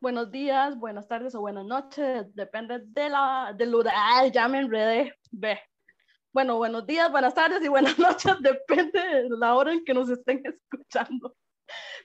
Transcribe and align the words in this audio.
buenos 0.00 0.30
días, 0.30 0.78
buenas 0.78 1.06
tardes 1.06 1.34
o 1.34 1.40
buenas 1.40 1.66
noches, 1.66 2.34
depende 2.34 2.80
de 2.86 3.10
la, 3.10 3.54
del 3.56 3.70
lugar, 3.70 4.32
ya 4.32 4.48
me 4.48 4.60
enredé, 4.60 5.14
ve. 5.30 5.60
Bueno, 6.32 6.56
buenos 6.56 6.86
días, 6.86 7.10
buenas 7.10 7.34
tardes 7.34 7.62
y 7.62 7.68
buenas 7.68 7.98
noches, 7.98 8.34
depende 8.40 8.98
de 8.98 9.28
la 9.28 9.54
hora 9.54 9.74
en 9.74 9.84
que 9.84 9.92
nos 9.92 10.08
estén 10.08 10.42
escuchando. 10.44 11.36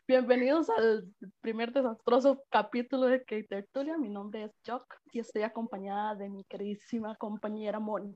Bienvenidos 0.07 0.69
al 0.69 1.07
primer 1.39 1.71
desastroso 1.71 2.43
capítulo 2.49 3.05
de 3.07 3.19
Kate 3.19 3.43
Tertulia. 3.43 3.97
Mi 3.97 4.09
nombre 4.09 4.43
es 4.43 4.51
Jock 4.67 4.93
y 5.13 5.19
estoy 5.19 5.43
acompañada 5.43 6.15
de 6.15 6.29
mi 6.29 6.43
queridísima 6.43 7.15
compañera 7.15 7.79
Moni. 7.79 8.15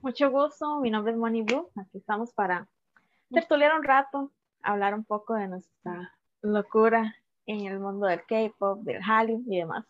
Mucho 0.00 0.30
gusto, 0.30 0.80
mi 0.80 0.90
nombre 0.90 1.12
es 1.12 1.18
Moni 1.18 1.42
Blue. 1.42 1.68
Aquí 1.76 1.98
estamos 1.98 2.32
para 2.32 2.68
tertuliar 3.28 3.74
un 3.74 3.82
rato, 3.82 4.30
hablar 4.62 4.94
un 4.94 5.04
poco 5.04 5.34
de 5.34 5.48
nuestra 5.48 6.14
locura 6.42 7.12
en 7.46 7.66
el 7.66 7.78
mundo 7.78 8.06
del 8.06 8.24
K-pop, 8.26 8.80
del 8.82 9.02
Hallyu 9.02 9.42
y 9.46 9.58
demás. 9.58 9.84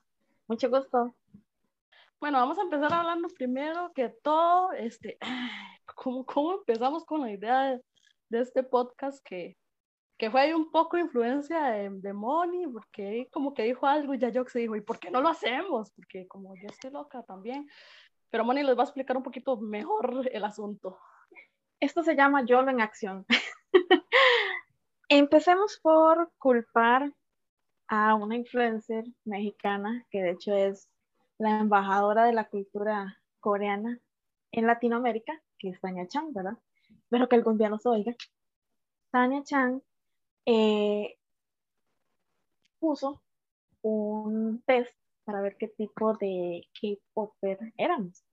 Mucho 0.46 0.70
gusto. 0.70 1.14
Bueno, 2.20 2.38
vamos 2.38 2.58
a 2.58 2.62
empezar 2.62 2.92
hablando 2.92 3.28
primero 3.28 3.92
que 3.94 4.08
todo, 4.08 4.72
este, 4.72 5.18
¿cómo, 5.94 6.24
cómo 6.24 6.54
empezamos 6.54 7.04
con 7.04 7.22
la 7.22 7.32
idea 7.32 7.62
de, 7.70 7.82
de 8.28 8.40
este 8.40 8.62
podcast 8.62 9.22
que, 9.24 9.56
que 10.18 10.30
fue 10.30 10.54
un 10.54 10.70
poco 10.70 10.96
influencia 10.96 11.62
de, 11.64 11.90
de 11.90 12.12
Moni, 12.12 12.66
porque 12.68 13.28
como 13.32 13.52
que 13.54 13.64
dijo 13.64 13.86
algo 13.86 14.14
y 14.14 14.18
ya 14.18 14.30
yo 14.30 14.44
se 14.46 14.60
dijo, 14.60 14.76
¿y 14.76 14.80
por 14.80 14.98
qué 14.98 15.10
no 15.10 15.20
lo 15.20 15.28
hacemos? 15.28 15.90
Porque 15.92 16.26
como 16.26 16.54
yo 16.56 16.68
estoy 16.68 16.90
loca 16.90 17.22
también. 17.22 17.68
Pero 18.30 18.44
Moni 18.44 18.62
les 18.62 18.76
va 18.76 18.82
a 18.82 18.84
explicar 18.84 19.16
un 19.16 19.22
poquito 19.22 19.56
mejor 19.58 20.28
el 20.32 20.44
asunto. 20.44 20.98
Esto 21.80 22.02
se 22.02 22.16
llama 22.16 22.44
YOLO 22.44 22.70
en 22.70 22.80
acción. 22.80 23.26
Empecemos 25.08 25.78
por 25.82 26.32
culpar 26.38 27.12
a 27.88 28.14
una 28.14 28.36
influencer 28.36 29.04
mexicana 29.24 30.04
que 30.10 30.22
de 30.22 30.30
hecho 30.32 30.54
es 30.54 30.88
la 31.38 31.60
embajadora 31.60 32.24
de 32.24 32.32
la 32.32 32.48
cultura 32.48 33.20
coreana 33.40 34.00
en 34.52 34.66
Latinoamérica, 34.66 35.40
que 35.58 35.70
es 35.70 35.80
Tania 35.80 36.06
Chang, 36.08 36.32
¿verdad? 36.32 36.58
Pero 37.08 37.28
que 37.28 37.36
algún 37.36 37.58
día 37.58 37.68
nos 37.68 37.86
oiga. 37.86 38.14
Tania 39.10 39.42
Chang 39.42 39.82
eh, 40.46 41.16
puso 42.78 43.22
un 43.82 44.62
test 44.66 44.96
para 45.24 45.40
ver 45.40 45.56
qué 45.56 45.68
tipo 45.68 46.14
de 46.14 46.66
K-Popper 46.80 47.72
éramos. 47.76 48.24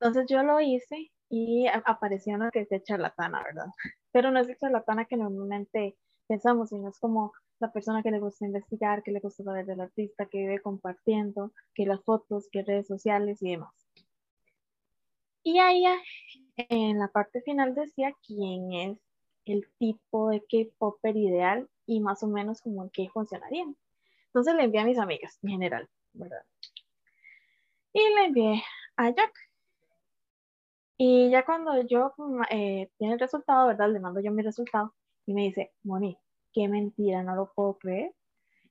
Entonces 0.00 0.26
yo 0.28 0.42
lo 0.42 0.60
hice 0.60 1.10
y 1.28 1.66
apareció 1.66 2.34
una 2.34 2.50
que 2.50 2.66
es 2.68 2.82
charlatana, 2.84 3.42
¿verdad? 3.42 3.66
Pero 4.12 4.30
no 4.30 4.40
es 4.40 4.48
el 4.48 4.56
charlatana 4.56 5.04
que 5.04 5.16
normalmente 5.16 5.96
pensamos, 6.26 6.70
sino 6.70 6.88
es 6.88 6.98
como 6.98 7.32
la 7.60 7.72
persona 7.72 8.02
que 8.02 8.10
le 8.10 8.20
gusta 8.20 8.46
investigar, 8.46 9.02
que 9.02 9.12
le 9.12 9.20
gusta 9.20 9.44
saber 9.44 9.66
del 9.66 9.80
artista, 9.80 10.26
que 10.26 10.38
vive 10.38 10.60
compartiendo, 10.60 11.52
que 11.74 11.86
las 11.86 12.02
fotos, 12.02 12.48
que 12.50 12.62
redes 12.62 12.86
sociales 12.86 13.42
y 13.42 13.50
demás. 13.50 13.74
Y 15.42 15.58
ahí 15.58 15.84
en 16.56 16.98
la 16.98 17.08
parte 17.08 17.40
final 17.42 17.74
decía 17.74 18.12
quién 18.26 18.72
es 18.72 18.98
el 19.46 19.66
tipo 19.78 20.30
de 20.30 20.40
K-Popper 20.40 21.16
ideal 21.16 21.68
y 21.86 22.00
más 22.00 22.22
o 22.22 22.26
menos 22.26 22.60
como 22.60 22.82
en 22.82 22.90
qué 22.90 23.08
funcionaría. 23.08 23.64
Entonces 24.26 24.54
le 24.54 24.64
envié 24.64 24.80
a 24.80 24.84
mis 24.84 24.98
amigas 24.98 25.38
en 25.42 25.50
general, 25.50 25.88
¿verdad? 26.12 26.42
Y 27.92 28.00
le 28.00 28.24
envié 28.26 28.62
a 28.96 29.10
Jack. 29.10 29.32
Y 30.98 31.30
ya 31.30 31.44
cuando 31.44 31.80
yo 31.86 32.12
eh, 32.50 32.90
tiene 32.98 33.14
el 33.14 33.20
resultado, 33.20 33.68
¿verdad? 33.68 33.90
Le 33.90 34.00
mando 34.00 34.20
yo 34.20 34.32
mi 34.32 34.42
resultado 34.42 34.94
y 35.26 35.32
me 35.32 35.42
dice, 35.42 35.72
Moni, 35.82 36.18
qué 36.52 36.68
mentira, 36.68 37.22
no 37.22 37.34
lo 37.34 37.52
puedo 37.54 37.78
creer. 37.78 38.14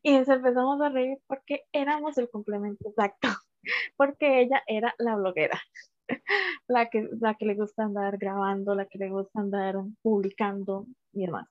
Y 0.03 0.17
nos 0.17 0.29
empezamos 0.29 0.79
a 0.81 0.89
reír 0.89 1.19
porque 1.27 1.63
éramos 1.71 2.17
el 2.17 2.29
complemento 2.29 2.89
exacto, 2.89 3.27
porque 3.97 4.41
ella 4.41 4.63
era 4.67 4.93
la 4.99 5.15
bloguera, 5.15 5.59
la 6.67 6.89
que, 6.89 7.09
la 7.19 7.35
que 7.35 7.45
le 7.45 7.55
gusta 7.55 7.83
andar 7.83 8.17
grabando, 8.17 8.75
la 8.75 8.85
que 8.85 8.99
le 8.99 9.09
gusta 9.09 9.39
andar 9.39 9.75
publicando 10.01 10.85
y 11.13 11.25
demás. 11.25 11.47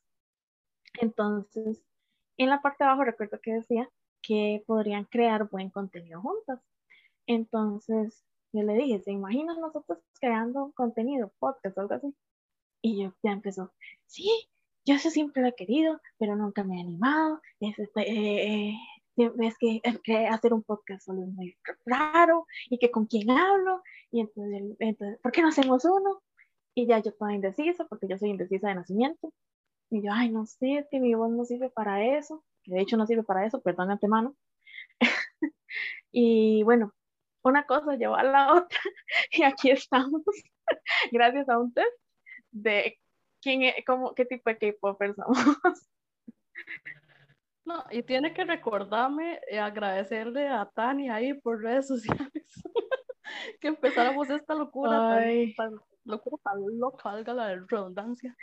Entonces, 1.01 1.83
en 2.39 2.51
la 2.51 2.63
parte 2.63 2.85
de 2.85 2.91
abajo 2.91 3.05
recuerdo 3.05 3.39
que 3.43 3.55
decía 3.55 3.89
que 4.23 4.63
podrían 4.67 5.05
crear 5.05 5.49
buen 5.49 5.71
contenido 5.71 6.21
juntas. 6.21 6.61
Entonces, 7.27 8.25
yo 8.53 8.63
le 8.63 8.75
dije, 8.75 9.01
¿se 9.01 9.13
imaginan 9.13 9.61
nosotros 9.61 9.99
creando 10.21 10.73
contenido, 10.75 11.33
podcast 11.39 11.77
algo 11.79 11.95
así? 11.95 12.15
Y 12.83 13.03
yo 13.03 13.15
ya 13.23 13.33
empezó, 13.33 13.73
sí, 14.07 14.49
yo 14.87 14.95
eso 14.95 15.11
siempre 15.11 15.43
lo 15.43 15.49
he 15.49 15.55
querido, 15.55 16.01
pero 16.19 16.37
nunca 16.37 16.65
me 16.65 16.77
he 16.77 16.81
animado. 16.81 17.41
Es, 17.61 17.79
este, 17.79 18.03
eh, 18.03 18.75
eh, 19.17 19.31
es 19.41 19.59
que, 19.59 20.27
hacer 20.29 20.55
un 20.55 20.63
podcast 20.63 21.05
solo 21.05 21.23
es 21.23 21.29
muy 21.29 21.59
raro 21.85 22.47
y 22.71 22.79
que 22.79 22.91
con 22.91 23.07
quién 23.07 23.31
hablo. 23.31 23.83
Y 24.13 24.21
entonces, 24.21 24.77
entonces, 24.79 25.19
¿por 25.21 25.33
qué 25.33 25.43
no 25.43 25.49
hacemos 25.49 25.85
uno? 25.85 26.23
Y 26.75 26.87
ya 26.87 27.01
yo 27.01 27.11
estaba 27.11 27.35
indecisa 27.35 27.87
porque 27.87 28.07
yo 28.09 28.17
soy 28.17 28.31
indecisa 28.31 28.69
de 28.69 28.77
nacimiento. 28.77 29.33
Y 29.91 30.03
yo, 30.03 30.13
ay, 30.13 30.31
no 30.31 30.47
sé, 30.47 30.87
que 30.91 31.01
mi 31.01 31.15
voz 31.15 31.31
no 31.31 31.45
sirve 31.45 31.71
para 31.71 32.05
eso. 32.19 32.45
Que 32.63 32.75
de 32.75 32.81
hecho 32.83 32.97
no 32.97 33.07
sirve 33.07 33.25
para 33.25 33.45
eso, 33.47 33.63
perdón 33.63 33.91
antemano. 33.91 34.37
y 36.13 36.63
bueno, 36.63 36.93
una 37.43 37.67
cosa 37.67 37.97
llevó 37.97 38.17
a 38.17 38.23
la 38.25 38.55
otra 38.55 38.81
y 39.33 39.43
aquí 39.43 39.71
estamos, 39.71 40.23
gracias 41.13 41.49
a 41.49 41.59
un 41.59 41.73
test 41.73 41.89
de 42.53 42.99
quién 43.47 43.63
es, 43.63 43.75
cómo, 43.87 44.13
qué 44.13 44.25
tipo 44.25 44.51
de 44.51 44.59
K-Popper 44.59 45.15
somos. 45.15 45.39
No, 47.65 47.83
y 47.91 48.05
tiene 48.05 48.33
que 48.33 48.45
recordarme 48.45 49.41
y 49.51 49.57
agradecerle 49.57 50.47
a 50.47 50.67
Tania 50.67 51.17
ahí 51.17 51.35
por 51.35 51.61
redes 51.61 51.89
sociales 51.89 52.31
que 53.61 53.67
empezáramos 53.67 54.31
esta 54.31 54.55
locura, 54.55 54.97
tan, 54.97 55.55
tan, 55.57 55.81
locura 56.05 56.41
tan 56.45 56.61
loca, 56.79 57.11
valga 57.11 57.35
la 57.35 57.57
redundancia. 57.69 58.37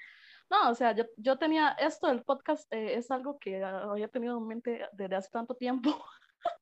No, 0.49 0.69
o 0.69 0.75
sea, 0.75 0.93
yo, 0.93 1.05
yo 1.15 1.37
tenía 1.37 1.69
esto 1.79 2.07
del 2.07 2.23
podcast, 2.23 2.71
eh, 2.73 2.95
es 2.95 3.09
algo 3.11 3.39
que 3.39 3.63
había 3.63 4.09
tenido 4.09 4.37
en 4.37 4.45
mente 4.45 4.89
desde 4.91 5.15
hace 5.15 5.29
tanto 5.31 5.55
tiempo, 5.55 5.89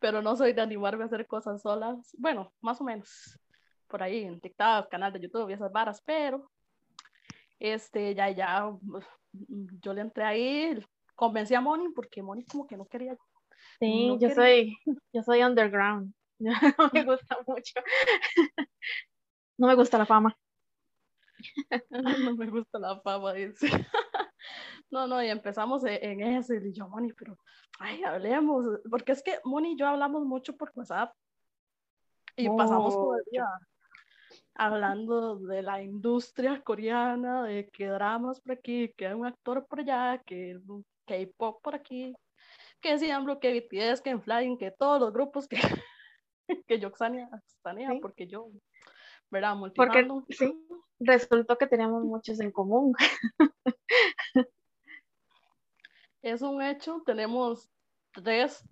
pero 0.00 0.22
no 0.22 0.34
soy 0.34 0.52
de 0.52 0.62
animarme 0.62 1.04
a 1.04 1.06
hacer 1.06 1.24
cosas 1.28 1.62
solas. 1.62 2.16
Bueno, 2.18 2.52
más 2.60 2.80
o 2.80 2.84
menos 2.84 3.38
por 3.86 4.02
ahí 4.02 4.24
en 4.24 4.40
TikTok, 4.40 4.88
canal 4.90 5.12
de 5.12 5.20
YouTube 5.20 5.50
y 5.50 5.52
esas 5.52 5.70
varas, 5.70 6.02
pero 6.04 6.50
este, 7.60 8.14
ya, 8.14 8.30
ya, 8.30 8.72
yo 9.32 9.94
le 9.94 10.00
entré 10.00 10.24
ahí, 10.24 10.84
convencí 11.14 11.54
a 11.54 11.60
Moni 11.60 11.90
porque 11.90 12.22
Moni 12.22 12.44
como 12.44 12.66
que 12.66 12.76
no 12.76 12.86
quería. 12.86 13.16
Sí, 13.78 14.08
no 14.08 14.14
yo 14.14 14.28
quería. 14.28 14.34
soy, 14.34 14.78
yo 15.12 15.22
soy 15.22 15.42
underground, 15.42 16.12
no 16.78 16.90
me 16.92 17.04
gusta 17.04 17.38
mucho. 17.46 17.74
No 19.58 19.66
me 19.66 19.74
gusta 19.74 19.98
la 19.98 20.06
fama. 20.06 20.34
No 21.90 22.34
me 22.34 22.46
gusta 22.46 22.78
la 22.78 22.98
fama, 23.02 23.34
dice. 23.34 23.68
No, 24.90 25.06
no, 25.06 25.22
y 25.22 25.28
empezamos 25.28 25.84
en 25.84 26.22
eso, 26.22 26.54
y 26.54 26.72
yo, 26.72 26.88
Moni, 26.88 27.12
pero, 27.12 27.38
ay, 27.78 28.02
hablemos, 28.02 28.64
porque 28.90 29.12
es 29.12 29.22
que 29.22 29.38
Moni 29.44 29.72
y 29.72 29.76
yo 29.76 29.86
hablamos 29.86 30.24
mucho 30.24 30.56
por 30.56 30.72
WhatsApp, 30.74 31.14
y 32.36 32.48
oh, 32.48 32.56
pasamos 32.56 32.94
todo 32.94 33.16
el 33.16 33.24
día 33.30 33.44
hablando 34.54 35.36
de 35.36 35.62
la 35.62 35.82
industria 35.82 36.60
coreana, 36.62 37.44
de 37.44 37.68
que 37.68 37.86
dramas 37.86 38.40
por 38.40 38.52
aquí, 38.52 38.92
que 38.96 39.06
hay 39.06 39.14
un 39.14 39.26
actor 39.26 39.66
por 39.66 39.80
allá, 39.80 40.22
que 40.24 40.58
K-pop 41.06 41.62
por 41.62 41.74
aquí, 41.74 42.14
que 42.80 42.98
Siamblo, 42.98 43.40
que 43.40 43.52
BTS, 43.52 44.02
que 44.02 44.10
en 44.10 44.22
Flying, 44.22 44.58
que 44.58 44.70
todos 44.70 45.00
los 45.00 45.12
grupos 45.12 45.48
que, 45.48 45.56
que 46.66 46.78
yo 46.78 46.90
Xania 46.94 47.28
¿Sí? 47.64 47.98
porque 48.00 48.26
yo, 48.26 48.50
¿verdad? 49.30 49.56
Porque 49.74 50.08
sí, 50.30 50.52
resultó 50.98 51.56
que 51.56 51.66
teníamos 51.66 52.04
muchos 52.04 52.40
en 52.40 52.50
común. 52.50 52.94
es 56.22 56.42
un 56.42 56.62
hecho, 56.62 57.02
tenemos 57.06 57.70
tres, 58.12 58.64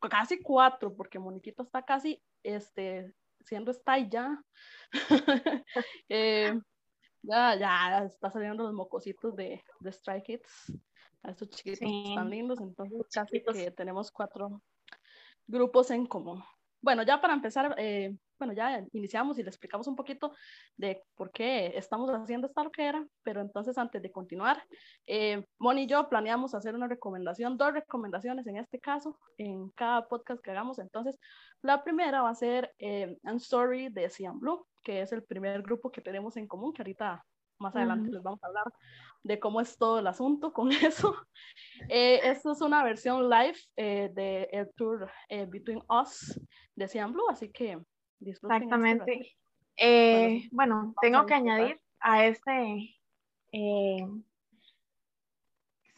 casi 0.00 0.40
cuatro, 0.40 0.94
porque 0.94 1.18
Moniquita 1.18 1.62
está 1.62 1.82
casi 1.82 2.22
este, 2.42 3.14
siendo 3.44 3.70
está 3.70 3.98
ya. 3.98 4.42
eh, 6.08 6.58
ya, 7.22 7.56
ya 7.56 8.04
está 8.04 8.30
saliendo 8.30 8.64
los 8.64 8.72
mocositos 8.72 9.36
de, 9.36 9.62
de 9.80 9.90
Strike 9.90 10.24
Kids. 10.24 10.72
A 11.22 11.32
estos 11.32 11.50
chiquitos 11.50 11.80
sí. 11.80 12.14
tan 12.14 12.30
lindos, 12.30 12.60
entonces 12.60 13.06
casi 13.12 13.42
que 13.42 13.70
tenemos 13.72 14.10
cuatro 14.10 14.62
grupos 15.46 15.90
en 15.90 16.06
común. 16.06 16.42
Bueno, 16.80 17.02
ya 17.02 17.20
para 17.20 17.34
empezar, 17.34 17.74
eh, 17.76 18.16
bueno, 18.40 18.54
ya 18.54 18.84
iniciamos 18.92 19.38
y 19.38 19.42
le 19.42 19.50
explicamos 19.50 19.86
un 19.86 19.94
poquito 19.94 20.32
de 20.76 21.04
por 21.14 21.30
qué 21.30 21.72
estamos 21.76 22.10
haciendo 22.10 22.46
esta 22.46 22.64
loquera, 22.64 23.06
pero 23.22 23.40
entonces 23.40 23.78
antes 23.78 24.00
de 24.02 24.10
continuar, 24.10 24.60
eh, 25.06 25.44
Moni 25.58 25.82
y 25.82 25.86
yo 25.86 26.08
planeamos 26.08 26.54
hacer 26.54 26.74
una 26.74 26.88
recomendación, 26.88 27.56
dos 27.56 27.72
recomendaciones 27.74 28.46
en 28.46 28.56
este 28.56 28.80
caso, 28.80 29.18
en 29.36 29.68
cada 29.70 30.08
podcast 30.08 30.42
que 30.42 30.50
hagamos. 30.50 30.78
Entonces, 30.78 31.18
la 31.62 31.84
primera 31.84 32.22
va 32.22 32.30
a 32.30 32.34
ser 32.34 32.74
eh, 32.78 33.16
Story 33.36 33.90
de 33.90 34.08
Cian 34.08 34.40
Blue, 34.40 34.66
que 34.82 35.02
es 35.02 35.12
el 35.12 35.22
primer 35.22 35.62
grupo 35.62 35.92
que 35.92 36.00
tenemos 36.00 36.36
en 36.38 36.48
común, 36.48 36.72
que 36.72 36.82
ahorita 36.82 37.22
más 37.60 37.76
adelante 37.76 38.10
les 38.10 38.22
vamos 38.22 38.42
a 38.42 38.46
hablar 38.46 38.72
de 39.22 39.38
cómo 39.38 39.60
es 39.60 39.76
todo 39.76 39.98
el 39.98 40.06
asunto 40.06 40.52
con 40.52 40.70
eso. 40.72 41.14
Eh, 41.88 42.20
esto 42.24 42.52
es 42.52 42.60
una 42.60 42.82
versión 42.82 43.28
live 43.28 43.56
eh, 43.76 44.10
de 44.12 44.48
el 44.50 44.72
tour 44.74 45.10
eh, 45.28 45.46
Between 45.46 45.82
Us 45.88 46.40
de 46.74 46.88
Cian 46.88 47.12
Blue, 47.12 47.28
así 47.28 47.50
que 47.50 47.78
disfruten. 48.20 48.62
Este 48.62 48.64
Exactamente. 48.64 49.36
Eh, 49.76 50.48
bueno, 50.52 50.94
tengo 51.00 51.26
que 51.26 51.34
añadir 51.34 51.80
a 52.00 52.26
este, 52.26 52.94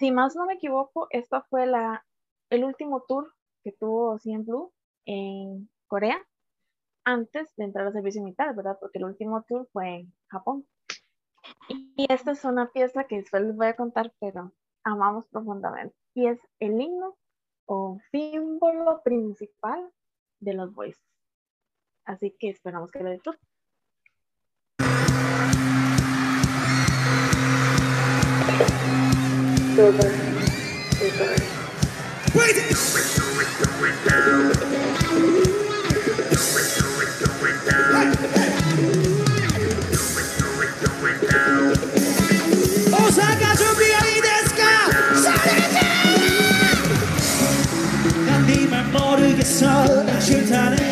si 0.03 0.11
más 0.11 0.35
no 0.35 0.47
me 0.47 0.55
equivoco, 0.55 1.07
esto 1.11 1.45
fue 1.49 1.67
la, 1.67 2.05
el 2.51 2.65
último 2.65 3.05
tour 3.07 3.33
que 3.63 3.73
tuvo 3.73 4.19
Cian 4.19 4.45
Blue 4.45 4.73
en 5.05 5.71
Corea 5.87 6.21
antes 7.05 7.55
de 7.57 7.65
entrar 7.65 7.87
al 7.87 7.93
servicio 7.93 8.23
militar, 8.23 8.55
¿verdad? 8.55 8.79
Porque 8.81 8.99
el 8.99 9.05
último 9.05 9.43
tour 9.43 9.69
fue 9.73 10.01
en 10.01 10.13
Japón. 10.29 10.67
Y 11.69 12.07
esta 12.09 12.33
es 12.33 12.45
una 12.45 12.71
pieza 12.71 13.05
que 13.05 13.17
después 13.17 13.43
les 13.43 13.57
voy 13.57 13.69
a 13.69 13.77
contar, 13.77 14.13
pero 14.21 14.53
amamos 14.85 15.29
profundamente. 15.29 15.95
Y 16.15 16.27
es 16.27 16.41
el 16.59 16.81
himno 16.81 17.17
o 17.67 17.99
símbolo 18.11 19.03
principal 19.03 19.89
de 20.41 20.55
los 20.55 20.75
voices. 20.75 21.12
Así 22.05 22.35
que 22.39 22.51
esperamos 22.51 22.91
que 22.91 23.01
lo 23.01 23.11
disfruten. 23.11 23.53
모 50.75 50.92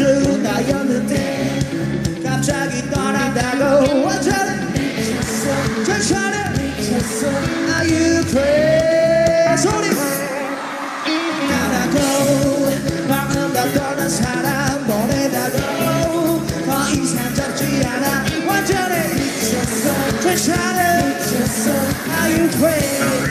다 0.00 0.06
준다였는데 0.06 2.22
갑자기 2.24 2.88
떠난다고. 2.90 4.02
완전히 4.02 4.72
미쳤어 4.72 5.44
미쳤어. 6.56 7.28
Are 7.28 7.84
you 7.84 8.24
crazy? 8.24 9.58
소리 9.58 9.90
나라고 11.50 11.98
방금 13.08 13.52
다 13.52 13.58
떠난 13.74 14.08
사람 14.08 14.86
보내다고 14.86 16.46
더 16.46 16.90
이상 16.92 17.34
잡지 17.34 17.84
않아. 17.84 18.24
완전히 18.48 18.94
미쳤어. 19.14 19.84
전천에 20.22 21.08
미쳤어. 21.08 21.64
Are 22.08 22.40
you 22.40 22.48
crazy 22.52 23.29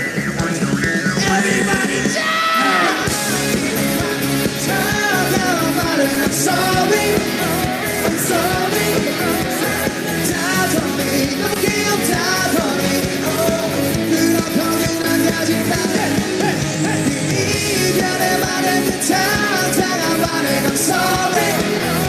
out 18.66 18.84
the 18.86 18.98
I'm 20.68 20.76
sorry. 20.76 22.09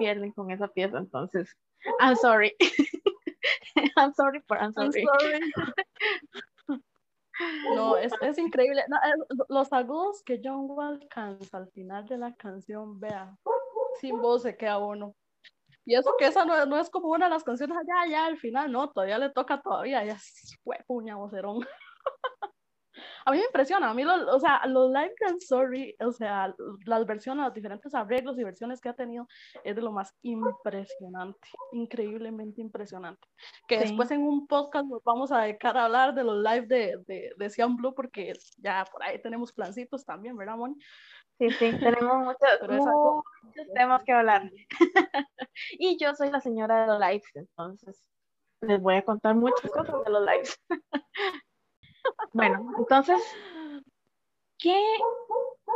Pierden 0.00 0.32
con 0.32 0.50
esa 0.50 0.66
pieza, 0.66 0.96
entonces, 0.96 1.54
I'm 2.00 2.16
sorry. 2.16 2.56
I'm 3.96 4.14
sorry, 4.14 4.42
but 4.48 4.58
I'm 4.58 4.72
sorry. 4.72 5.04
No, 7.74 7.96
es, 7.96 8.12
es 8.20 8.36
increíble. 8.36 8.84
los 9.48 9.72
agudos 9.72 10.22
que 10.24 10.42
John 10.44 10.68
alcanza 10.78 11.56
al 11.56 11.70
final 11.70 12.04
de 12.06 12.18
la 12.18 12.34
canción, 12.34 13.00
vea, 13.00 13.34
sin 13.98 14.20
voz 14.20 14.42
se 14.42 14.58
queda 14.58 14.76
uno. 14.76 15.14
Y 15.86 15.94
eso 15.94 16.14
que 16.18 16.26
esa 16.26 16.44
no, 16.44 16.66
no, 16.66 16.78
es 16.78 16.90
como 16.90 17.08
una 17.08 17.26
de 17.26 17.30
las 17.30 17.42
canciones 17.42 17.78
allá, 17.78 18.10
ya 18.10 18.26
al 18.26 18.36
final, 18.36 18.70
no, 18.70 18.90
todavía 18.90 19.16
le 19.16 19.30
toca 19.30 19.62
todavía, 19.62 20.04
ya 20.04 20.18
fue 20.62 20.76
puña 20.86 21.16
vocerón. 21.16 21.60
a 23.24 23.30
mí 23.30 23.38
me 23.38 23.44
impresiona, 23.44 23.90
a 23.90 23.94
mí, 23.94 24.04
lo, 24.04 24.34
o 24.34 24.40
sea, 24.40 24.66
los 24.66 24.90
live 24.90 25.14
dance 25.20 25.46
sorry, 25.46 25.94
o 26.00 26.12
sea, 26.12 26.54
las 26.84 27.06
versiones, 27.06 27.44
los 27.44 27.54
diferentes 27.54 27.94
arreglos 27.94 28.38
y 28.38 28.44
versiones 28.44 28.80
que 28.80 28.88
ha 28.88 28.94
tenido, 28.94 29.26
es 29.64 29.76
de 29.76 29.82
lo 29.82 29.92
más 29.92 30.14
impresionante, 30.22 31.48
increíblemente 31.72 32.60
impresionante. 32.60 33.26
Que 33.66 33.78
después 33.78 34.10
en 34.10 34.22
un 34.22 34.46
podcast 34.46 34.86
nos 34.86 35.02
vamos 35.04 35.32
a 35.32 35.42
dedicar 35.42 35.76
a 35.76 35.84
hablar 35.86 36.14
de 36.14 36.24
los 36.24 36.42
live 36.42 36.66
de, 36.66 36.96
de, 37.06 37.32
de 37.36 37.50
Cian 37.50 37.76
Blue, 37.76 37.94
porque 37.94 38.32
ya 38.58 38.84
por 38.90 39.02
ahí 39.02 39.20
tenemos 39.20 39.52
plancitos 39.52 40.04
también, 40.04 40.36
¿verdad, 40.36 40.56
Moni? 40.56 40.76
Sí, 41.38 41.50
sí, 41.52 41.70
tenemos 41.78 42.18
muchos, 42.18 42.82
muchos 43.42 43.72
temas 43.74 44.04
que 44.04 44.12
hablar. 44.12 44.50
y 45.78 45.96
yo 45.98 46.14
soy 46.14 46.30
la 46.30 46.40
señora 46.40 46.82
de 46.82 46.86
los 46.86 47.00
lives, 47.00 47.30
entonces 47.34 48.04
les 48.62 48.80
voy 48.80 48.96
a 48.96 49.02
contar 49.02 49.34
muchas 49.34 49.70
cosas 49.70 50.04
de 50.04 50.10
los 50.10 50.24
lives. 50.24 50.60
Bueno, 52.32 52.72
entonces, 52.78 53.20
¿qué 54.58 54.80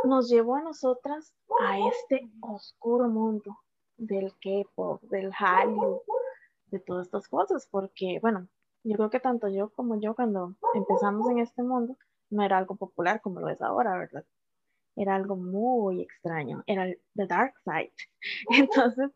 nos 0.03 0.29
llevó 0.29 0.55
a 0.55 0.61
nosotras 0.61 1.33
a 1.59 1.79
este 1.79 2.29
oscuro 2.41 3.07
mundo 3.07 3.57
del 3.97 4.33
K-pop, 4.39 5.01
del 5.03 5.31
Hallyu, 5.33 6.01
de 6.67 6.79
todas 6.79 7.07
estas 7.07 7.27
cosas? 7.27 7.67
Porque, 7.69 8.19
bueno, 8.21 8.47
yo 8.83 8.95
creo 8.97 9.09
que 9.09 9.19
tanto 9.19 9.47
yo 9.47 9.69
como 9.69 9.99
yo 9.99 10.15
cuando 10.15 10.55
empezamos 10.73 11.29
en 11.29 11.39
este 11.39 11.63
mundo 11.63 11.97
no 12.29 12.43
era 12.43 12.57
algo 12.57 12.75
popular 12.75 13.21
como 13.21 13.39
lo 13.39 13.49
es 13.49 13.61
ahora, 13.61 13.97
¿verdad? 13.97 14.25
Era 14.95 15.15
algo 15.15 15.35
muy 15.35 16.01
extraño, 16.01 16.63
era 16.67 16.85
el 16.85 17.01
the 17.15 17.27
dark 17.27 17.53
side. 17.65 17.93
Entonces, 18.49 19.11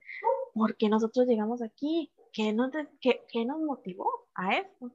¿por 0.53 0.75
qué 0.75 0.89
nosotros 0.89 1.27
llegamos 1.27 1.61
aquí? 1.61 2.11
¿Qué 2.33 2.51
nos, 2.51 2.71
qué, 2.99 3.25
qué 3.31 3.45
nos 3.45 3.59
motivó 3.59 4.27
a 4.35 4.57
esto? 4.57 4.91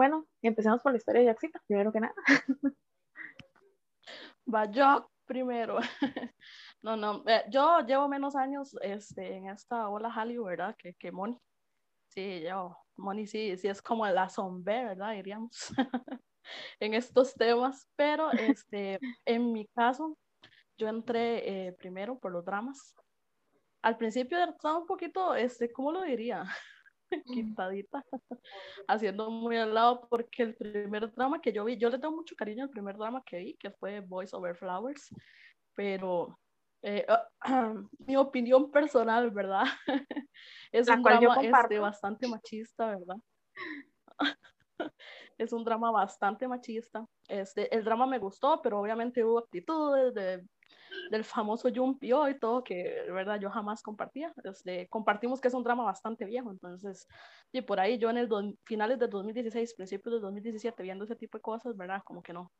Bueno, 0.00 0.26
empecemos 0.40 0.80
por 0.80 0.92
la 0.92 0.96
historia 0.96 1.20
de 1.20 1.26
Jaxita, 1.26 1.60
primero 1.66 1.92
que 1.92 2.00
nada. 2.00 2.14
Va 4.46 4.64
yo 4.70 5.10
primero. 5.26 5.78
No, 6.82 6.96
no, 6.96 7.22
eh, 7.26 7.44
yo 7.50 7.80
llevo 7.80 8.08
menos 8.08 8.34
años 8.34 8.74
este, 8.80 9.36
en 9.36 9.50
esta 9.50 9.90
ola 9.90 10.08
Hollywood, 10.08 10.46
¿verdad? 10.46 10.74
Que, 10.78 10.94
que 10.94 11.12
Moni. 11.12 11.38
Sí, 12.08 12.40
yo, 12.40 12.74
Moni 12.96 13.26
sí, 13.26 13.58
sí 13.58 13.68
es 13.68 13.82
como 13.82 14.06
la 14.06 14.30
sombra, 14.30 14.84
¿verdad? 14.84 15.12
Diríamos, 15.12 15.52
en 16.80 16.94
estos 16.94 17.34
temas. 17.34 17.86
Pero 17.94 18.32
este, 18.32 18.98
en 19.26 19.52
mi 19.52 19.66
caso, 19.66 20.16
yo 20.78 20.88
entré 20.88 21.66
eh, 21.66 21.72
primero 21.74 22.18
por 22.18 22.32
los 22.32 22.46
dramas. 22.46 22.94
Al 23.82 23.98
principio 23.98 24.42
estaba 24.42 24.78
un 24.78 24.86
poquito, 24.86 25.34
este, 25.34 25.70
¿cómo 25.70 25.92
lo 25.92 26.00
diría? 26.00 26.46
quitadita, 27.58 28.04
haciendo 28.88 29.30
muy 29.30 29.56
al 29.56 29.74
lado, 29.74 30.06
porque 30.08 30.42
el 30.42 30.54
primer 30.54 31.12
drama 31.12 31.40
que 31.40 31.52
yo 31.52 31.64
vi, 31.64 31.76
yo 31.76 31.90
le 31.90 31.98
tengo 31.98 32.14
mucho 32.14 32.36
cariño 32.36 32.64
al 32.64 32.70
primer 32.70 32.96
drama 32.96 33.22
que 33.24 33.38
vi, 33.38 33.54
que 33.56 33.70
fue 33.70 34.00
Boys 34.00 34.34
Over 34.34 34.56
Flowers, 34.56 35.14
pero 35.74 36.38
eh, 36.82 37.06
mi 38.06 38.16
opinión 38.16 38.70
personal, 38.70 39.30
¿verdad? 39.30 39.64
es 40.72 40.88
un 40.88 41.02
drama 41.02 41.36
este, 41.42 41.78
bastante 41.78 42.28
machista, 42.28 42.86
¿verdad? 42.86 43.16
es 45.38 45.52
un 45.52 45.64
drama 45.64 45.90
bastante 45.90 46.46
machista. 46.46 47.06
Este, 47.28 47.74
el 47.74 47.84
drama 47.84 48.06
me 48.06 48.18
gustó, 48.18 48.60
pero 48.62 48.80
obviamente 48.80 49.24
hubo 49.24 49.38
actitudes 49.38 50.14
de 50.14 50.44
del 51.10 51.24
famoso 51.24 51.68
Jumpio 51.74 52.28
y 52.28 52.38
todo, 52.38 52.62
que 52.62 52.74
de 52.74 53.10
verdad 53.10 53.38
yo 53.40 53.50
jamás 53.50 53.82
compartía. 53.82 54.32
Este, 54.44 54.88
compartimos 54.88 55.40
que 55.40 55.48
es 55.48 55.54
un 55.54 55.64
drama 55.64 55.84
bastante 55.84 56.24
viejo, 56.24 56.50
entonces, 56.50 57.06
y 57.52 57.60
por 57.62 57.80
ahí 57.80 57.98
yo 57.98 58.10
en 58.10 58.16
el 58.18 58.28
finales 58.64 58.98
de 58.98 59.08
2016, 59.08 59.74
principios 59.74 60.14
de 60.14 60.20
2017, 60.20 60.82
viendo 60.82 61.04
ese 61.04 61.16
tipo 61.16 61.36
de 61.36 61.42
cosas, 61.42 61.76
¿verdad? 61.76 62.02
Como 62.04 62.22
que 62.22 62.32
no. 62.32 62.50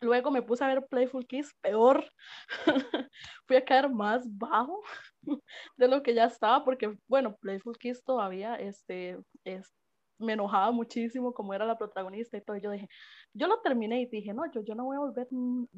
Luego 0.00 0.30
me 0.30 0.42
puse 0.42 0.62
a 0.62 0.68
ver 0.68 0.86
Playful 0.86 1.26
Kiss, 1.26 1.54
peor. 1.62 2.04
Fui 3.46 3.56
a 3.56 3.64
caer 3.64 3.88
más 3.88 4.26
bajo 4.36 4.82
de 5.78 5.88
lo 5.88 6.02
que 6.02 6.12
ya 6.12 6.26
estaba, 6.26 6.64
porque, 6.64 6.98
bueno, 7.08 7.36
Playful 7.40 7.78
Kiss 7.78 8.04
todavía 8.04 8.56
este, 8.56 9.18
es, 9.44 9.72
me 10.18 10.34
enojaba 10.34 10.70
muchísimo 10.70 11.32
como 11.32 11.54
era 11.54 11.64
la 11.64 11.78
protagonista 11.78 12.36
y 12.36 12.40
todo. 12.40 12.56
Yo 12.56 12.70
dije, 12.70 12.88
yo 13.32 13.46
lo 13.46 13.60
terminé 13.60 14.00
y 14.00 14.06
dije, 14.06 14.32
no, 14.32 14.50
yo, 14.52 14.62
yo 14.62 14.74
no 14.74 14.84
voy 14.84 14.96
a 14.96 15.00
volver 15.00 15.28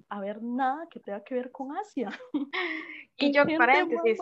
a 0.09 0.21
ver 0.21 0.43
nada 0.43 0.87
que 0.91 1.01
tenga 1.01 1.23
que 1.23 1.35
ver 1.35 1.51
con 1.51 1.77
Asia. 1.77 2.11
Y 3.19 3.33
yo, 3.33 3.45
paréntesis, 3.57 4.19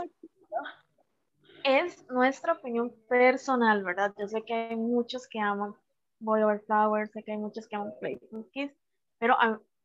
es 1.64 2.08
nuestra 2.10 2.52
opinión 2.52 2.94
personal, 3.08 3.82
¿verdad? 3.82 4.14
Yo 4.16 4.28
sé 4.28 4.42
que 4.42 4.54
hay 4.54 4.76
muchos 4.76 5.26
que 5.26 5.40
aman 5.40 5.74
Boy 6.20 6.42
Over 6.42 6.60
Flowers, 6.60 7.10
sé 7.10 7.24
que 7.24 7.32
hay 7.32 7.38
muchos 7.38 7.66
que 7.66 7.74
aman 7.74 7.92
Playful 7.98 8.48
Kiss, 8.52 8.70
pero 9.18 9.36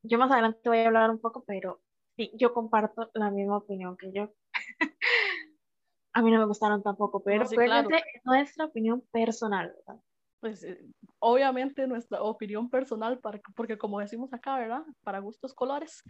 yo 0.04 0.20
más 0.20 0.30
adelante 0.30 0.70
voy 0.70 0.80
a 0.80 0.88
hablar 0.88 1.10
un 1.10 1.20
poco, 1.20 1.44
pero 1.48 1.82
sí, 2.16 2.32
yo 2.36 2.54
comparto 2.54 3.10
la 3.14 3.32
misma 3.32 3.58
opinión 3.58 3.98
que 3.98 4.12
yo. 4.12 4.32
a 6.14 6.22
mí 6.22 6.32
no 6.32 6.40
me 6.40 6.46
gustaron 6.46 6.84
tampoco, 6.84 7.24
pero 7.24 7.44
es 7.44 7.52
nuestra 8.26 8.66
opinión 8.66 9.02
personal, 9.12 9.74
¿verdad? 9.76 10.02
Pues 10.40 10.64
eh, 10.64 10.80
obviamente 11.20 11.88
nuestra 11.88 12.22
opinión 12.22 12.70
personal, 12.70 13.20
para, 13.20 13.40
porque 13.56 13.78
como 13.78 14.00
decimos 14.00 14.34
acá, 14.34 14.58
¿verdad? 14.58 14.84
Para 15.04 15.20
gustos 15.20 15.54
colores, 15.54 16.04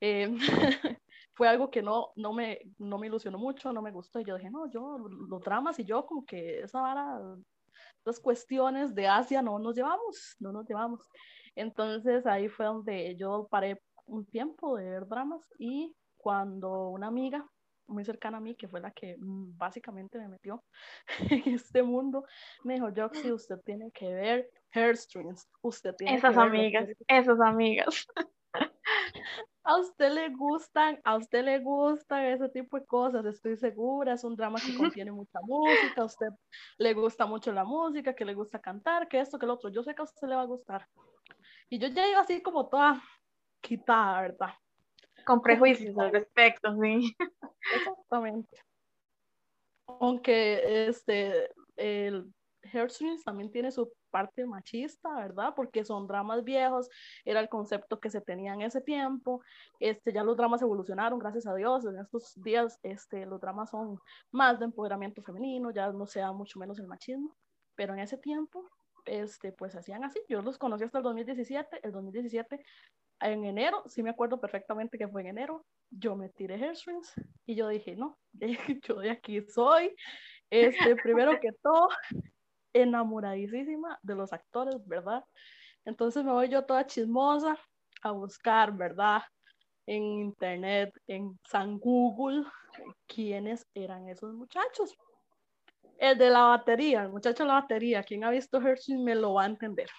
eh, 0.00 0.30
fue 1.34 1.48
algo 1.48 1.70
que 1.70 1.82
no, 1.82 2.12
no, 2.16 2.32
me, 2.32 2.60
no 2.78 2.98
me 2.98 3.06
ilusionó 3.06 3.38
mucho, 3.38 3.72
no 3.72 3.82
me 3.82 3.92
gustó. 3.92 4.20
Y 4.20 4.24
yo 4.24 4.36
dije, 4.36 4.50
no, 4.50 4.70
yo, 4.70 4.98
los 5.08 5.42
dramas 5.42 5.78
y 5.78 5.84
yo 5.84 6.04
como 6.06 6.24
que 6.24 6.60
esa 6.60 6.80
vara, 6.80 7.18
las 8.04 8.20
cuestiones 8.20 8.94
de 8.94 9.08
Asia 9.08 9.42
no 9.42 9.58
nos 9.58 9.74
llevamos, 9.76 10.36
no 10.38 10.52
nos 10.52 10.66
llevamos. 10.68 11.08
Entonces 11.54 12.26
ahí 12.26 12.48
fue 12.48 12.66
donde 12.66 13.16
yo 13.16 13.48
paré 13.50 13.82
un 14.06 14.26
tiempo 14.26 14.76
de 14.76 14.90
ver 14.90 15.06
dramas 15.06 15.42
y 15.58 15.94
cuando 16.16 16.88
una 16.90 17.06
amiga 17.06 17.48
muy 17.90 18.04
cercana 18.04 18.38
a 18.38 18.40
mí, 18.40 18.54
que 18.54 18.68
fue 18.68 18.80
la 18.80 18.90
que 18.90 19.16
mm, 19.18 19.56
básicamente 19.56 20.18
me 20.18 20.28
metió 20.28 20.64
en 21.30 21.54
este 21.54 21.82
mundo, 21.82 22.24
me 22.64 22.74
dijo, 22.74 22.88
Joxy, 22.94 23.32
usted 23.32 23.58
tiene 23.64 23.90
que 23.92 24.12
ver 24.12 24.50
Hairstrings, 24.72 25.48
usted 25.62 25.94
tiene 25.96 26.16
esas 26.16 26.34
que 26.34 26.40
amigas, 26.40 26.88
esas 27.08 27.40
amigas. 27.40 28.06
A 29.62 29.76
usted 29.76 30.10
le 30.10 30.30
gustan, 30.30 30.98
a 31.04 31.16
usted 31.16 31.44
le 31.44 31.58
gustan 31.60 32.24
ese 32.24 32.48
tipo 32.48 32.78
de 32.78 32.86
cosas, 32.86 33.24
estoy 33.26 33.56
segura, 33.56 34.14
es 34.14 34.24
un 34.24 34.34
drama 34.34 34.58
que 34.58 34.74
contiene 35.04 35.12
mucha 35.12 35.38
música, 35.42 36.00
a 36.00 36.06
usted 36.06 36.28
le 36.78 36.94
gusta 36.94 37.26
mucho 37.26 37.52
la 37.52 37.64
música, 37.64 38.14
que 38.14 38.24
le 38.24 38.34
gusta 38.34 38.58
cantar, 38.58 39.06
que 39.06 39.20
esto, 39.20 39.38
que 39.38 39.46
lo 39.46 39.54
otro, 39.54 39.70
yo 39.70 39.82
sé 39.82 39.94
que 39.94 40.00
a 40.00 40.04
usted 40.04 40.28
le 40.28 40.34
va 40.34 40.42
a 40.42 40.46
gustar. 40.46 40.88
Y 41.68 41.78
yo 41.78 41.88
ya 41.88 42.08
iba 42.08 42.20
así 42.20 42.42
como 42.42 42.68
toda 42.68 43.02
quitada, 43.60 44.22
¿verdad? 44.22 44.54
Con 45.24 45.42
prejuicios 45.42 45.96
al 45.98 46.12
respecto, 46.12 46.74
sí. 46.80 47.16
Exactamente. 47.76 48.58
Aunque 49.86 50.86
este, 50.88 51.50
el 51.76 52.32
Heartstrings 52.62 53.24
también 53.24 53.50
tiene 53.50 53.70
su 53.70 53.92
parte 54.10 54.44
machista, 54.44 55.14
¿verdad? 55.16 55.54
Porque 55.54 55.84
son 55.84 56.06
dramas 56.06 56.44
viejos, 56.44 56.88
era 57.24 57.40
el 57.40 57.48
concepto 57.48 58.00
que 58.00 58.10
se 58.10 58.20
tenía 58.20 58.54
en 58.54 58.62
ese 58.62 58.80
tiempo. 58.80 59.42
Este, 59.78 60.12
ya 60.12 60.24
los 60.24 60.36
dramas 60.36 60.62
evolucionaron, 60.62 61.18
gracias 61.18 61.46
a 61.46 61.54
Dios. 61.54 61.84
En 61.84 61.98
estos 61.98 62.32
días 62.42 62.78
este, 62.82 63.26
los 63.26 63.40
dramas 63.40 63.70
son 63.70 63.98
más 64.30 64.58
de 64.58 64.66
empoderamiento 64.66 65.22
femenino, 65.22 65.70
ya 65.70 65.90
no 65.92 66.06
sea 66.06 66.32
mucho 66.32 66.58
menos 66.58 66.78
el 66.78 66.86
machismo. 66.86 67.36
Pero 67.76 67.94
en 67.94 68.00
ese 68.00 68.18
tiempo, 68.18 68.68
este, 69.06 69.52
pues 69.52 69.74
hacían 69.74 70.04
así. 70.04 70.20
Yo 70.28 70.42
los 70.42 70.58
conocí 70.58 70.84
hasta 70.84 70.98
el 70.98 71.04
2017. 71.04 71.80
El 71.82 71.92
2017 71.92 72.62
en 73.20 73.44
enero, 73.44 73.82
sí 73.86 74.02
me 74.02 74.10
acuerdo 74.10 74.40
perfectamente 74.40 74.98
que 74.98 75.08
fue 75.08 75.20
en 75.22 75.28
enero, 75.28 75.64
yo 75.90 76.16
me 76.16 76.30
tiré 76.30 76.54
Hairstrings 76.54 77.12
y 77.46 77.54
yo 77.54 77.68
dije, 77.68 77.94
no, 77.96 78.18
yo 78.82 78.96
de 78.96 79.10
aquí 79.10 79.42
soy, 79.42 79.94
este, 80.50 80.96
primero 80.96 81.38
que 81.40 81.50
todo, 81.62 81.88
enamoradísima 82.72 83.98
de 84.02 84.14
los 84.14 84.32
actores, 84.32 84.86
¿verdad? 84.86 85.24
Entonces 85.84 86.24
me 86.24 86.32
voy 86.32 86.48
yo 86.48 86.64
toda 86.64 86.86
chismosa 86.86 87.58
a 88.02 88.12
buscar, 88.12 88.72
¿verdad? 88.72 89.22
En 89.86 90.02
internet, 90.02 90.92
en 91.06 91.38
San 91.44 91.78
Google, 91.78 92.44
quiénes 93.06 93.66
eran 93.74 94.08
esos 94.08 94.34
muchachos. 94.34 94.96
El 95.98 96.16
de 96.16 96.30
la 96.30 96.44
batería, 96.44 97.02
el 97.02 97.10
muchacho 97.10 97.42
de 97.42 97.48
la 97.48 97.54
batería, 97.54 98.02
quien 98.02 98.24
ha 98.24 98.30
visto 98.30 98.60
Hershey 98.60 98.96
me 98.96 99.14
lo 99.14 99.34
va 99.34 99.42
a 99.42 99.46
entender. 99.46 99.90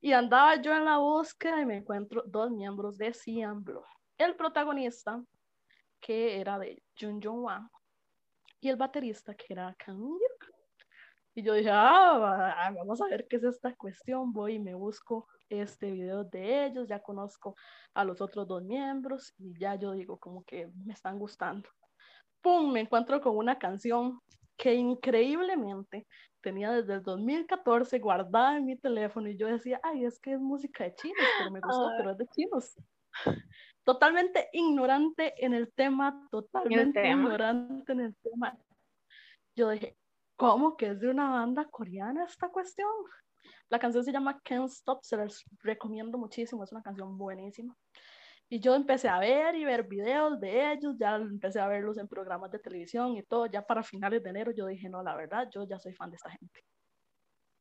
Y 0.00 0.12
andaba 0.12 0.56
yo 0.56 0.74
en 0.74 0.84
la 0.86 0.98
búsqueda 0.98 1.60
y 1.60 1.66
me 1.66 1.76
encuentro 1.76 2.22
dos 2.26 2.50
miembros 2.50 2.96
de 2.96 3.12
Ciamblo. 3.12 3.84
El 4.16 4.34
protagonista, 4.34 5.22
que 6.00 6.40
era 6.40 6.58
de 6.58 6.82
Jun 6.98 7.20
Jong 7.22 7.44
Wan, 7.44 7.70
y 8.60 8.68
el 8.68 8.76
baterista, 8.76 9.34
que 9.34 9.46
era 9.52 9.74
Kang 9.78 10.18
Y 11.34 11.42
yo 11.42 11.54
dije, 11.54 11.70
ah, 11.72 12.72
vamos 12.74 13.00
a 13.00 13.06
ver 13.08 13.26
qué 13.28 13.36
es 13.36 13.44
esta 13.44 13.74
cuestión. 13.74 14.32
Voy 14.32 14.54
y 14.54 14.58
me 14.58 14.74
busco 14.74 15.26
este 15.48 15.90
video 15.90 16.24
de 16.24 16.66
ellos, 16.66 16.88
ya 16.88 17.00
conozco 17.00 17.56
a 17.94 18.04
los 18.04 18.20
otros 18.20 18.46
dos 18.46 18.62
miembros 18.62 19.34
y 19.38 19.58
ya 19.58 19.74
yo 19.74 19.92
digo 19.92 20.18
como 20.18 20.44
que 20.44 20.68
me 20.84 20.94
están 20.94 21.18
gustando. 21.18 21.68
¡Pum! 22.40 22.72
Me 22.72 22.80
encuentro 22.80 23.20
con 23.20 23.36
una 23.36 23.58
canción 23.58 24.20
que 24.56 24.74
increíblemente 24.74 26.06
tenía 26.40 26.70
desde 26.72 26.94
el 26.94 27.02
2014 27.02 27.98
guardada 27.98 28.56
en 28.56 28.66
mi 28.66 28.76
teléfono 28.76 29.28
y 29.28 29.36
yo 29.36 29.46
decía, 29.46 29.80
ay, 29.82 30.04
es 30.04 30.18
que 30.18 30.32
es 30.32 30.40
música 30.40 30.84
de 30.84 30.94
chinos, 30.94 31.26
pero 31.38 31.50
me 31.50 31.60
gustó, 31.60 31.90
pero 31.96 32.10
es 32.10 32.18
de 32.18 32.26
chinos. 32.28 32.76
Totalmente 33.84 34.48
ignorante 34.52 35.34
en 35.44 35.54
el 35.54 35.72
tema, 35.72 36.26
totalmente 36.30 37.08
ignorante 37.08 37.92
en 37.92 38.00
el 38.00 38.16
tema. 38.16 38.56
Yo 39.56 39.70
dije, 39.70 39.96
¿cómo 40.36 40.76
que 40.76 40.88
es 40.88 41.00
de 41.00 41.08
una 41.08 41.30
banda 41.30 41.66
coreana 41.66 42.24
esta 42.24 42.48
cuestión? 42.48 42.90
La 43.68 43.78
canción 43.78 44.04
se 44.04 44.12
llama 44.12 44.40
Can't 44.44 44.70
Stop, 44.70 45.02
se 45.02 45.16
las 45.16 45.44
recomiendo 45.62 46.18
muchísimo, 46.18 46.64
es 46.64 46.72
una 46.72 46.82
canción 46.82 47.16
buenísima. 47.16 47.76
Y 48.52 48.58
yo 48.58 48.74
empecé 48.74 49.08
a 49.08 49.20
ver 49.20 49.54
y 49.54 49.64
ver 49.64 49.84
videos 49.84 50.40
de 50.40 50.72
ellos, 50.72 50.96
ya 50.98 51.14
empecé 51.14 51.60
a 51.60 51.68
verlos 51.68 51.96
en 51.98 52.08
programas 52.08 52.50
de 52.50 52.58
televisión 52.58 53.16
y 53.16 53.22
todo, 53.22 53.46
ya 53.46 53.64
para 53.64 53.84
finales 53.84 54.24
de 54.24 54.30
enero 54.30 54.50
yo 54.50 54.66
dije, 54.66 54.88
no, 54.88 55.04
la 55.04 55.14
verdad, 55.14 55.48
yo 55.54 55.62
ya 55.68 55.78
soy 55.78 55.94
fan 55.94 56.10
de 56.10 56.16
esta 56.16 56.30
gente. 56.30 56.60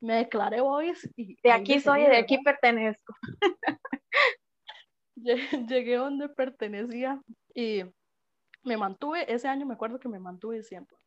Me 0.01 0.15
declaré 0.15 0.61
voice 0.61 1.07
y... 1.15 1.39
De 1.43 1.51
aquí 1.51 1.79
soy, 1.79 2.01
de 2.01 2.17
aquí 2.17 2.39
pertenezco. 2.39 3.13
Llegué 5.15 5.95
donde 5.97 6.27
pertenecía 6.27 7.21
y 7.53 7.83
me 8.63 8.75
mantuve, 8.75 9.31
ese 9.31 9.47
año 9.47 9.67
me 9.67 9.75
acuerdo 9.75 9.99
que 9.99 10.09
me 10.09 10.19
mantuve 10.19 10.63
siempre. 10.63 10.97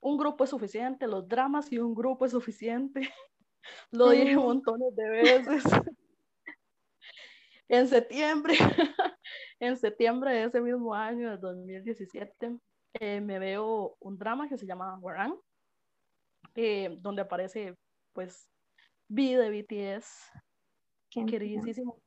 Un 0.00 0.16
grupo 0.16 0.44
es 0.44 0.50
suficiente, 0.50 1.08
los 1.08 1.26
dramas 1.26 1.72
y 1.72 1.78
un 1.78 1.92
grupo 1.92 2.24
es 2.24 2.30
suficiente. 2.30 3.00
Lo 3.90 4.10
dije 4.10 4.36
montones 4.36 4.94
de 4.94 5.08
veces. 5.08 5.64
en 7.68 7.88
septiembre, 7.88 8.54
en 9.66 9.76
septiembre 9.76 10.32
de 10.32 10.44
ese 10.44 10.60
mismo 10.60 10.94
año, 10.94 11.30
de 11.30 11.36
2017, 11.38 12.58
eh, 13.00 13.20
me 13.20 13.38
veo 13.38 13.96
un 14.00 14.18
drama 14.18 14.48
que 14.48 14.58
se 14.58 14.66
llama 14.66 14.98
Warang, 15.00 15.34
eh, 16.54 16.96
donde 17.00 17.22
aparece, 17.22 17.76
pues, 18.12 18.48
V 19.08 19.36
de 19.36 19.50
BTS, 19.50 20.30
queridísimo. 21.26 21.98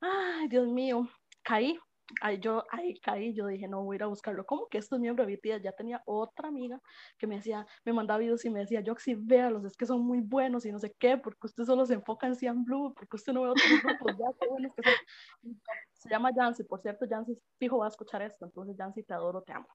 Ay, 0.00 0.48
Dios 0.48 0.68
mío, 0.68 1.08
caí 1.42 1.78
ahí 2.20 2.38
yo 2.38 2.64
ahí 2.70 2.98
caí, 3.00 3.34
yo 3.34 3.46
dije, 3.46 3.68
no, 3.68 3.82
voy 3.82 3.94
a 3.94 3.96
ir 3.96 4.02
a 4.04 4.06
buscarlo. 4.06 4.44
¿Cómo 4.44 4.68
que 4.68 4.78
estos 4.78 5.00
miembros 5.00 5.26
de 5.26 5.36
BTS? 5.36 5.62
Ya 5.62 5.72
tenía 5.72 6.02
otra 6.06 6.48
amiga 6.48 6.80
que 7.18 7.26
me 7.26 7.36
decía, 7.36 7.66
me 7.84 7.92
mandaba 7.92 8.18
videos 8.18 8.44
y 8.44 8.50
me 8.50 8.60
decía, 8.60 8.82
Joxy, 8.84 9.14
véalos, 9.14 9.64
es 9.64 9.76
que 9.76 9.86
son 9.86 10.04
muy 10.04 10.20
buenos 10.20 10.64
y 10.66 10.72
no 10.72 10.78
sé 10.78 10.94
qué, 10.98 11.16
porque 11.16 11.46
usted 11.46 11.64
solo 11.64 11.86
se 11.86 11.94
enfoca 11.94 12.26
en 12.26 12.36
Cian 12.36 12.64
Blue, 12.64 12.92
porque 12.94 13.16
usted 13.16 13.32
no 13.32 13.42
ve 13.42 13.50
otros 13.50 13.66
grupos, 13.82 14.16
ya, 14.18 14.26
qué 14.40 14.48
buenos 14.48 14.72
que 14.74 14.82
son. 14.82 15.56
Se 15.92 16.08
llama 16.08 16.30
Jancy, 16.34 16.64
por 16.64 16.80
cierto, 16.80 17.06
Jancy 17.08 17.38
fijo 17.58 17.78
va 17.78 17.86
a 17.86 17.88
escuchar 17.88 18.22
esto, 18.22 18.44
entonces 18.44 18.76
Jancy, 18.76 19.02
te 19.02 19.14
adoro, 19.14 19.42
te 19.42 19.52
amo. 19.52 19.68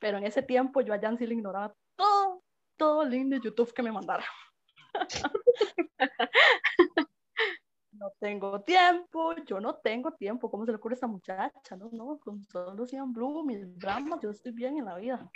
Pero 0.00 0.18
en 0.18 0.24
ese 0.24 0.42
tiempo 0.42 0.80
yo 0.82 0.94
a 0.94 1.00
Jancy 1.00 1.26
le 1.26 1.34
ignoraba 1.34 1.74
todo, 1.96 2.42
todo 2.76 3.02
el 3.02 3.10
link 3.10 3.30
de 3.30 3.40
YouTube 3.40 3.72
que 3.72 3.82
me 3.82 3.92
mandara. 3.92 4.24
tengo 8.22 8.60
tiempo, 8.60 9.34
yo 9.44 9.58
no 9.58 9.74
tengo 9.74 10.12
tiempo, 10.12 10.48
¿cómo 10.48 10.64
se 10.64 10.70
le 10.70 10.76
ocurre 10.76 10.92
a 10.92 10.94
esta 10.94 11.08
muchacha? 11.08 11.76
No, 11.76 11.90
no, 11.90 12.20
con 12.20 12.40
solo 12.44 12.86
Cian 12.86 13.12
Blue, 13.12 13.44
mis 13.44 13.76
dramas, 13.76 14.20
yo 14.22 14.30
estoy 14.30 14.52
bien 14.52 14.78
en 14.78 14.84
la 14.84 14.94
vida. 14.94 15.28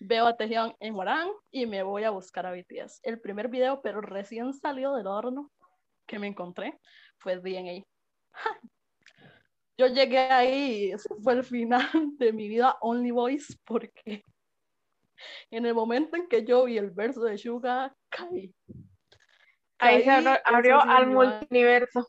Veo 0.00 0.26
a 0.26 0.34
Tejian 0.34 0.74
en 0.80 0.94
Warán 0.94 1.28
y 1.50 1.66
me 1.66 1.82
voy 1.82 2.04
a 2.04 2.10
buscar 2.10 2.46
a 2.46 2.52
BTS. 2.52 3.00
El 3.02 3.20
primer 3.20 3.48
video, 3.48 3.82
pero 3.82 4.00
recién 4.00 4.54
salió 4.54 4.94
del 4.94 5.06
horno 5.06 5.52
que 6.06 6.18
me 6.18 6.26
encontré, 6.26 6.80
fue 7.18 7.36
DNA. 7.36 7.84
Yo 9.76 9.86
llegué 9.88 10.20
ahí, 10.20 10.92
fue 11.22 11.34
el 11.34 11.44
final 11.44 11.86
de 12.16 12.32
mi 12.32 12.48
vida 12.48 12.78
Only 12.80 13.10
Voice, 13.10 13.58
porque 13.62 14.24
en 15.50 15.66
el 15.66 15.74
momento 15.74 16.16
en 16.16 16.28
que 16.28 16.46
yo 16.46 16.64
vi 16.64 16.78
el 16.78 16.92
verso 16.92 17.20
de 17.24 17.36
Suga, 17.36 17.94
caí 18.08 18.54
Ahí, 19.78 20.02
se 20.02 20.10
abrió, 20.44 20.80
al 20.80 21.08
multiverso. 21.08 22.08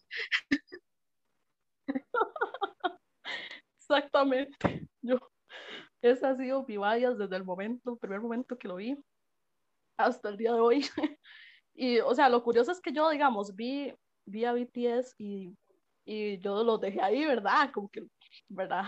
Exactamente. 3.77 4.87
Yo, 5.01 5.19
esa 6.01 6.31
ha 6.31 6.35
sido 6.35 6.65
mi 6.67 6.77
vallas 6.77 7.17
desde 7.17 7.35
el 7.35 7.43
momento, 7.43 7.93
el 7.93 7.99
primer 7.99 8.21
momento 8.21 8.57
que 8.57 8.67
lo 8.67 8.75
vi, 8.75 8.97
hasta 9.97 10.29
el 10.29 10.37
día 10.37 10.53
de 10.53 10.59
hoy. 10.59 10.81
Y, 11.77 11.99
o 11.99 12.15
sea, 12.15 12.29
lo 12.29 12.41
curioso 12.41 12.71
es 12.71 12.79
que 12.79 12.93
yo, 12.93 13.09
digamos, 13.09 13.53
vi, 13.53 13.93
vi 14.25 14.45
a 14.45 14.53
BTS 14.53 15.13
y, 15.17 15.53
y 16.05 16.39
yo 16.39 16.63
los 16.63 16.79
dejé 16.79 17.01
ahí, 17.01 17.25
¿verdad? 17.25 17.69
Como 17.73 17.89
que, 17.89 18.01
¿verdad? 18.47 18.85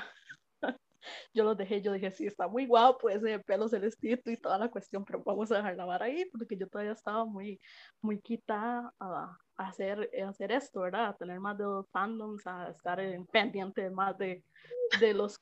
Yo 1.33 1.43
los 1.43 1.57
dejé, 1.57 1.81
yo 1.81 1.91
dije, 1.91 2.11
sí, 2.11 2.27
está 2.27 2.47
muy 2.47 2.65
guapo 2.65 3.09
ese 3.09 3.39
pelo 3.39 3.67
celestito 3.67 4.31
y 4.31 4.37
toda 4.37 4.57
la 4.57 4.69
cuestión, 4.69 5.05
pero 5.05 5.23
vamos 5.23 5.51
a 5.51 5.57
dejar 5.57 5.75
la 5.75 5.85
vara 5.85 6.05
ahí 6.05 6.25
porque 6.25 6.57
yo 6.57 6.67
todavía 6.67 6.93
estaba 6.93 7.25
muy, 7.25 7.59
muy 8.01 8.19
quitada 8.19 8.93
a, 8.99 9.37
hacer, 9.57 10.09
hacer 10.27 10.51
esto, 10.51 10.81
¿verdad? 10.81 11.07
A 11.07 11.17
tener 11.17 11.39
más 11.39 11.57
de 11.57 11.63
dos 11.63 11.87
fandoms, 11.91 12.45
a 12.45 12.69
estar 12.69 12.99
en 12.99 13.25
pendiente 13.25 13.89
más 13.89 14.17
de, 14.17 14.43
de 14.99 15.13
los 15.13 15.39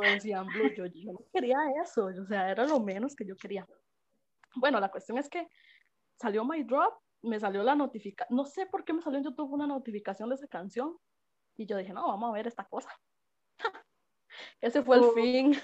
decían 0.00 0.46
Blue. 0.46 0.72
Yo, 0.74 0.86
yo 0.86 1.12
no 1.12 1.20
quería 1.32 1.58
eso, 1.82 2.06
o 2.06 2.26
sea, 2.26 2.50
era 2.50 2.66
lo 2.66 2.80
menos 2.80 3.14
que 3.14 3.24
yo 3.24 3.36
quería. 3.36 3.66
Bueno, 4.54 4.80
la 4.80 4.90
cuestión 4.90 5.18
es 5.18 5.28
que 5.28 5.48
salió 6.18 6.44
My 6.44 6.62
Drop, 6.62 6.94
me 7.22 7.40
salió 7.40 7.62
la 7.62 7.74
notificación, 7.74 8.36
no 8.36 8.44
sé 8.44 8.66
por 8.66 8.84
qué 8.84 8.92
me 8.92 9.02
salió 9.02 9.18
en 9.18 9.24
YouTube 9.24 9.52
una 9.52 9.66
notificación 9.66 10.28
de 10.28 10.36
esa 10.36 10.46
canción 10.46 10.96
y 11.56 11.66
yo 11.66 11.76
dije, 11.76 11.92
no, 11.92 12.06
vamos 12.06 12.30
a 12.30 12.32
ver 12.32 12.46
esta 12.46 12.64
cosa. 12.64 12.90
Ese 14.60 14.82
fue 14.82 14.96
el 14.96 15.04
oh. 15.04 15.12
fin. 15.12 15.56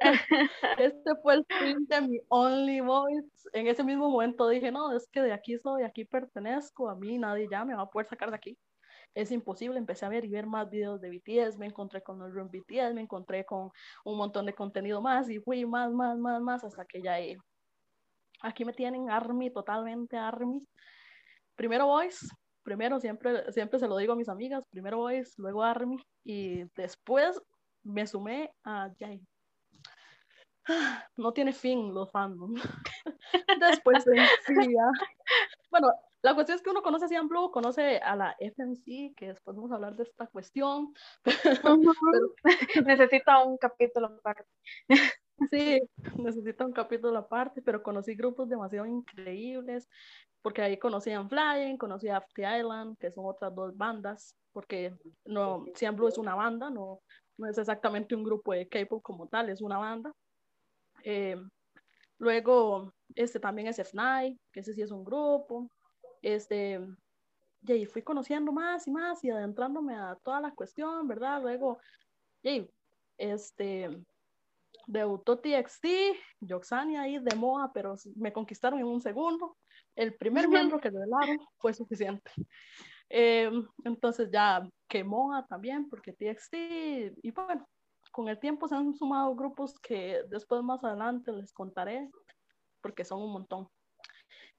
Este 0.78 1.14
fue 1.22 1.34
el 1.34 1.46
fin 1.46 1.86
de 1.86 2.00
mi 2.00 2.18
Only 2.28 2.80
Voice. 2.80 3.48
En 3.52 3.66
ese 3.66 3.84
mismo 3.84 4.10
momento 4.10 4.48
dije, 4.48 4.70
no, 4.72 4.94
es 4.96 5.08
que 5.08 5.22
de 5.22 5.32
aquí 5.32 5.58
soy, 5.58 5.82
aquí 5.82 6.04
pertenezco, 6.04 6.88
a 6.88 6.94
mí 6.94 7.18
nadie 7.18 7.48
ya 7.50 7.64
me 7.64 7.74
va 7.74 7.82
a 7.82 7.90
poder 7.90 8.08
sacar 8.08 8.30
de 8.30 8.36
aquí. 8.36 8.58
Es 9.14 9.32
imposible, 9.32 9.78
empecé 9.78 10.04
a 10.04 10.10
ver 10.10 10.24
y 10.24 10.28
ver 10.28 10.46
más 10.46 10.68
videos 10.68 11.00
de 11.00 11.10
BTS, 11.10 11.58
me 11.58 11.66
encontré 11.66 12.02
con 12.02 12.20
el 12.22 12.32
Room 12.32 12.50
BTS, 12.50 12.92
me 12.92 13.00
encontré 13.00 13.46
con 13.46 13.70
un 14.04 14.16
montón 14.18 14.44
de 14.44 14.54
contenido 14.54 15.00
más 15.00 15.30
y 15.30 15.38
fui 15.38 15.64
más, 15.64 15.90
más, 15.92 16.18
más, 16.18 16.40
más 16.42 16.64
hasta 16.64 16.84
que 16.84 17.00
ya 17.00 17.16
aquí 18.40 18.64
me 18.64 18.72
tienen 18.72 19.10
ARMY, 19.10 19.50
totalmente 19.50 20.16
ARMY. 20.16 20.66
Primero 21.54 21.86
Voice, 21.86 22.26
primero 22.62 23.00
siempre, 23.00 23.50
siempre 23.52 23.78
se 23.78 23.88
lo 23.88 23.96
digo 23.96 24.12
a 24.12 24.16
mis 24.16 24.28
amigas, 24.28 24.66
primero 24.70 24.98
Voice, 24.98 25.32
luego 25.38 25.62
ARMY 25.62 25.98
y 26.24 26.64
después 26.74 27.40
me 27.86 28.06
sumé 28.06 28.52
a 28.64 28.90
Jay. 28.98 29.20
No 31.16 31.32
tiene 31.32 31.52
fin 31.52 31.94
los 31.94 32.10
fandoms. 32.10 32.60
Después 33.60 34.04
Bueno, 35.70 35.88
la 36.22 36.34
cuestión 36.34 36.56
es 36.56 36.62
que 36.62 36.70
uno 36.70 36.82
conoce 36.82 37.04
a 37.04 37.08
Cian 37.08 37.28
Blue, 37.28 37.52
conoce 37.52 37.98
a 37.98 38.16
la 38.16 38.36
FMC, 38.40 39.14
que 39.16 39.28
después 39.28 39.56
vamos 39.56 39.70
a 39.70 39.76
hablar 39.76 39.94
de 39.94 40.02
esta 40.02 40.26
cuestión. 40.26 40.92
Necesita 42.84 43.44
un 43.44 43.58
capítulo 43.58 44.06
aparte. 44.06 44.44
Sí, 45.50 45.78
necesita 46.16 46.64
un 46.64 46.72
capítulo 46.72 47.18
aparte, 47.18 47.60
pero 47.60 47.82
conocí 47.82 48.14
grupos 48.14 48.48
demasiado 48.48 48.86
increíbles, 48.86 49.86
porque 50.40 50.62
ahí 50.62 50.78
conocí 50.78 51.12
a 51.12 51.28
Flying, 51.28 51.76
conocí 51.76 52.08
a 52.08 52.16
After 52.16 52.58
Island, 52.58 52.96
que 52.98 53.12
son 53.12 53.26
otras 53.26 53.54
dos 53.54 53.76
bandas, 53.76 54.34
porque 54.52 54.94
no, 55.26 55.66
Cian 55.74 55.94
Blue 55.94 56.08
es 56.08 56.16
una 56.16 56.34
banda, 56.34 56.70
no, 56.70 57.02
no 57.38 57.48
es 57.48 57.58
exactamente 57.58 58.14
un 58.14 58.24
grupo 58.24 58.52
de 58.52 58.68
K-pop 58.68 59.02
como 59.02 59.28
tal, 59.28 59.48
es 59.48 59.60
una 59.60 59.78
banda. 59.78 60.12
Eh, 61.04 61.36
luego, 62.18 62.92
este 63.14 63.40
también 63.40 63.68
es 63.68 63.78
F9, 63.78 64.38
que 64.52 64.60
ese 64.60 64.74
sí 64.74 64.82
es 64.82 64.90
un 64.90 65.04
grupo. 65.04 65.70
Este, 66.22 66.80
y 67.62 67.86
fui 67.86 68.02
conociendo 68.02 68.52
más 68.52 68.86
y 68.86 68.90
más 68.90 69.22
y 69.24 69.30
adentrándome 69.30 69.94
a 69.96 70.16
toda 70.22 70.40
la 70.40 70.52
cuestión, 70.52 71.06
¿verdad? 71.06 71.42
Luego, 71.42 71.78
y, 72.42 72.68
este, 73.18 73.90
debutó 74.86 75.38
TXT, 75.38 75.86
Yoxani 76.40 76.96
ahí 76.96 77.18
de 77.18 77.36
moda, 77.36 77.72
pero 77.72 77.96
me 78.14 78.32
conquistaron 78.32 78.78
en 78.78 78.86
un 78.86 79.00
segundo. 79.00 79.56
El 79.94 80.14
primer 80.14 80.48
miembro 80.48 80.80
que 80.80 80.90
revelaron 80.90 81.38
fue 81.58 81.74
suficiente. 81.74 82.30
Eh, 83.08 83.50
entonces 83.84 84.30
ya 84.32 84.68
quemó 84.88 85.44
también, 85.48 85.88
porque 85.88 86.12
TXT, 86.12 86.54
y 87.22 87.30
bueno, 87.30 87.66
con 88.12 88.28
el 88.28 88.38
tiempo 88.38 88.68
se 88.68 88.74
han 88.74 88.94
sumado 88.94 89.34
grupos 89.34 89.78
que 89.80 90.22
después 90.28 90.62
más 90.62 90.82
adelante 90.84 91.32
les 91.32 91.52
contaré, 91.52 92.08
porque 92.80 93.04
son 93.04 93.22
un 93.22 93.32
montón. 93.32 93.68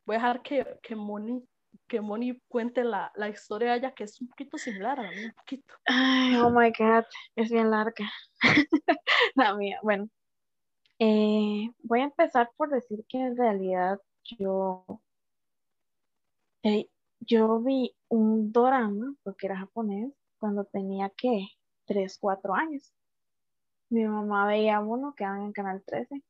voy 0.06 0.16
a 0.16 0.20
dejar 0.20 0.42
que, 0.42 0.80
que 0.82 0.96
Moni 0.96 1.44
que 1.88 2.02
Moni 2.02 2.40
cuente 2.48 2.84
la, 2.84 3.12
la 3.16 3.30
historia 3.30 3.72
de 3.72 3.78
ella, 3.78 3.94
que 3.94 4.06
es 4.06 4.20
un 4.22 4.28
poquito 4.28 4.58
similar 4.58 5.00
a 5.00 5.04
la 5.04 5.12
mía, 5.12 5.28
un 5.28 5.34
poquito. 5.34 5.74
Ay, 5.86 6.36
oh 6.38 6.50
my 6.50 6.72
God, 6.78 7.06
es 7.36 7.50
bien 7.50 7.70
larga. 7.70 8.10
la 9.36 9.54
mía, 9.56 9.80
bueno. 9.84 10.10
Eh, 11.00 11.70
voy 11.84 12.00
a 12.00 12.06
empezar 12.06 12.50
por 12.58 12.70
decir 12.70 13.06
que 13.08 13.20
en 13.20 13.38
realidad 13.38 14.00
yo, 14.40 14.86
eh, 16.64 16.90
yo 17.20 17.60
vi 17.60 17.96
un 18.10 18.52
drama, 18.52 19.16
porque 19.24 19.48
era 19.48 19.58
japonés, 19.58 20.14
cuando 20.40 20.66
tenía 20.66 21.10
que 21.10 21.48
3, 21.86 22.18
4 22.20 22.54
años. 22.54 22.94
Mi 23.90 24.06
mamá 24.06 24.48
veía 24.48 24.80
uno 24.80 25.14
que 25.16 25.24
en 25.24 25.52
Canal 25.54 25.84
13. 25.86 26.24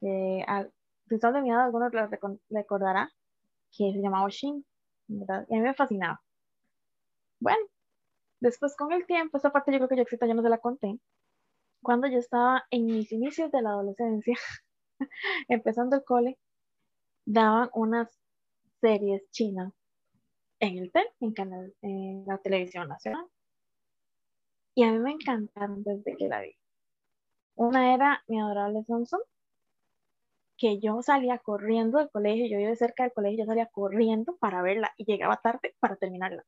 Que 0.00 0.44
al, 0.46 0.72
si 1.08 1.14
estás 1.16 1.34
de 1.34 1.42
mi 1.42 1.50
edad, 1.50 1.64
alguno 1.64 1.88
le 1.88 2.08
recordará 2.50 3.10
que 3.70 3.92
se 3.92 4.00
llamaba 4.00 4.28
Shin. 4.28 4.64
¿verdad? 5.08 5.46
Y 5.48 5.54
a 5.54 5.58
mí 5.58 5.64
me 5.64 5.74
fascinaba. 5.74 6.22
Bueno, 7.40 7.64
después 8.40 8.76
con 8.76 8.92
el 8.92 9.06
tiempo, 9.06 9.38
esa 9.38 9.50
parte 9.50 9.72
yo 9.72 9.78
creo 9.78 9.88
que 9.88 9.96
yo 9.96 10.26
ya 10.26 10.34
no 10.34 10.42
se 10.42 10.48
la 10.48 10.58
conté. 10.58 10.98
Cuando 11.82 12.06
yo 12.06 12.18
estaba 12.18 12.64
en 12.70 12.86
mis 12.86 13.10
inicios 13.12 13.50
de 13.50 13.62
la 13.62 13.70
adolescencia, 13.70 14.36
empezando 15.48 15.96
el 15.96 16.04
cole, 16.04 16.38
daban 17.24 17.70
unas 17.74 18.16
series 18.80 19.28
chinas 19.30 19.72
en 20.62 20.78
el 20.78 20.92
TEL, 20.92 21.08
en, 21.20 21.32
canal, 21.32 21.74
la 21.82 22.38
televisión 22.38 22.88
nacional. 22.88 23.26
Y 24.74 24.84
a 24.84 24.92
mí 24.92 24.98
me 25.00 25.10
encantaron 25.10 25.82
desde 25.82 26.16
que 26.16 26.28
la 26.28 26.40
vi. 26.40 26.56
Una 27.56 27.94
era 27.94 28.22
Mi 28.28 28.40
Adorable 28.40 28.84
Samsung, 28.84 29.22
que 30.56 30.78
yo 30.78 31.02
salía 31.02 31.38
corriendo 31.38 31.98
del 31.98 32.10
colegio, 32.10 32.46
yo 32.46 32.60
iba 32.60 32.74
cerca 32.76 33.02
del 33.02 33.12
colegio, 33.12 33.40
yo 33.40 33.46
salía 33.46 33.66
corriendo 33.66 34.36
para 34.36 34.62
verla 34.62 34.92
y 34.96 35.04
llegaba 35.04 35.38
tarde 35.38 35.74
para 35.80 35.96
terminarla. 35.96 36.44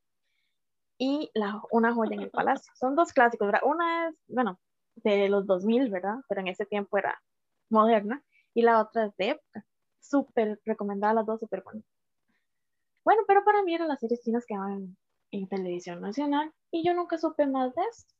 Y 0.97 1.29
la, 1.33 1.61
una 1.71 1.93
joya 1.93 2.15
en 2.15 2.21
el 2.21 2.29
palacio. 2.29 2.71
Son 2.79 2.95
dos 2.95 3.11
clásicos, 3.11 3.47
¿verdad? 3.47 3.63
Una 3.65 4.07
es, 4.07 4.15
bueno, 4.29 4.57
de 4.95 5.27
los 5.27 5.45
2000, 5.45 5.89
¿verdad? 5.89 6.15
Pero 6.29 6.39
en 6.39 6.47
ese 6.47 6.65
tiempo 6.65 6.97
era 6.97 7.21
moderna. 7.69 8.23
Y 8.53 8.61
la 8.61 8.79
otra 8.79 9.07
es 9.07 9.17
de 9.17 9.31
época. 9.31 9.65
Súper 9.99 10.61
recomendada 10.63 11.15
las 11.15 11.25
dos, 11.25 11.41
súper. 11.41 11.63
Bueno, 13.05 13.21
pero 13.27 13.43
para 13.45 13.63
mí 13.63 13.73
eran 13.75 13.87
las 13.87 13.99
series 13.99 14.21
chinas 14.21 14.45
que 14.47 14.57
van 14.57 14.97
en 15.31 15.47
televisión 15.47 16.01
nacional 16.01 16.51
y 16.71 16.83
yo 16.85 16.93
nunca 16.93 17.17
supe 17.17 17.47
más 17.47 17.73
de 17.75 17.81
esto. 17.89 18.13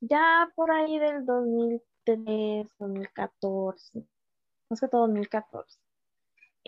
Ya 0.00 0.50
por 0.56 0.72
ahí 0.72 0.98
del 0.98 1.24
2003, 1.24 2.68
2014, 2.78 4.04
más 4.68 4.80
que 4.80 4.88
todo 4.88 5.02
2014. 5.02 5.78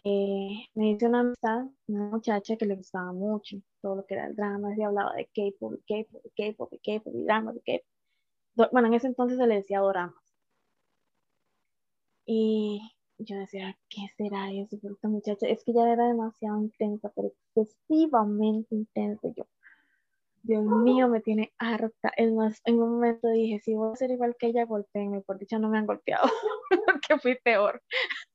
Eh, 0.05 0.67
me 0.75 0.91
hice 0.93 1.07
una 1.07 1.21
amistad, 1.21 1.65
una 1.89 2.05
muchacha 2.11 2.57
que 2.57 2.67
le 2.67 2.77
gustaba 2.77 3.13
mucho 3.13 3.57
todo 3.81 3.97
lo 3.97 4.07
que 4.07 4.15
era 4.15 4.27
el 4.27 4.37
drama, 4.37 4.75
y 4.77 4.83
hablaba 4.83 5.15
de 5.15 5.27
K-pop, 5.35 5.81
K-pop, 5.89 6.23
K-pop, 6.37 6.73
K-pop, 6.85 7.15
y 7.15 7.25
drama, 7.25 7.53
de 7.55 7.61
K-pop. 7.61 8.69
Bueno, 8.73 8.89
en 8.89 8.95
ese 8.95 9.09
entonces 9.09 9.39
se 9.39 9.47
le 9.47 9.57
decía 9.57 9.81
doramas. 9.81 10.15
Y 12.27 12.81
yo 13.19 13.39
decía, 13.39 13.77
¿qué 13.89 14.03
será 14.17 14.51
eso? 14.53 14.79
Pero 14.81 14.95
esta 14.95 15.09
muchacha, 15.09 15.47
es 15.47 15.65
que 15.65 15.73
ya 15.73 15.91
era 15.91 16.09
demasiado 16.09 16.61
intensa, 16.61 17.13
pero 17.15 17.33
excesivamente 17.55 18.75
intensa. 18.75 19.29
Yo, 19.37 19.47
Dios 20.43 20.65
mío, 20.65 21.09
me 21.09 21.21
tiene 21.21 21.53
harta. 21.59 22.13
Es 22.17 22.33
más, 22.33 22.61
en 22.65 22.81
un 22.81 22.95
momento 22.95 23.29
dije, 23.29 23.61
si 23.61 23.75
voy 23.75 23.93
a 23.93 23.97
ser 23.97 24.11
igual 24.11 24.37
que 24.39 24.49
ella, 24.49 24.65
golpeenme. 24.65 25.21
Por 25.23 25.39
dicho, 25.39 25.59
no 25.59 25.69
me 25.69 25.79
han 25.79 25.87
golpeado, 25.87 26.29
porque 26.87 27.19
fui 27.21 27.37
peor. 27.43 27.83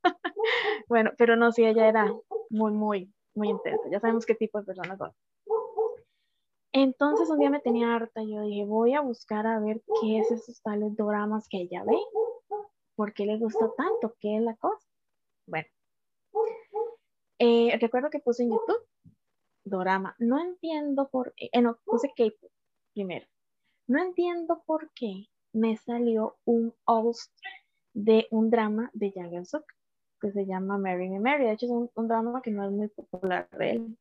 bueno, 0.87 1.11
pero 1.17 1.35
no, 1.35 1.51
sí, 1.51 1.65
ella 1.65 1.87
era 1.87 2.13
muy, 2.49 2.71
muy, 2.71 3.13
muy 3.35 3.49
intensa. 3.49 3.89
Ya 3.91 3.99
sabemos 3.99 4.25
qué 4.25 4.35
tipo 4.35 4.59
de 4.59 4.65
personas 4.65 4.97
son. 4.97 5.11
Entonces 6.71 7.29
un 7.29 7.39
día 7.39 7.49
me 7.49 7.59
tenía 7.59 7.95
harta. 7.95 8.21
Yo 8.23 8.41
dije, 8.41 8.65
voy 8.65 8.93
a 8.93 9.01
buscar 9.01 9.47
a 9.47 9.59
ver 9.59 9.81
qué 10.01 10.19
es 10.19 10.31
esos 10.31 10.61
tales 10.61 10.95
dramas 10.95 11.47
que 11.49 11.61
ella 11.61 11.83
ve. 11.83 11.97
¿Por 12.99 13.13
qué 13.13 13.25
le 13.25 13.37
gusta 13.37 13.65
tanto? 13.77 14.13
¿Qué 14.19 14.35
es 14.35 14.41
la 14.41 14.57
cosa? 14.57 14.85
Bueno, 15.47 15.69
eh, 17.39 17.77
recuerdo 17.79 18.09
que 18.09 18.19
puse 18.19 18.43
en 18.43 18.49
YouTube 18.49 18.85
dorama. 19.63 20.17
No 20.19 20.37
entiendo 20.37 21.07
por 21.07 21.33
qué, 21.35 21.47
eh, 21.53 21.61
no, 21.61 21.79
puse 21.85 22.09
K-pop 22.09 22.51
primero. 22.93 23.25
No 23.87 24.01
entiendo 24.01 24.63
por 24.65 24.91
qué 24.95 25.29
me 25.53 25.77
salió 25.77 26.39
un 26.43 26.75
host 26.83 27.31
de 27.93 28.27
un 28.31 28.49
drama 28.49 28.91
de 28.93 29.13
Jang 29.13 29.45
Suk 29.45 29.63
que 30.19 30.33
se 30.33 30.45
llama 30.45 30.77
Mary 30.77 31.07
Me 31.07 31.21
Mary. 31.21 31.45
De 31.45 31.53
hecho, 31.53 31.67
es 31.67 31.71
un, 31.95 32.07
drama 32.09 32.41
que 32.41 32.51
no 32.51 32.65
es 32.65 32.71
muy 32.71 32.89
popular 32.89 33.47
de 33.51 33.71
él. 33.71 33.97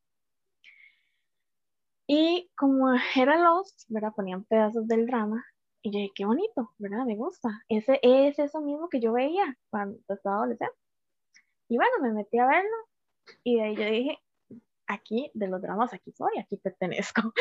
Y 2.09 2.51
como 2.57 2.93
era 3.15 3.39
Lost, 3.39 3.85
¿verdad? 3.87 4.13
Ponían 4.17 4.43
pedazos 4.43 4.89
del 4.89 5.07
drama. 5.07 5.45
Y 5.83 5.93
yo 5.93 5.99
dije, 5.99 6.13
qué 6.15 6.25
bonito, 6.25 6.73
¿verdad? 6.79 7.05
Me 7.05 7.17
gusta. 7.17 7.63
Ese 7.69 8.01
es 8.03 8.39
eso 8.39 8.61
mismo 8.61 8.89
que 8.89 9.01
yo 9.01 9.13
veía 9.13 9.57
cuando 9.71 9.99
estaba 10.09 10.37
adolescente. 10.37 10.75
Y 11.69 11.77
bueno, 11.77 11.93
me 12.03 12.13
metí 12.13 12.39
a 12.39 12.47
verlo. 12.47 12.77
Y 13.45 13.57
de 13.57 13.63
ahí 13.63 13.77
yo 13.77 13.85
dije, 13.85 14.19
aquí 14.87 15.31
de 15.35 15.49
los 15.49 15.63
dramas, 15.63 15.93
aquí 15.95 16.13
soy, 16.13 16.39
aquí 16.39 16.57
pertenezco. 16.57 17.33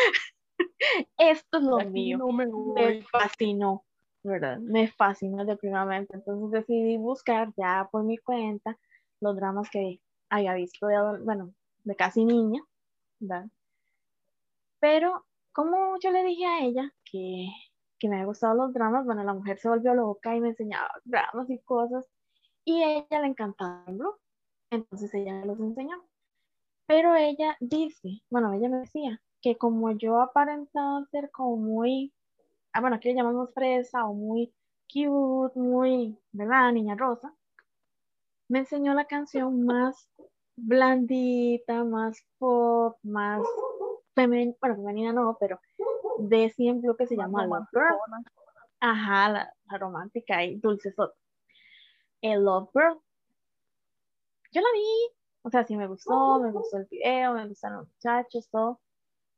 Esto 1.17 1.57
es 1.57 1.63
lo 1.63 1.79
mío. 1.79 2.19
me, 2.27 3.01
fascinó, 3.03 3.85
¿verdad? 4.23 4.59
Me 4.59 4.87
fascinó 4.89 5.45
definitivamente. 5.45 6.15
Entonces 6.15 6.51
decidí 6.51 6.97
buscar 6.97 7.53
ya 7.57 7.87
por 7.91 8.03
mi 8.03 8.17
cuenta 8.17 8.77
los 9.19 9.35
dramas 9.35 9.69
que 9.69 10.01
había 10.29 10.53
visto 10.53 10.87
de, 10.87 10.95
bueno, 11.23 11.53
de 11.83 11.95
casi 11.95 12.25
niña, 12.25 12.61
¿verdad? 13.19 13.47
Pero 14.79 15.25
como 15.53 15.97
yo 15.99 16.11
le 16.11 16.23
dije 16.23 16.45
a 16.45 16.59
ella 16.61 16.93
que, 17.03 17.47
que 17.99 18.09
me 18.09 18.15
había 18.15 18.27
gustado 18.27 18.55
los 18.55 18.73
dramas, 18.73 19.05
bueno, 19.05 19.23
la 19.23 19.33
mujer 19.33 19.57
se 19.59 19.69
volvió 19.69 19.93
loca 19.93 20.35
y 20.35 20.41
me 20.41 20.49
enseñaba 20.49 20.89
dramas 21.05 21.49
y 21.49 21.59
cosas 21.59 22.05
y 22.65 22.83
ella 22.83 23.21
le 23.21 23.27
encantaba 23.27 23.83
el 23.87 23.95
blog. 23.95 24.17
Entonces 24.69 25.13
ella 25.13 25.45
los 25.45 25.59
enseñó. 25.59 26.03
Pero 26.85 27.15
ella 27.15 27.57
dice, 27.59 28.21
bueno, 28.29 28.53
ella 28.53 28.69
me 28.69 28.79
decía 28.79 29.21
que 29.41 29.57
como 29.57 29.91
yo 29.91 30.19
aparentaba 30.21 31.05
ser 31.11 31.31
como 31.31 31.57
muy, 31.57 32.13
ah, 32.73 32.81
bueno, 32.81 32.97
aquí 32.97 33.09
le 33.09 33.15
llamamos 33.15 33.53
fresa 33.53 34.05
o 34.05 34.13
muy 34.13 34.53
cute, 34.91 35.57
muy, 35.59 36.17
¿verdad? 36.31 36.71
Niña 36.73 36.95
rosa, 36.95 37.33
me 38.49 38.59
enseñó 38.59 38.93
la 38.93 39.05
canción 39.05 39.65
más 39.65 40.09
blandita, 40.57 41.83
más 41.83 42.25
pop, 42.37 42.97
más 43.03 43.41
femenina, 44.15 44.55
bueno, 44.59 44.75
femenina 44.75 45.13
no, 45.13 45.37
pero 45.39 45.59
de 46.19 46.49
siempre 46.49 46.89
que 46.97 47.07
se 47.07 47.15
llama 47.15 47.45
Love 47.45 47.67
Girl. 47.71 47.97
Ajá, 48.79 49.29
la, 49.29 49.77
romántica 49.77 50.43
y 50.43 50.55
dulce 50.55 50.93
El 52.21 52.43
Love 52.43 52.69
Girl. 52.73 52.99
Yo 54.51 54.61
la 54.61 54.67
vi 54.73 55.17
o 55.47 55.49
sea, 55.49 55.65
sí 55.65 55.77
me 55.77 55.87
gustó, 55.87 56.41
me 56.41 56.51
gustó 56.51 56.75
el 56.75 56.87
video, 56.91 57.33
me 57.33 57.47
gustaron 57.47 57.79
los 57.79 57.87
muchachos, 57.87 58.49
todo, 58.49 58.81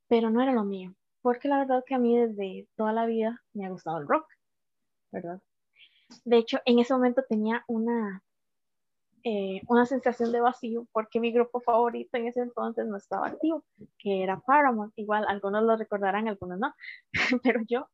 pero 0.07 0.31
no 0.31 0.41
era 0.41 0.53
lo 0.53 0.63
mío, 0.63 0.95
porque 1.21 1.47
la 1.47 1.59
verdad 1.59 1.83
que 1.85 1.93
a 1.93 1.99
mí 1.99 2.17
desde 2.17 2.67
toda 2.75 2.93
la 2.93 3.05
vida 3.05 3.43
me 3.53 3.67
ha 3.67 3.69
gustado 3.69 3.99
el 3.99 4.07
rock, 4.07 4.25
¿verdad? 5.11 5.39
De 6.25 6.37
hecho, 6.37 6.57
en 6.65 6.79
ese 6.79 6.95
momento 6.95 7.23
tenía 7.29 7.63
una, 7.67 8.23
eh, 9.29 9.61
una 9.67 9.85
sensación 9.85 10.31
de 10.31 10.41
vacío 10.41 10.87
porque 10.91 11.19
mi 11.19 11.31
grupo 11.31 11.59
favorito 11.61 12.17
en 12.17 12.27
ese 12.27 12.41
entonces 12.41 12.87
no 12.87 12.97
estaba 12.97 13.27
activo, 13.27 13.63
que 13.97 14.23
era 14.23 14.39
Paramore. 14.39 14.91
Igual 14.95 15.25
algunos 15.27 15.63
lo 15.63 15.77
recordarán, 15.77 16.27
algunos 16.27 16.59
no, 16.59 16.73
pero 17.43 17.61
yo 17.67 17.89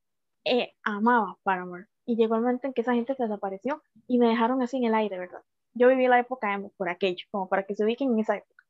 eh, 0.46 0.74
amaba 0.84 1.38
Paramore. 1.44 1.88
Y 2.06 2.16
llegó 2.16 2.36
el 2.36 2.42
momento 2.42 2.68
en 2.68 2.74
que 2.74 2.82
esa 2.82 2.94
gente 2.94 3.16
se 3.16 3.24
desapareció 3.24 3.82
y 4.08 4.20
me 4.20 4.28
dejaron 4.30 4.62
así 4.62 4.78
en 4.78 4.86
el 4.86 4.96
aire, 4.96 5.18
¿verdad? 5.20 5.42
yo 5.76 5.90
viví 5.90 6.08
la 6.08 6.20
época 6.20 6.54
emo 6.54 6.72
por 6.78 6.90
aquello, 6.90 7.26
como 7.30 7.48
para 7.48 7.64
que 7.66 7.76
se 7.76 7.84
ubiquen 7.84 8.14
en 8.14 8.20
esa 8.20 8.38
época. 8.38 8.66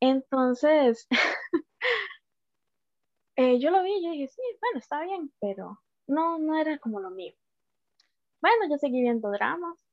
Entonces, 0.00 1.06
eh, 3.36 3.58
yo 3.60 3.70
lo 3.70 3.82
vi 3.82 3.92
y 3.92 4.04
yo 4.04 4.10
dije, 4.10 4.28
sí, 4.28 4.42
bueno, 4.60 4.78
está 4.78 5.02
bien, 5.02 5.32
pero 5.40 5.80
no, 6.06 6.38
no 6.38 6.58
era 6.58 6.78
como 6.78 7.00
lo 7.00 7.10
mío. 7.10 7.34
Bueno, 8.40 8.68
yo 8.70 8.78
seguí 8.78 9.02
viendo 9.02 9.30
dramas. 9.30 9.89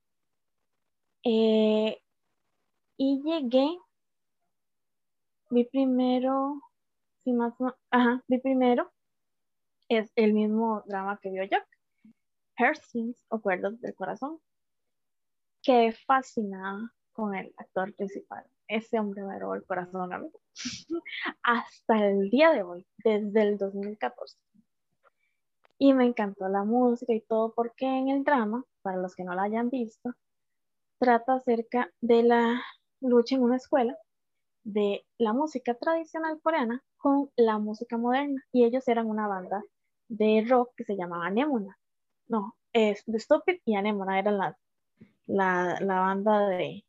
Eh, 1.29 2.01
y 2.95 3.21
llegué, 3.21 3.67
mi 5.49 5.65
primero, 5.65 6.61
si 7.21 7.33
más 7.33 7.53
ajá, 7.91 8.23
mi 8.29 8.37
primero 8.37 8.89
es 9.89 10.09
el 10.15 10.31
mismo 10.31 10.83
drama 10.85 11.19
que 11.21 11.29
vio 11.29 11.43
Jack, 11.43 11.67
Heartstrings 12.57 13.25
o 13.27 13.41
Cuerdas 13.41 13.77
del 13.81 13.93
Corazón 13.93 14.39
quedé 15.61 15.91
fascinada 15.91 16.93
con 17.11 17.35
el 17.35 17.53
actor 17.57 17.93
principal. 17.93 18.45
Ese 18.69 18.97
hombre 18.97 19.21
me 19.23 19.37
robó 19.37 19.55
el 19.55 19.65
corazón 19.65 20.13
a 20.13 20.19
mí. 20.19 20.31
Hasta 21.43 22.07
el 22.07 22.29
día 22.29 22.51
de 22.51 22.63
hoy, 22.63 22.87
desde 23.03 23.41
el 23.41 23.57
2014. 23.57 24.37
Y 25.77 25.93
me 25.93 26.05
encantó 26.05 26.47
la 26.47 26.63
música 26.63 27.11
y 27.11 27.19
todo 27.19 27.53
porque 27.53 27.85
en 27.85 28.07
el 28.07 28.23
drama, 28.23 28.63
para 28.81 28.95
los 28.95 29.13
que 29.13 29.25
no 29.25 29.35
la 29.35 29.43
hayan 29.43 29.69
visto, 29.69 30.13
trata 30.99 31.35
acerca 31.35 31.91
de 32.01 32.23
la 32.23 32.61
lucha 33.01 33.35
en 33.35 33.43
una 33.43 33.57
escuela 33.57 33.97
de 34.63 35.05
la 35.17 35.33
música 35.33 35.75
tradicional 35.75 36.39
coreana 36.41 36.83
con 36.97 37.29
la 37.35 37.57
música 37.57 37.97
moderna 37.97 38.43
y 38.51 38.65
ellos 38.65 38.87
eran 38.87 39.07
una 39.07 39.27
banda 39.27 39.63
de 40.09 40.45
rock 40.47 40.73
que 40.75 40.83
se 40.83 40.95
llamaba 40.95 41.27
Anemona. 41.27 41.77
No, 42.27 42.55
es 42.73 43.03
The 43.05 43.19
Stupid 43.19 43.59
y 43.65 43.75
Anemona 43.75 44.19
eran 44.19 44.37
la, 44.37 44.57
la, 45.25 45.77
la 45.79 45.99
banda 45.99 46.47
de, 46.49 46.83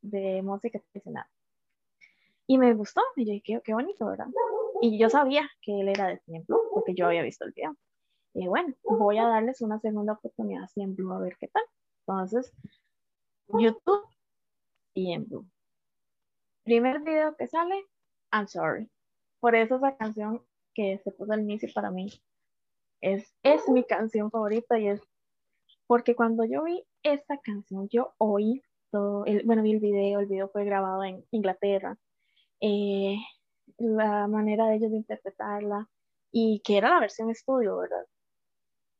de 0.00 0.42
música 0.42 0.78
tradicional. 0.78 1.26
Y 2.46 2.58
me 2.58 2.74
gustó, 2.74 3.00
y 3.16 3.24
yo 3.24 3.32
dije, 3.32 3.60
qué, 3.64 3.72
bonito, 3.72 4.06
¿verdad? 4.06 4.26
Y 4.82 4.98
yo 4.98 5.08
sabía 5.08 5.48
que 5.62 5.80
él 5.80 5.88
era 5.88 6.08
de 6.08 6.18
Templo, 6.26 6.60
porque 6.72 6.94
yo 6.94 7.06
había 7.06 7.22
visto 7.22 7.44
el 7.44 7.52
video. 7.52 7.76
Y 8.34 8.48
bueno, 8.48 8.74
voy 8.82 9.18
a 9.18 9.26
darles 9.26 9.62
una 9.62 9.78
segunda 9.80 10.14
oportunidad 10.14 10.68
en 10.76 10.94
Blue 10.94 11.12
a 11.12 11.20
ver 11.20 11.36
qué 11.38 11.48
tal. 11.48 11.62
Entonces, 12.00 12.52
YouTube 13.48 14.06
y 14.94 15.12
en 15.12 15.26
Blue. 15.26 15.46
Primer 16.64 17.00
video 17.00 17.36
que 17.36 17.46
sale, 17.46 17.86
I'm 18.32 18.48
sorry. 18.48 18.90
Por 19.40 19.54
eso 19.54 19.76
esa 19.76 19.96
canción 19.96 20.42
que 20.74 20.98
se 21.04 21.10
puso 21.12 21.32
al 21.32 21.40
inicio 21.40 21.68
para 21.74 21.90
mí 21.90 22.08
es, 23.00 23.34
es 23.42 23.68
mi 23.68 23.84
canción 23.84 24.30
favorita 24.30 24.78
y 24.78 24.88
es 24.88 25.02
porque 25.86 26.16
cuando 26.16 26.44
yo 26.44 26.64
vi 26.64 26.82
esta 27.02 27.38
canción, 27.38 27.88
yo 27.90 28.14
oí 28.18 28.62
todo, 28.90 29.24
el, 29.26 29.44
bueno, 29.44 29.62
vi 29.62 29.72
el 29.72 29.80
video, 29.80 30.20
el 30.20 30.26
video 30.26 30.48
fue 30.48 30.64
grabado 30.64 31.04
en 31.04 31.24
Inglaterra, 31.30 31.98
eh, 32.60 33.16
la 33.78 34.26
manera 34.28 34.66
de 34.66 34.76
ellos 34.76 34.90
de 34.90 34.98
interpretarla 34.98 35.88
y 36.32 36.60
que 36.64 36.78
era 36.78 36.90
la 36.90 37.00
versión 37.00 37.30
estudio, 37.30 37.76
¿verdad? 37.76 38.06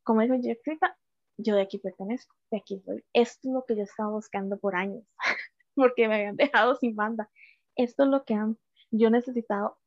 Como 0.03 0.21
dijo 0.21 0.35
Jessica, 0.41 0.97
yo 1.37 1.57
de 1.57 1.63
aquí 1.63 1.79
pertenezco, 1.79 2.35
de 2.51 2.59
aquí 2.59 2.81
soy. 2.81 3.05
Esto 3.13 3.49
es 3.49 3.55
lo 3.55 3.65
que 3.65 3.77
yo 3.77 3.83
estaba 3.83 4.11
buscando 4.11 4.59
por 4.59 4.77
años, 4.77 5.05
porque 5.75 6.09
me 6.09 6.17
habían 6.17 6.37
dejado 6.37 6.77
sin 6.77 6.95
banda. 6.97 7.31
Esto 7.77 8.05
es 8.05 8.09
lo 8.11 8.25
que 8.25 8.35
han, 8.35 8.59
yo 8.91 9.11
necesitado 9.11 9.79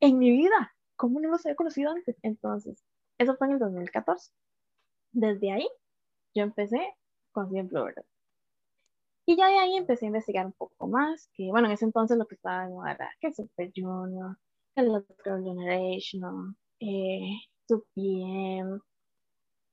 en 0.00 0.18
mi 0.18 0.30
vida. 0.30 0.74
¿Cómo 0.96 1.20
no 1.20 1.30
los 1.30 1.44
había 1.46 1.56
conocido 1.56 1.90
antes? 1.90 2.16
Entonces, 2.22 2.84
eso 3.18 3.36
fue 3.36 3.46
en 3.48 3.54
el 3.54 3.58
2014. 3.58 4.32
Desde 5.12 5.52
ahí, 5.52 5.68
yo 6.34 6.42
empecé 6.42 6.94
con 7.32 7.50
Siempre 7.50 7.80
¿verdad? 7.82 8.04
Y 9.26 9.36
ya 9.36 9.48
de 9.48 9.58
ahí 9.58 9.76
empecé 9.76 10.06
a 10.06 10.08
investigar 10.08 10.46
un 10.46 10.52
poco 10.52 10.88
más, 10.88 11.28
que 11.34 11.50
bueno, 11.50 11.68
en 11.68 11.74
ese 11.74 11.84
entonces 11.84 12.18
lo 12.18 12.26
que 12.26 12.34
estaba 12.34 12.64
de 12.64 12.70
moda 12.70 12.98
que 13.20 13.32
Super 13.32 13.70
Junior, 13.74 14.36
que 14.74 14.82
Los 14.82 15.04
Girl 15.24 15.44
Generation, 15.44 16.56
eh, 16.80 17.38
2PM, 17.68 18.80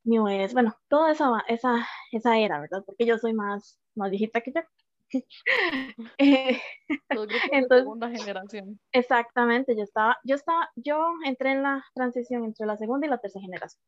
New 0.08 0.28
S, 0.28 0.54
bueno, 0.54 0.76
toda 0.88 1.12
esa, 1.12 1.44
esa, 1.48 1.88
esa 2.12 2.38
era, 2.38 2.60
¿verdad? 2.60 2.84
Porque 2.86 3.06
yo 3.06 3.18
soy 3.18 3.34
más, 3.34 3.80
más 3.96 4.10
viejita 4.10 4.42
que 4.42 4.54
yo. 4.54 4.62
eh, 6.18 6.60
entonces, 7.10 7.42
segunda 7.70 8.10
generación. 8.10 8.80
Exactamente, 8.92 9.76
yo 9.76 9.84
estaba, 9.84 10.18
yo 10.24 10.36
estaba, 10.36 10.70
yo 10.76 11.12
entré 11.26 11.52
en 11.52 11.64
la 11.64 11.86
transición 11.94 12.46
entre 12.46 12.66
la 12.66 12.78
segunda 12.78 13.08
y 13.08 13.10
la 13.10 13.18
tercera 13.20 13.44
generación. 13.44 13.82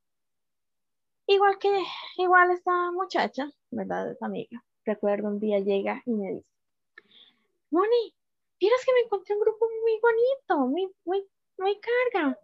Igual 1.27 1.57
que, 1.59 1.69
igual 2.17 2.51
esta 2.51 2.91
muchacha, 2.91 3.49
¿verdad? 3.71 4.11
Esa 4.11 4.25
amiga 4.25 4.63
recuerdo 4.89 5.27
un 5.27 5.39
día 5.39 5.59
llega 5.59 6.01
y 6.05 6.11
me 6.11 6.33
dice, 6.33 6.51
Moni, 7.71 8.13
¿quieres 8.59 8.83
que 8.85 8.93
me 8.93 9.01
encontré 9.01 9.35
un 9.35 9.41
grupo 9.41 9.65
muy 9.83 9.99
bonito, 10.01 10.67
muy, 10.67 10.91
muy, 11.05 11.27
muy 11.57 11.79
carga? 11.79 12.39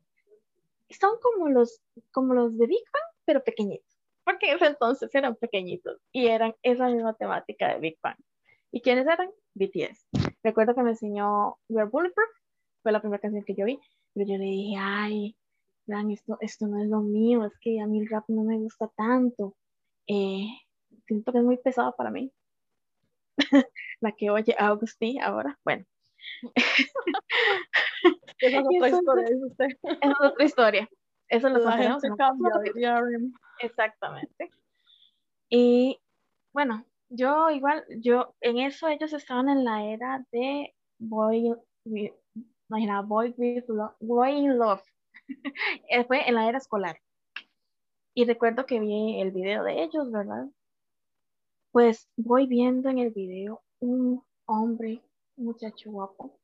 Son 0.89 1.17
como 1.19 1.49
los, 1.49 1.81
como 2.11 2.33
los 2.33 2.57
de 2.57 2.67
Big 2.67 2.85
Bang, 2.93 3.04
pero 3.25 3.43
pequeñitos. 3.43 3.97
Porque 4.23 4.51
ese 4.51 4.65
entonces 4.65 5.13
eran 5.13 5.35
pequeñitos 5.35 6.01
y 6.11 6.27
eran 6.27 6.55
esa 6.63 6.87
misma 6.87 7.13
temática 7.13 7.73
de 7.73 7.79
Big 7.79 7.97
Bang. 8.01 8.17
¿Y 8.71 8.81
quiénes 8.81 9.07
eran? 9.07 9.29
BTS. 9.53 10.07
Recuerdo 10.43 10.75
que 10.75 10.83
me 10.83 10.91
enseñó 10.91 11.57
We're 11.69 11.89
Bulletproof, 11.89 12.29
fue 12.83 12.91
la 12.91 12.99
primera 12.99 13.21
canción 13.21 13.43
que 13.43 13.55
yo 13.55 13.65
vi, 13.65 13.79
pero 14.13 14.27
yo 14.27 14.37
le 14.37 14.45
dije, 14.45 14.75
ay, 14.79 15.35
esto, 16.11 16.37
esto 16.41 16.67
no 16.67 16.81
es 16.81 16.89
lo 16.89 17.01
mío, 17.01 17.45
es 17.45 17.53
que 17.61 17.79
a 17.79 17.87
mí 17.87 17.99
el 17.99 18.09
rap 18.09 18.25
no 18.27 18.43
me 18.43 18.57
gusta 18.57 18.89
tanto. 18.95 19.55
Eh, 20.07 20.47
siento 21.07 21.31
que 21.31 21.37
es 21.39 21.43
muy 21.43 21.57
pesado 21.57 21.95
para 21.95 22.11
mí. 22.11 22.31
la 24.01 24.11
que 24.11 24.29
oye 24.29 24.55
Agustín 24.57 25.21
ahora, 25.21 25.57
bueno. 25.63 25.85
Esa 28.39 28.59
es 28.59 28.65
otra 28.65 28.89
historia, 28.89 29.25
usted. 29.45 29.67
Esa 29.83 30.11
es 30.11 30.21
otra 30.21 30.45
historia. 30.45 30.89
Eso 31.29 31.49
lo 31.49 31.59
la 31.59 31.77
Exactamente. 33.59 34.51
Y 35.49 35.99
bueno, 36.53 36.85
yo 37.09 37.49
igual, 37.49 37.83
yo 37.99 38.35
en 38.41 38.59
eso 38.59 38.87
ellos 38.87 39.13
estaban 39.13 39.49
en 39.49 39.63
la 39.63 39.85
era 39.85 40.25
de 40.31 40.73
Boy, 40.97 41.53
imagina, 42.69 43.01
Boy 43.01 43.33
with 43.37 43.65
Love, 43.67 43.95
Boy 43.99 44.31
in 44.31 44.57
Love. 44.57 44.83
Fue 46.07 46.27
en 46.27 46.35
la 46.35 46.47
era 46.47 46.57
escolar. 46.57 46.99
Y 48.13 48.25
recuerdo 48.25 48.65
que 48.65 48.79
vi 48.79 49.19
el 49.19 49.31
video 49.31 49.63
de 49.63 49.83
ellos, 49.83 50.11
¿verdad? 50.11 50.47
Pues 51.71 52.07
voy 52.15 52.47
viendo 52.47 52.89
en 52.89 52.99
el 52.99 53.11
video 53.11 53.61
un 53.79 54.23
hombre, 54.45 55.01
un 55.35 55.45
muchacho 55.45 55.91
guapo, 55.91 56.39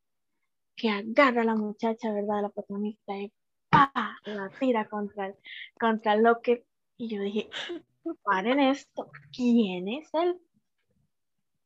que 0.76 0.89
agarra 0.89 1.41
a 1.41 1.46
la 1.46 1.56
muchacha, 1.56 2.12
¿verdad? 2.12 2.41
La 2.41 2.50
protagonista 2.50 3.15
y 3.15 3.32
la 3.71 4.51
tira 4.60 4.88
contra 4.88 5.27
el, 5.27 5.36
contra 5.79 6.13
el 6.13 6.23
locker. 6.23 6.63
Y 6.97 7.10
yo 7.10 7.21
dije, 7.21 7.49
paren 8.23 8.60
esto, 8.60 9.10
¿quién 9.36 9.88
es 9.88 10.10
él? 10.13 10.39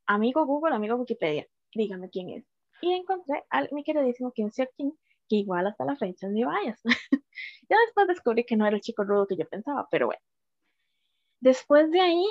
Amigo 0.05 0.45
Google, 0.45 0.75
amigo 0.75 0.95
Wikipedia, 0.95 1.47
dígame 1.73 2.09
quién 2.09 2.29
es. 2.29 2.45
Y 2.81 2.93
encontré 2.93 3.43
a 3.49 3.63
mi 3.71 3.83
queridísimo 3.83 4.31
Kim 4.31 4.49
Seok-Jin, 4.49 4.95
que 5.27 5.35
igual 5.37 5.67
hasta 5.67 5.85
la 5.85 5.95
fecha 5.95 6.27
ni 6.27 6.43
vayas. 6.43 6.79
ya 7.69 7.77
después 7.85 8.07
descubrí 8.07 8.45
que 8.45 8.55
no 8.55 8.65
era 8.65 8.75
el 8.75 8.81
chico 8.81 9.03
rudo 9.03 9.27
que 9.27 9.37
yo 9.37 9.47
pensaba, 9.47 9.87
pero 9.89 10.07
bueno. 10.07 10.21
Después 11.39 11.91
de 11.91 12.01
ahí, 12.01 12.25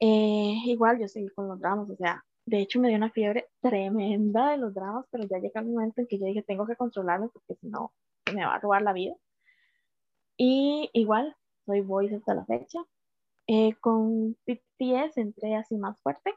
eh, 0.00 0.54
igual 0.66 0.98
yo 1.00 1.08
seguí 1.08 1.28
con 1.30 1.48
los 1.48 1.60
dramas, 1.60 1.88
o 1.90 1.96
sea, 1.96 2.24
de 2.44 2.60
hecho 2.60 2.80
me 2.80 2.88
dio 2.88 2.96
una 2.96 3.10
fiebre 3.10 3.48
tremenda 3.60 4.50
de 4.50 4.58
los 4.58 4.74
dramas, 4.74 5.06
pero 5.10 5.24
ya 5.24 5.38
llega 5.38 5.60
el 5.60 5.68
momento 5.68 6.00
en 6.00 6.06
que 6.06 6.18
yo 6.18 6.26
dije, 6.26 6.42
tengo 6.42 6.66
que 6.66 6.76
controlarme 6.76 7.28
porque 7.28 7.54
si 7.60 7.68
no, 7.68 7.92
me 8.32 8.44
va 8.44 8.54
a 8.54 8.58
robar 8.58 8.82
la 8.82 8.92
vida. 8.92 9.14
Y 10.36 10.90
igual, 10.92 11.36
soy 11.66 11.80
voice 11.80 12.16
hasta 12.16 12.34
la 12.34 12.44
fecha. 12.44 12.80
Eh, 13.46 13.74
con 13.80 14.36
BTS 14.46 15.18
entré 15.18 15.56
así 15.56 15.76
más 15.76 16.00
fuerte 16.00 16.32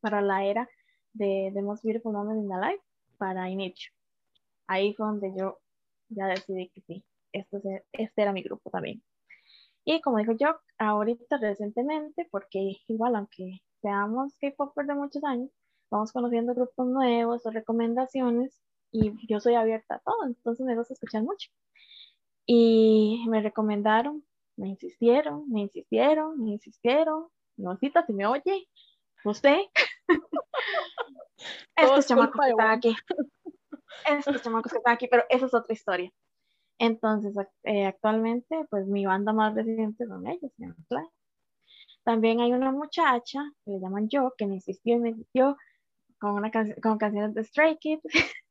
para 0.00 0.22
la 0.22 0.44
era 0.44 0.68
de 1.12 1.50
The 1.54 1.62
Most 1.62 1.84
Beautiful 1.84 2.12
Moment 2.12 2.42
in 2.42 2.48
the 2.48 2.56
Life, 2.56 2.84
para 3.18 3.48
Inicio. 3.48 3.92
Ahí 4.66 4.94
fue 4.94 5.06
donde 5.06 5.32
yo 5.36 5.58
ya 6.08 6.26
decidí 6.26 6.68
que 6.70 6.80
sí, 6.82 7.04
este, 7.32 7.84
este 7.92 8.22
era 8.22 8.32
mi 8.32 8.42
grupo 8.42 8.70
también. 8.70 9.02
Y 9.84 10.00
como 10.00 10.18
dijo 10.18 10.32
yo, 10.32 10.56
ahorita 10.78 11.36
recientemente, 11.38 12.26
porque 12.30 12.78
igual 12.88 13.16
aunque 13.16 13.60
seamos 13.82 14.36
K-Popers 14.40 14.88
de 14.88 14.94
muchos 14.94 15.22
años, 15.24 15.50
vamos 15.90 16.12
conociendo 16.12 16.54
grupos 16.54 16.86
nuevos 16.86 17.44
o 17.44 17.50
recomendaciones 17.50 18.58
y 18.94 19.26
yo 19.26 19.40
soy 19.40 19.54
abierta 19.54 19.96
a 19.96 19.98
todo, 19.98 20.24
entonces 20.24 20.64
me 20.64 20.76
gusta 20.76 20.94
escuchar 20.94 21.24
mucho. 21.24 21.50
Y 22.46 23.24
me 23.28 23.42
recomendaron, 23.42 24.24
me 24.56 24.68
insistieron, 24.68 25.50
me 25.50 25.62
insistieron, 25.62 26.40
me 26.40 26.52
insistieron. 26.52 27.26
Nocita, 27.56 28.06
si 28.06 28.12
me 28.12 28.26
oye, 28.26 28.68
usted. 29.24 29.58
Estos 31.76 32.06
chamacos 32.06 32.40
que 32.40 32.50
están 32.50 32.70
aquí. 32.70 32.96
Estos 34.06 34.42
chamacos 34.42 34.70
que 34.70 34.78
están 34.78 34.94
aquí, 34.94 35.08
pero 35.08 35.24
esa 35.28 35.46
es 35.46 35.54
otra 35.54 35.72
historia. 35.72 36.12
Entonces, 36.78 37.34
eh, 37.64 37.86
actualmente, 37.86 38.64
pues 38.70 38.86
mi 38.86 39.06
banda 39.06 39.32
más 39.32 39.54
reciente 39.54 40.06
son 40.06 40.26
ellos, 40.28 40.52
También 42.04 42.40
hay 42.40 42.52
una 42.52 42.70
muchacha 42.70 43.42
que 43.64 43.72
le 43.72 43.80
llaman 43.80 44.08
Yo, 44.08 44.34
que 44.38 44.46
me 44.46 44.54
insistió 44.54 44.94
y 44.94 45.00
me 45.00 45.08
insistió 45.10 45.56
con, 46.20 46.34
una 46.34 46.52
con 46.80 46.98
canciones 46.98 47.34
de 47.34 47.42
Stray 47.42 47.76
Kids. 47.78 48.02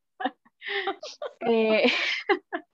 Eh, 1.41 1.83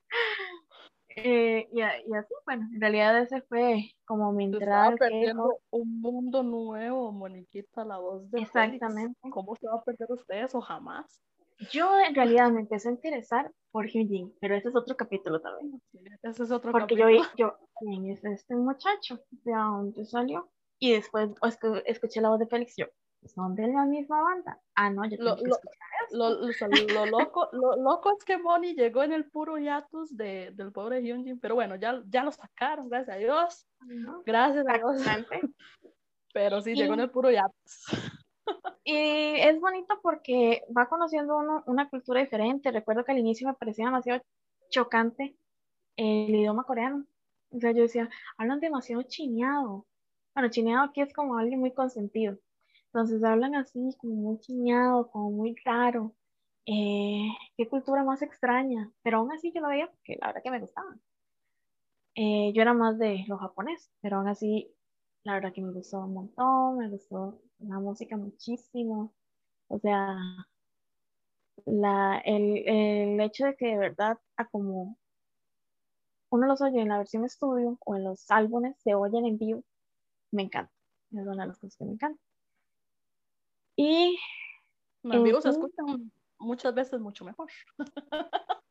eh, 1.15 1.67
y, 1.71 1.81
así, 1.81 2.33
bueno, 2.45 2.67
en 2.73 2.81
realidad 2.81 3.19
ese 3.21 3.41
fue 3.41 3.91
como 4.05 4.31
mi 4.31 4.45
entrada. 4.45 4.95
perdiendo 4.95 5.59
un 5.71 5.99
mundo 6.01 6.43
nuevo, 6.43 7.11
Moniquita, 7.11 7.83
la 7.85 7.97
voz 7.97 8.29
de 8.31 8.41
Exactamente. 8.41 9.17
¿Cómo 9.31 9.55
se 9.55 9.67
va 9.67 9.75
a 9.75 9.83
perder 9.83 10.11
usted 10.11 10.43
eso? 10.43 10.61
Jamás. 10.61 11.21
Yo 11.71 11.99
en 11.99 12.15
realidad 12.15 12.51
me 12.51 12.61
empecé 12.61 12.87
a 12.87 12.91
interesar 12.91 13.51
por 13.71 13.87
Hyunjin, 13.87 14.33
pero 14.39 14.55
ese 14.55 14.69
es 14.69 14.75
otro 14.75 14.95
capítulo 14.95 15.41
también. 15.41 15.81
ese 16.23 16.43
es 16.43 16.51
otro 16.51 16.71
Porque 16.71 16.95
capítulo. 16.95 17.23
yo, 17.35 17.37
yo, 17.37 17.57
¿quién 17.79 18.09
es 18.09 18.23
este 18.23 18.55
muchacho? 18.55 19.19
¿De 19.29 19.51
dónde 19.51 20.05
salió? 20.05 20.49
Y 20.79 20.93
después 20.93 21.31
escuché 21.85 22.21
la 22.21 22.29
voz 22.29 22.39
de 22.39 22.47
Félix, 22.47 22.75
yo, 22.77 22.85
¿son 23.25 23.55
de 23.55 23.67
la 23.67 23.85
misma 23.85 24.21
banda? 24.21 24.59
Ah, 24.75 24.89
no, 24.89 25.05
yo 25.05 25.17
tengo 25.17 25.29
lo, 25.29 25.35
que 25.35 25.43
lo, 26.11 26.29
lo, 26.29 26.47
lo, 26.93 27.05
loco, 27.05 27.49
lo 27.51 27.75
loco 27.75 28.11
es 28.17 28.23
que 28.23 28.37
Bonnie 28.37 28.73
llegó 28.73 29.03
en 29.03 29.11
el 29.11 29.29
puro 29.29 29.57
hiatus 29.57 30.15
de, 30.15 30.51
del 30.53 30.71
pobre 30.71 31.01
Hyunjin, 31.01 31.39
pero 31.39 31.55
bueno, 31.55 31.75
ya, 31.75 32.01
ya 32.07 32.23
lo 32.23 32.31
sacaron, 32.31 32.89
gracias 32.89 33.15
a 33.15 33.19
Dios. 33.19 33.67
Gracias 34.25 34.65
a 34.67 34.77
Dios. 34.77 34.97
Pero 36.33 36.61
sí, 36.61 36.75
llegó 36.75 36.93
en 36.93 36.99
el 36.99 37.09
puro 37.09 37.31
hiatus. 37.31 37.85
y 38.83 38.95
es 38.95 39.59
bonito 39.59 39.99
porque 40.03 40.63
va 40.75 40.87
conociendo 40.87 41.37
uno 41.37 41.63
una 41.65 41.89
cultura 41.89 42.21
diferente. 42.21 42.71
Recuerdo 42.71 43.03
que 43.03 43.11
al 43.11 43.17
inicio 43.17 43.47
me 43.47 43.55
parecía 43.55 43.85
demasiado 43.85 44.21
chocante 44.69 45.35
el 45.95 46.35
idioma 46.35 46.65
coreano. 46.65 47.05
O 47.51 47.59
sea, 47.59 47.71
yo 47.71 47.81
decía, 47.81 48.09
hablan 48.37 48.59
demasiado 48.59 49.01
chineado. 49.03 49.87
Bueno, 50.35 50.49
chineado 50.49 50.85
aquí 50.85 51.01
es 51.01 51.11
como 51.13 51.37
alguien 51.37 51.59
muy 51.59 51.73
consentido. 51.73 52.37
Entonces 52.93 53.23
hablan 53.23 53.55
así, 53.55 53.79
como 53.99 54.13
muy 54.15 54.39
chineado, 54.39 55.09
como 55.11 55.31
muy 55.31 55.55
raro. 55.65 56.15
Eh, 56.65 57.29
qué 57.57 57.67
cultura 57.69 58.03
más 58.03 58.21
extraña. 58.21 58.91
Pero 59.03 59.19
aún 59.19 59.31
así 59.31 59.51
yo 59.53 59.61
lo 59.61 59.69
veía 59.69 59.87
porque 59.91 60.17
la 60.21 60.27
verdad 60.27 60.43
que 60.43 60.51
me 60.51 60.59
gustaba. 60.59 60.95
Eh, 62.15 62.51
yo 62.53 62.61
era 62.61 62.73
más 62.73 62.97
de 62.99 63.23
lo 63.27 63.37
japonés, 63.37 63.89
pero 64.01 64.17
aún 64.17 64.27
así, 64.27 64.71
la 65.23 65.33
verdad 65.35 65.53
que 65.53 65.61
me 65.61 65.71
gustó 65.71 65.99
un 66.01 66.13
montón, 66.13 66.77
me 66.77 66.89
gustó 66.89 67.41
la 67.59 67.79
música 67.79 68.17
muchísimo. 68.17 69.13
O 69.69 69.79
sea, 69.79 70.17
la, 71.65 72.17
el, 72.25 72.67
el 72.67 73.19
hecho 73.21 73.45
de 73.45 73.55
que 73.55 73.67
de 73.67 73.77
verdad, 73.77 74.17
a 74.37 74.45
como 74.49 74.97
uno 76.31 76.47
los 76.47 76.59
oye 76.61 76.81
en 76.81 76.89
la 76.89 76.97
versión 76.97 77.23
estudio 77.23 77.77
o 77.85 77.95
en 77.95 78.03
los 78.03 78.31
álbumes, 78.31 78.75
se 78.79 78.95
oyen 78.95 79.27
en 79.27 79.37
vivo, 79.37 79.63
me 80.31 80.43
encanta. 80.43 80.73
Es 81.11 81.19
una 81.27 81.43
de 81.43 81.47
las 81.49 81.57
cosas 81.59 81.77
que 81.77 81.85
me 81.85 81.93
encanta. 81.93 82.21
Y 83.79 84.19
en 85.03 85.23
vivo 85.23 85.39
se 85.39 85.49
escuchan 85.49 86.11
muchas 86.37 86.75
veces 86.75 86.99
mucho 86.99 87.23
mejor. 87.23 87.47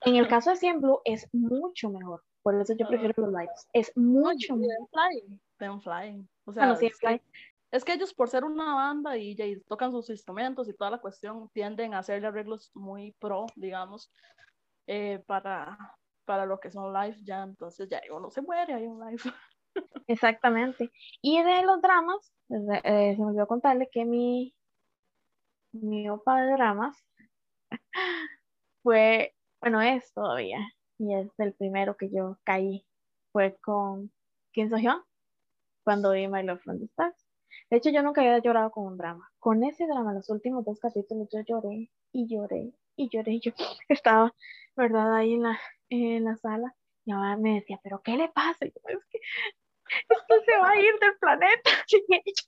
En 0.00 0.16
el 0.16 0.26
caso 0.26 0.50
de 0.50 0.56
Cien 0.56 0.80
Blue 0.80 1.00
es 1.04 1.28
mucho 1.32 1.90
mejor. 1.90 2.24
Por 2.42 2.60
eso 2.60 2.74
yo 2.76 2.88
prefiero 2.88 3.14
los 3.18 3.30
lives. 3.30 3.68
Es 3.72 3.96
mucho 3.96 4.56
mejor. 4.56 4.88
Flying. 4.90 5.80
Flying. 5.80 6.28
O 6.44 6.52
sea, 6.52 6.72
es, 6.72 6.98
que, 6.98 7.22
es, 7.70 7.84
que, 7.84 7.92
ellos 7.92 8.12
por 8.12 8.28
ser 8.28 8.44
una 8.44 8.74
banda 8.74 9.16
y, 9.16 9.36
y, 9.38 9.60
tocan 9.60 9.92
sus 9.92 10.10
instrumentos 10.10 10.68
y 10.68 10.74
toda 10.74 10.90
la 10.90 10.98
cuestión, 10.98 11.48
tienden 11.50 11.94
a 11.94 12.00
hacerle 12.00 12.26
arreglos 12.26 12.72
muy 12.74 13.12
pro, 13.20 13.46
digamos, 13.54 14.10
eh, 14.88 15.22
para, 15.24 15.78
para 16.24 16.46
lo 16.46 16.58
que 16.58 16.72
son 16.72 16.92
live 16.92 17.18
ya. 17.22 17.44
Entonces 17.44 17.88
ya 17.88 18.00
uno 18.10 18.28
se 18.30 18.42
muere, 18.42 18.74
hay 18.74 18.88
un 18.88 18.98
live. 18.98 19.22
Exactamente. 20.08 20.90
Y 21.22 21.42
de 21.42 21.62
los 21.62 21.80
dramas, 21.82 22.32
eh, 22.84 23.14
se 23.16 23.20
me 23.22 23.26
olvidó 23.28 23.46
contarle 23.46 23.88
que 23.92 24.04
mi, 24.04 24.54
mi 25.72 26.08
opa 26.10 26.42
de 26.42 26.52
dramas 26.52 26.96
fue 28.82 29.34
bueno, 29.60 29.82
es 29.82 30.12
todavía, 30.14 30.58
y 30.98 31.14
es 31.14 31.28
el 31.38 31.54
primero 31.54 31.96
que 31.96 32.10
yo 32.10 32.38
caí, 32.44 32.86
fue 33.32 33.56
con 33.62 34.10
Kim 34.52 34.70
So 34.70 34.76
Hyun, 34.78 35.02
cuando 35.84 36.12
vi 36.12 36.28
My 36.28 36.42
Love 36.44 36.60
from 36.62 36.78
the 36.78 36.86
Stars. 36.86 37.16
De 37.70 37.78
hecho, 37.78 37.90
yo 37.90 38.02
nunca 38.02 38.22
había 38.22 38.38
llorado 38.40 38.70
con 38.72 38.86
un 38.86 38.98
drama. 38.98 39.30
Con 39.40 39.64
ese 39.64 39.86
drama, 39.86 40.14
los 40.14 40.30
últimos 40.30 40.64
dos 40.64 40.80
capítulos, 40.80 41.28
yo 41.32 41.40
lloré 41.46 41.90
y 42.12 42.26
lloré 42.28 42.72
y 42.96 43.08
lloré. 43.10 43.40
Yo 43.40 43.52
estaba, 43.88 44.34
¿verdad?, 44.76 45.14
ahí 45.16 45.34
en 45.34 45.42
la, 45.44 45.60
en 45.90 46.24
la 46.24 46.36
sala. 46.36 46.74
Y 47.06 47.12
mamá 47.12 47.36
me 47.38 47.54
decía, 47.56 47.80
¿pero 47.82 48.02
qué 48.02 48.16
le 48.16 48.28
pasa? 48.30 48.66
Yo, 48.66 48.72
es 48.88 49.04
que 49.10 49.20
esto 50.08 50.34
se 50.46 50.58
va 50.58 50.70
a 50.70 50.80
ir 50.80 50.92
del 51.00 51.16
planeta 51.18 51.70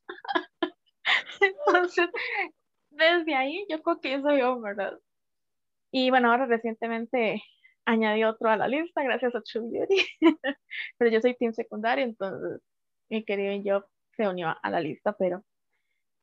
Entonces, 1.41 2.09
desde 2.91 3.35
ahí, 3.35 3.67
yo 3.69 3.83
creo 3.83 4.01
que 4.01 4.15
eso 4.15 4.37
yo, 4.37 4.61
¿verdad? 4.61 4.99
Y 5.91 6.11
bueno, 6.11 6.31
ahora 6.31 6.47
recientemente 6.47 7.43
añadí 7.85 8.25
otro 8.25 8.49
a 8.49 8.57
la 8.57 8.69
lista 8.69 9.03
gracias 9.03 9.35
a 9.35 9.43
True 9.43 9.69
Beauty. 9.71 9.97
pero 10.99 11.11
yo 11.11 11.21
soy 11.21 11.35
team 11.37 11.53
secundario, 11.53 12.05
entonces 12.05 12.61
mi 13.09 13.25
querido 13.25 13.63
yo 13.63 13.85
se 14.17 14.29
unió 14.29 14.55
a 14.63 14.71
la 14.71 14.81
lista, 14.81 15.13
pero 15.13 15.45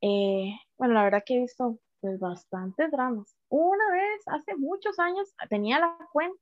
eh, 0.01 0.53
bueno, 0.77 0.93
la 0.93 1.03
verdad 1.03 1.23
que 1.25 1.35
he 1.35 1.39
visto 1.41 1.79
pues 2.01 2.19
bastantes 2.19 2.91
dramas. 2.91 3.35
Una 3.49 3.91
vez, 3.91 4.23
hace 4.27 4.55
muchos 4.55 4.97
años, 4.99 5.33
tenía 5.49 5.79
la 5.79 5.97
cuenta 6.11 6.39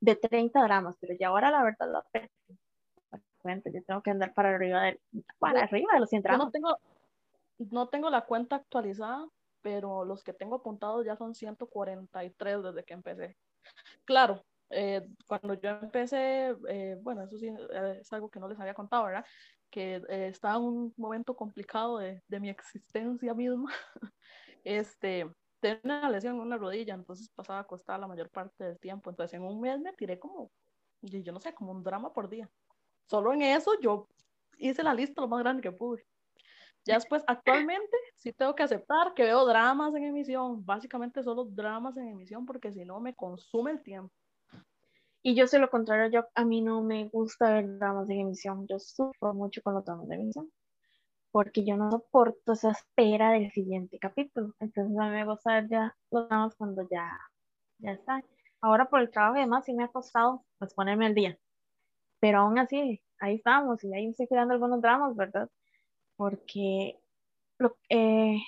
de 0.00 0.16
30 0.16 0.62
dramas, 0.62 0.96
pero 1.00 1.14
ya 1.18 1.28
ahora 1.28 1.50
la 1.50 1.62
verdad 1.62 1.90
la 1.90 2.04
cuenta, 3.38 3.70
yo 3.70 3.82
tengo 3.82 4.02
que 4.02 4.10
andar 4.10 4.34
para 4.34 4.54
arriba 4.54 4.82
de, 4.82 5.00
para 5.38 5.62
arriba 5.62 5.94
de 5.94 6.00
los 6.00 6.10
100 6.10 6.22
dramas. 6.22 6.46
no 6.46 6.50
tengo, 6.50 6.78
no 7.58 7.88
tengo 7.88 8.10
la 8.10 8.26
cuenta 8.26 8.56
actualizada, 8.56 9.26
pero 9.62 10.04
los 10.04 10.22
que 10.22 10.32
tengo 10.32 10.56
apuntados 10.56 11.04
ya 11.04 11.16
son 11.16 11.34
143 11.34 12.62
desde 12.62 12.84
que 12.84 12.94
empecé. 12.94 13.36
Claro, 14.04 14.44
eh, 14.70 15.06
cuando 15.26 15.54
yo 15.54 15.70
empecé, 15.70 16.54
eh, 16.68 16.96
bueno, 17.00 17.22
eso 17.22 17.38
sí 17.38 17.48
eh, 17.48 17.98
es 18.00 18.12
algo 18.12 18.30
que 18.30 18.40
no 18.40 18.48
les 18.48 18.58
había 18.60 18.74
contado, 18.74 19.04
¿verdad? 19.04 19.24
Que 19.70 20.02
estaba 20.08 20.56
en 20.56 20.62
un 20.62 20.94
momento 20.96 21.34
complicado 21.34 21.98
de, 21.98 22.22
de 22.26 22.40
mi 22.40 22.48
existencia 22.48 23.34
misma. 23.34 23.70
este, 24.64 25.30
tenía 25.60 25.80
una 25.84 26.10
lesión 26.10 26.36
en 26.36 26.42
una 26.42 26.56
rodilla, 26.56 26.94
entonces 26.94 27.28
pasaba 27.34 27.60
acostada 27.60 27.98
la 27.98 28.06
mayor 28.06 28.30
parte 28.30 28.64
del 28.64 28.78
tiempo. 28.78 29.10
Entonces 29.10 29.34
en 29.34 29.44
un 29.44 29.60
mes 29.60 29.78
me 29.80 29.92
tiré 29.92 30.18
como, 30.18 30.50
yo 31.02 31.32
no 31.32 31.40
sé, 31.40 31.54
como 31.54 31.72
un 31.72 31.82
drama 31.82 32.12
por 32.12 32.28
día. 32.28 32.48
Solo 33.08 33.32
en 33.32 33.42
eso 33.42 33.72
yo 33.80 34.06
hice 34.58 34.82
la 34.82 34.92
lista 34.92 35.22
lo 35.22 35.28
más 35.28 35.40
grande 35.40 35.62
que 35.62 35.72
pude. 35.72 36.04
Ya 36.84 36.94
después, 36.94 37.22
actualmente, 37.26 37.96
sí 38.16 38.32
tengo 38.32 38.54
que 38.54 38.62
aceptar 38.62 39.14
que 39.14 39.24
veo 39.24 39.46
dramas 39.46 39.94
en 39.94 40.04
emisión, 40.04 40.64
básicamente 40.64 41.22
solo 41.22 41.44
dramas 41.44 41.96
en 41.96 42.08
emisión, 42.08 42.46
porque 42.46 42.72
si 42.72 42.84
no 42.84 43.00
me 43.00 43.14
consume 43.14 43.72
el 43.72 43.82
tiempo. 43.82 44.12
Y 45.22 45.34
yo 45.34 45.46
sé 45.46 45.58
lo 45.58 45.68
contrario, 45.68 46.10
yo 46.10 46.28
a 46.34 46.44
mí 46.44 46.60
no 46.60 46.82
me 46.82 47.08
gusta 47.08 47.50
ver 47.50 47.78
dramas 47.78 48.08
en 48.10 48.20
emisión, 48.20 48.66
yo 48.66 48.78
sufro 48.78 49.34
mucho 49.34 49.60
con 49.62 49.74
los 49.74 49.84
dramas 49.84 50.08
de 50.08 50.14
emisión, 50.14 50.50
porque 51.30 51.64
yo 51.64 51.76
no 51.76 51.90
soporto 51.90 52.52
esa 52.52 52.70
espera 52.70 53.32
del 53.32 53.50
siguiente 53.50 53.98
capítulo, 53.98 54.54
entonces 54.60 54.96
a 54.98 55.04
mí 55.04 55.10
me 55.10 55.24
gusta 55.26 55.54
ver 55.54 55.68
ya 55.68 55.96
los 56.10 56.28
dramas 56.28 56.54
cuando 56.56 56.86
ya, 56.90 57.10
ya 57.78 57.92
están. 57.92 58.24
Ahora 58.60 58.88
por 58.88 59.00
el 59.00 59.10
trabajo 59.10 59.36
y 59.36 59.40
demás 59.40 59.64
sí 59.64 59.74
me 59.74 59.84
ha 59.84 59.88
costado 59.88 60.44
pues 60.58 60.72
ponerme 60.72 61.06
al 61.06 61.14
día, 61.14 61.38
pero 62.20 62.40
aún 62.40 62.58
así, 62.58 63.00
ahí 63.20 63.36
estamos 63.36 63.82
y 63.84 63.94
ahí 63.94 64.08
estoy 64.08 64.26
creando 64.28 64.54
algunos 64.54 64.80
dramas, 64.82 65.16
¿verdad? 65.16 65.48
porque 66.18 66.98
lo, 67.58 67.78
eh, 67.88 68.38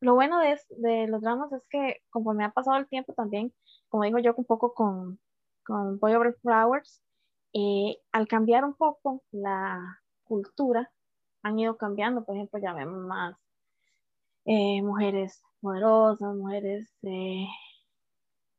lo 0.00 0.14
bueno 0.14 0.38
de, 0.40 0.60
de, 0.78 1.08
los 1.08 1.22
dramas 1.22 1.50
es 1.52 1.62
que 1.70 2.02
conforme 2.10 2.44
ha 2.44 2.52
pasado 2.52 2.76
el 2.76 2.88
tiempo 2.88 3.14
también, 3.14 3.54
como 3.88 4.04
digo 4.04 4.18
yo 4.18 4.34
un 4.36 4.44
poco 4.44 4.74
con, 4.74 5.18
con 5.64 5.98
Boy 5.98 6.14
Over 6.14 6.34
Flowers, 6.42 7.00
eh, 7.54 7.98
al 8.12 8.28
cambiar 8.28 8.64
un 8.66 8.74
poco 8.74 9.22
la 9.32 10.02
cultura, 10.24 10.92
han 11.42 11.58
ido 11.58 11.78
cambiando, 11.78 12.24
por 12.24 12.36
ejemplo, 12.36 12.60
ya 12.60 12.74
vemos 12.74 13.00
más 13.06 13.36
eh, 14.44 14.82
mujeres 14.82 15.42
poderosas, 15.60 16.34
mujeres, 16.36 16.92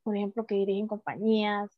por 0.04 0.16
ejemplo, 0.16 0.46
que 0.48 0.56
dirigen 0.56 0.88
compañías, 0.88 1.70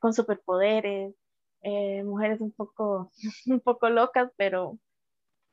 con 0.00 0.14
superpoderes, 0.14 1.14
eh, 1.62 2.02
mujeres 2.04 2.40
un 2.40 2.52
poco, 2.52 3.10
un 3.46 3.60
poco 3.60 3.88
locas, 3.90 4.30
pero 4.36 4.78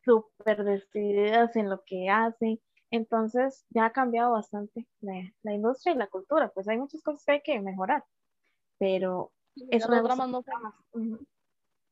súper 0.04 0.64
decididas 0.64 1.56
en 1.56 1.70
lo 1.70 1.84
que 1.84 2.10
hacen. 2.10 2.60
Entonces 2.92 3.66
ya 3.70 3.86
ha 3.86 3.92
cambiado 3.92 4.32
bastante 4.32 4.88
la, 5.02 5.14
la, 5.42 5.54
industria 5.54 5.94
y 5.94 5.98
la 5.98 6.08
cultura, 6.08 6.50
pues 6.54 6.68
hay 6.68 6.78
muchas 6.78 7.02
cosas 7.02 7.24
que 7.26 7.32
hay 7.34 7.42
que 7.42 7.60
mejorar, 7.60 8.06
pero 8.78 9.34
esos 9.72 10.04
dramas 10.04 10.30
no, 10.30 10.44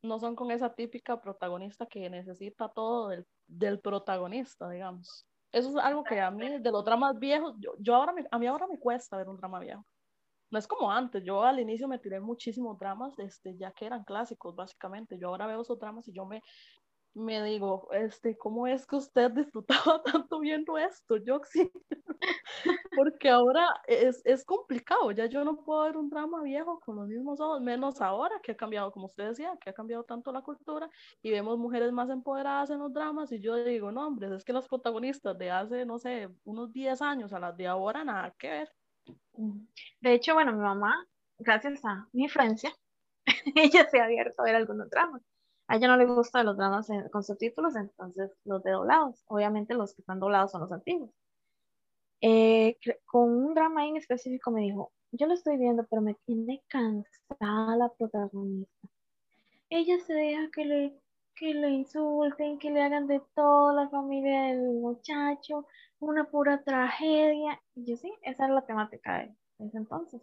no, 0.04 0.20
son 0.20 0.36
con 0.36 0.52
esa 0.52 0.74
típica 0.74 1.20
protagonista 1.20 1.88
que 1.88 2.10
necesita 2.10 2.70
todo 2.70 3.10
del, 3.10 3.26
del, 3.48 3.80
protagonista, 3.80 4.70
digamos. 4.70 5.26
Eso 5.52 5.70
es 5.70 5.76
algo 5.78 6.04
que 6.04 6.22
a 6.22 6.32
mí, 6.32 6.60
de 6.60 6.72
los 6.72 6.86
dramas 6.86 7.20
viejos, 7.20 7.56
yo, 7.60 7.74
yo 7.80 7.96
ahora 7.96 8.14
a 8.32 8.40
mí 8.40 8.48
ahora 8.48 8.68
me 8.68 8.80
cuesta 8.80 9.18
ver 9.18 9.28
un 9.28 9.38
drama 9.38 9.60
viejo 9.60 9.84
no 10.54 10.60
es 10.60 10.68
como 10.68 10.92
antes, 10.92 11.24
yo 11.24 11.42
al 11.42 11.60
inicio 11.60 11.88
me 11.88 11.98
tiré 11.98 12.20
muchísimos 12.20 12.78
dramas, 12.78 13.18
este, 13.18 13.58
ya 13.58 13.72
que 13.72 13.88
eran 13.88 14.04
clásicos 14.04 14.56
básicamente, 14.56 15.18
yo 15.18 15.30
ahora 15.30 15.48
veo 15.48 15.62
esos 15.62 15.80
dramas 15.80 16.08
y 16.08 16.14
yo 16.14 16.28
me, 16.28 16.44
me 17.16 17.44
digo, 17.44 17.88
este, 17.92 18.38
¿cómo 18.38 18.68
es 18.68 18.86
que 18.86 18.98
usted 18.98 19.32
disfrutaba 19.52 20.04
tanto 20.04 20.40
viendo 20.40 20.78
esto, 20.78 21.16
Joxy? 21.26 21.72
Porque 22.96 23.30
ahora 23.30 23.66
es, 23.88 24.22
es, 24.26 24.46
complicado, 24.46 25.10
ya 25.12 25.26
yo 25.26 25.44
no 25.44 25.58
puedo 25.64 25.86
ver 25.86 25.98
un 25.98 26.08
drama 26.10 26.44
viejo 26.44 26.80
con 26.82 26.98
los 26.98 27.08
mismos 27.08 27.40
ojos, 27.40 27.60
menos 27.60 28.00
ahora 28.00 28.40
que 28.44 28.52
ha 28.52 28.56
cambiado, 28.56 28.92
como 28.92 29.08
usted 29.08 29.30
decía, 29.30 29.58
que 29.60 29.72
ha 29.72 29.74
cambiado 29.74 30.04
tanto 30.04 30.32
la 30.32 30.44
cultura 30.44 30.88
y 31.24 31.32
vemos 31.32 31.58
mujeres 31.58 31.92
más 31.92 32.12
empoderadas 32.12 32.70
en 32.70 32.78
los 32.78 32.94
dramas 32.94 33.32
y 33.32 33.40
yo 33.40 33.56
digo, 33.64 33.92
no, 33.92 34.06
hombre, 34.06 34.36
es 34.36 34.46
que 34.46 34.54
los 34.54 34.68
protagonistas 34.68 35.36
de 35.36 35.50
hace, 35.50 35.84
no 35.84 35.98
sé, 35.98 36.30
unos 36.44 36.72
10 36.72 37.02
años 37.02 37.34
a 37.34 37.40
las 37.40 37.58
de 37.58 37.66
ahora, 37.66 38.04
nada 38.04 38.36
que 38.38 38.50
ver. 38.50 38.83
De 40.02 40.14
hecho, 40.14 40.34
bueno, 40.34 40.54
mi 40.54 40.60
mamá, 40.60 41.08
gracias 41.40 41.84
a 41.86 42.08
mi 42.14 42.24
influencia, 42.24 42.72
ella 43.56 43.90
se 43.90 44.00
ha 44.00 44.06
abierto 44.06 44.42
a 44.42 44.46
ver 44.46 44.56
algunos 44.56 44.90
dramas. 44.90 45.22
A 45.68 45.78
ella 45.78 45.88
no 45.88 45.98
le 45.98 46.06
gustan 46.06 46.46
los 46.46 46.58
dramas 46.58 46.88
con 47.12 47.24
subtítulos, 47.24 47.76
entonces 47.76 48.32
los 48.44 48.64
de 48.64 48.72
doblados. 48.72 49.24
Obviamente 49.28 49.74
los 49.74 49.96
que 49.96 50.02
están 50.02 50.20
doblados 50.20 50.52
son 50.52 50.62
los 50.62 50.72
antiguos. 50.72 51.10
Eh, 52.22 52.78
con 53.06 53.30
un 53.30 53.54
drama 53.54 53.86
en 53.86 53.98
específico 53.98 54.52
me 54.52 54.62
dijo, 54.62 54.92
yo 55.12 55.28
lo 55.28 55.34
estoy 55.34 55.58
viendo, 55.58 55.86
pero 55.90 56.02
me 56.02 56.16
tiene 56.26 56.64
cansada 56.68 57.76
la 57.78 57.90
protagonista. 57.98 58.88
Ella 59.70 60.00
se 60.00 60.14
deja 60.14 60.50
que 60.52 60.66
le 60.66 61.04
que 61.36 61.54
le 61.54 61.70
insulten, 61.70 62.60
que 62.60 62.70
le 62.70 62.82
hagan 62.82 63.08
de 63.08 63.22
todo 63.36 63.74
la 63.74 63.90
familia 63.90 64.44
del 64.44 64.62
muchacho, 64.62 65.66
una 66.10 66.26
pura 66.26 66.64
tragedia. 66.64 67.62
Y 67.76 67.86
yo 67.86 67.98
sí, 67.98 68.14
esa 68.24 68.46
es 68.46 68.52
la 68.52 68.66
temática 68.66 69.20
de 69.20 69.36
ese 69.66 69.78
entonces. 69.78 70.22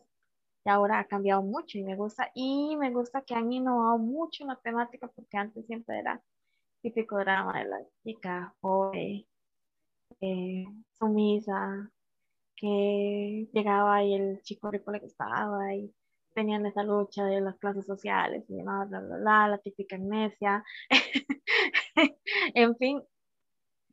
Y 0.64 0.70
ahora 0.70 0.99
ha 1.01 1.07
cambiado 1.07 1.43
mucho 1.43 1.78
y 1.78 1.85
me 1.85 1.97
gusta, 1.97 2.31
y 2.35 2.76
me 2.76 2.91
gusta 2.91 3.22
que 3.22 3.35
han 3.35 3.53
innovado 3.53 3.99
mucho 3.99 4.45
en 4.45 4.49
la 4.49 4.57
temática 4.57 5.09
porque 5.09 5.37
antes 5.39 5.66
siempre 5.66 5.99
era 5.99 6.22
típico 6.83 7.18
drama 7.18 7.59
de 7.61 7.68
la 7.68 7.78
chica 8.05 8.55
joven, 8.61 9.26
eh, 10.20 10.64
sumisa, 10.99 11.91
que 12.57 13.49
llegaba 13.53 14.05
y 14.05 14.14
el 14.14 14.43
chico 14.43 14.70
rico 14.70 14.93
le 14.93 15.01
gustaba 15.01 15.74
y 15.74 15.93
tenían 16.35 16.66
esa 16.66 16.83
lucha 16.83 17.24
de 17.24 17.41
las 17.41 17.59
clases 17.59 17.87
sociales 17.87 18.45
y 18.49 18.62
bla, 18.62 18.87
bla, 18.89 19.01
bla, 19.01 19.49
la 19.49 19.59
típica 19.59 19.97
amnesia. 19.97 20.64
en 22.55 22.76
fin, 22.76 23.03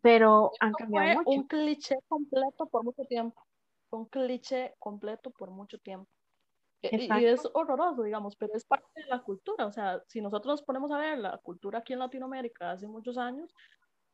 pero 0.07 0.51
han 0.61 0.71
cambiado 0.71 1.15
fue 1.15 1.23
mucho. 1.25 1.29
un 1.41 1.47
cliché 1.47 1.97
completo 2.07 2.65
por 2.67 2.85
mucho 2.85 3.03
tiempo. 3.03 3.45
Un 3.89 4.05
cliché 4.05 4.73
completo 4.79 5.31
por 5.31 5.51
mucho 5.51 5.77
tiempo. 5.79 6.09
Y, 6.81 7.25
es 7.25 7.41
horroroso, 7.53 8.03
digamos, 8.03 8.37
pero 8.37 8.53
es 8.53 8.63
parte 8.63 8.87
de 8.95 9.07
la 9.07 9.21
cultura. 9.21 9.65
O 9.65 9.71
sea, 9.73 10.01
si 10.07 10.21
nosotros 10.21 10.53
nos 10.53 10.61
ponemos 10.61 10.91
a 10.91 10.97
ver 10.97 11.17
la 11.17 11.37
cultura 11.39 11.79
aquí 11.79 11.91
en 11.91 11.99
Latinoamérica 11.99 12.71
hace 12.71 12.87
muchos 12.87 13.17
años, 13.17 13.53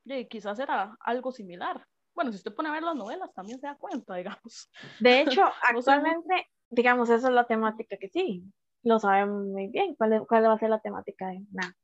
y 0.05 0.25
quizás 0.27 0.57
era 0.57 0.97
algo 1.01 1.31
similar. 1.31 1.85
Bueno, 2.15 2.31
si 2.31 2.37
usted 2.37 2.55
pone 2.55 2.69
a 2.69 2.73
ver 2.73 2.81
las 2.81 2.95
novelas, 2.95 3.31
también 3.35 3.59
se 3.59 3.67
da 3.67 3.75
cuenta, 3.75 4.15
digamos. 4.41 4.71
De 4.99 5.21
hecho, 5.21 5.43
actualmente, 5.61 6.47
digamos, 6.71 7.11
esa 7.11 7.27
es 7.27 7.33
la 7.35 7.45
temática 7.45 7.97
que 7.97 8.09
sí, 8.09 8.43
lo 8.81 8.97
saben 8.97 9.51
muy 9.51 9.67
bien. 9.67 9.93
¿Cuál, 9.93 10.25
cuál 10.27 10.43
va 10.45 10.53
a 10.53 10.59
ser 10.59 10.71
la 10.71 10.79
temática 10.79 11.27
de 11.27 11.45
una 11.51 11.77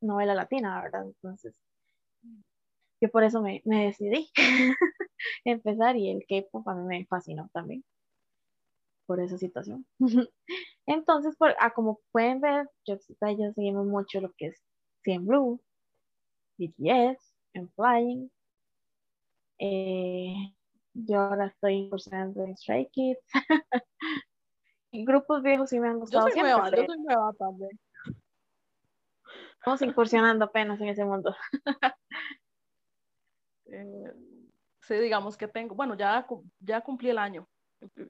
novela 0.00 0.34
latina, 0.34 0.80
verdad? 0.80 1.04
Entonces, 1.04 1.60
yo 3.02 3.10
por 3.10 3.24
eso 3.24 3.42
me, 3.42 3.60
me 3.64 3.86
decidí 3.86 4.30
empezar 5.44 5.96
y 5.96 6.08
el 6.08 6.24
K-pop 6.24 6.68
a 6.68 6.74
mí 6.76 6.86
me 6.86 7.04
fascinó 7.06 7.50
también 7.52 7.84
por 9.06 9.20
esa 9.20 9.36
situación. 9.38 9.84
Entonces, 10.86 11.36
por, 11.36 11.56
ah, 11.58 11.72
como 11.74 11.98
pueden 12.12 12.40
ver, 12.40 12.70
yo, 12.86 12.96
yo 12.96 13.52
seguimos 13.54 13.86
mucho 13.86 14.20
lo 14.20 14.32
que 14.34 14.46
es 14.46 14.62
CN 15.04 15.26
Blue, 15.26 15.60
BTS, 16.58 17.34
and 17.54 17.68
Flying. 17.74 18.30
Eh, 19.58 20.54
yo 20.94 21.20
ahora 21.20 21.46
estoy 21.46 21.74
incursionando 21.74 22.44
en 22.44 22.56
Stray 22.56 22.88
Kids. 22.92 23.20
Grupos 24.92 25.42
viejos 25.42 25.70
sí 25.70 25.80
me 25.80 25.88
han 25.88 25.98
gustado. 25.98 26.28
Yo 26.28 26.34
soy 26.34 26.42
nueva, 26.42 26.70
yo 26.70 26.86
soy 26.86 26.98
nueva 27.00 27.32
también. 27.32 27.80
Estamos 29.54 29.82
incursionando 29.82 30.44
apenas 30.44 30.80
en 30.80 30.88
ese 30.88 31.04
mundo. 31.04 31.34
Eh, 33.72 35.00
digamos 35.00 35.36
que 35.36 35.48
tengo, 35.48 35.74
bueno, 35.74 35.96
ya, 35.96 36.26
ya 36.60 36.80
cumplí 36.80 37.10
el 37.10 37.18
año. 37.18 37.48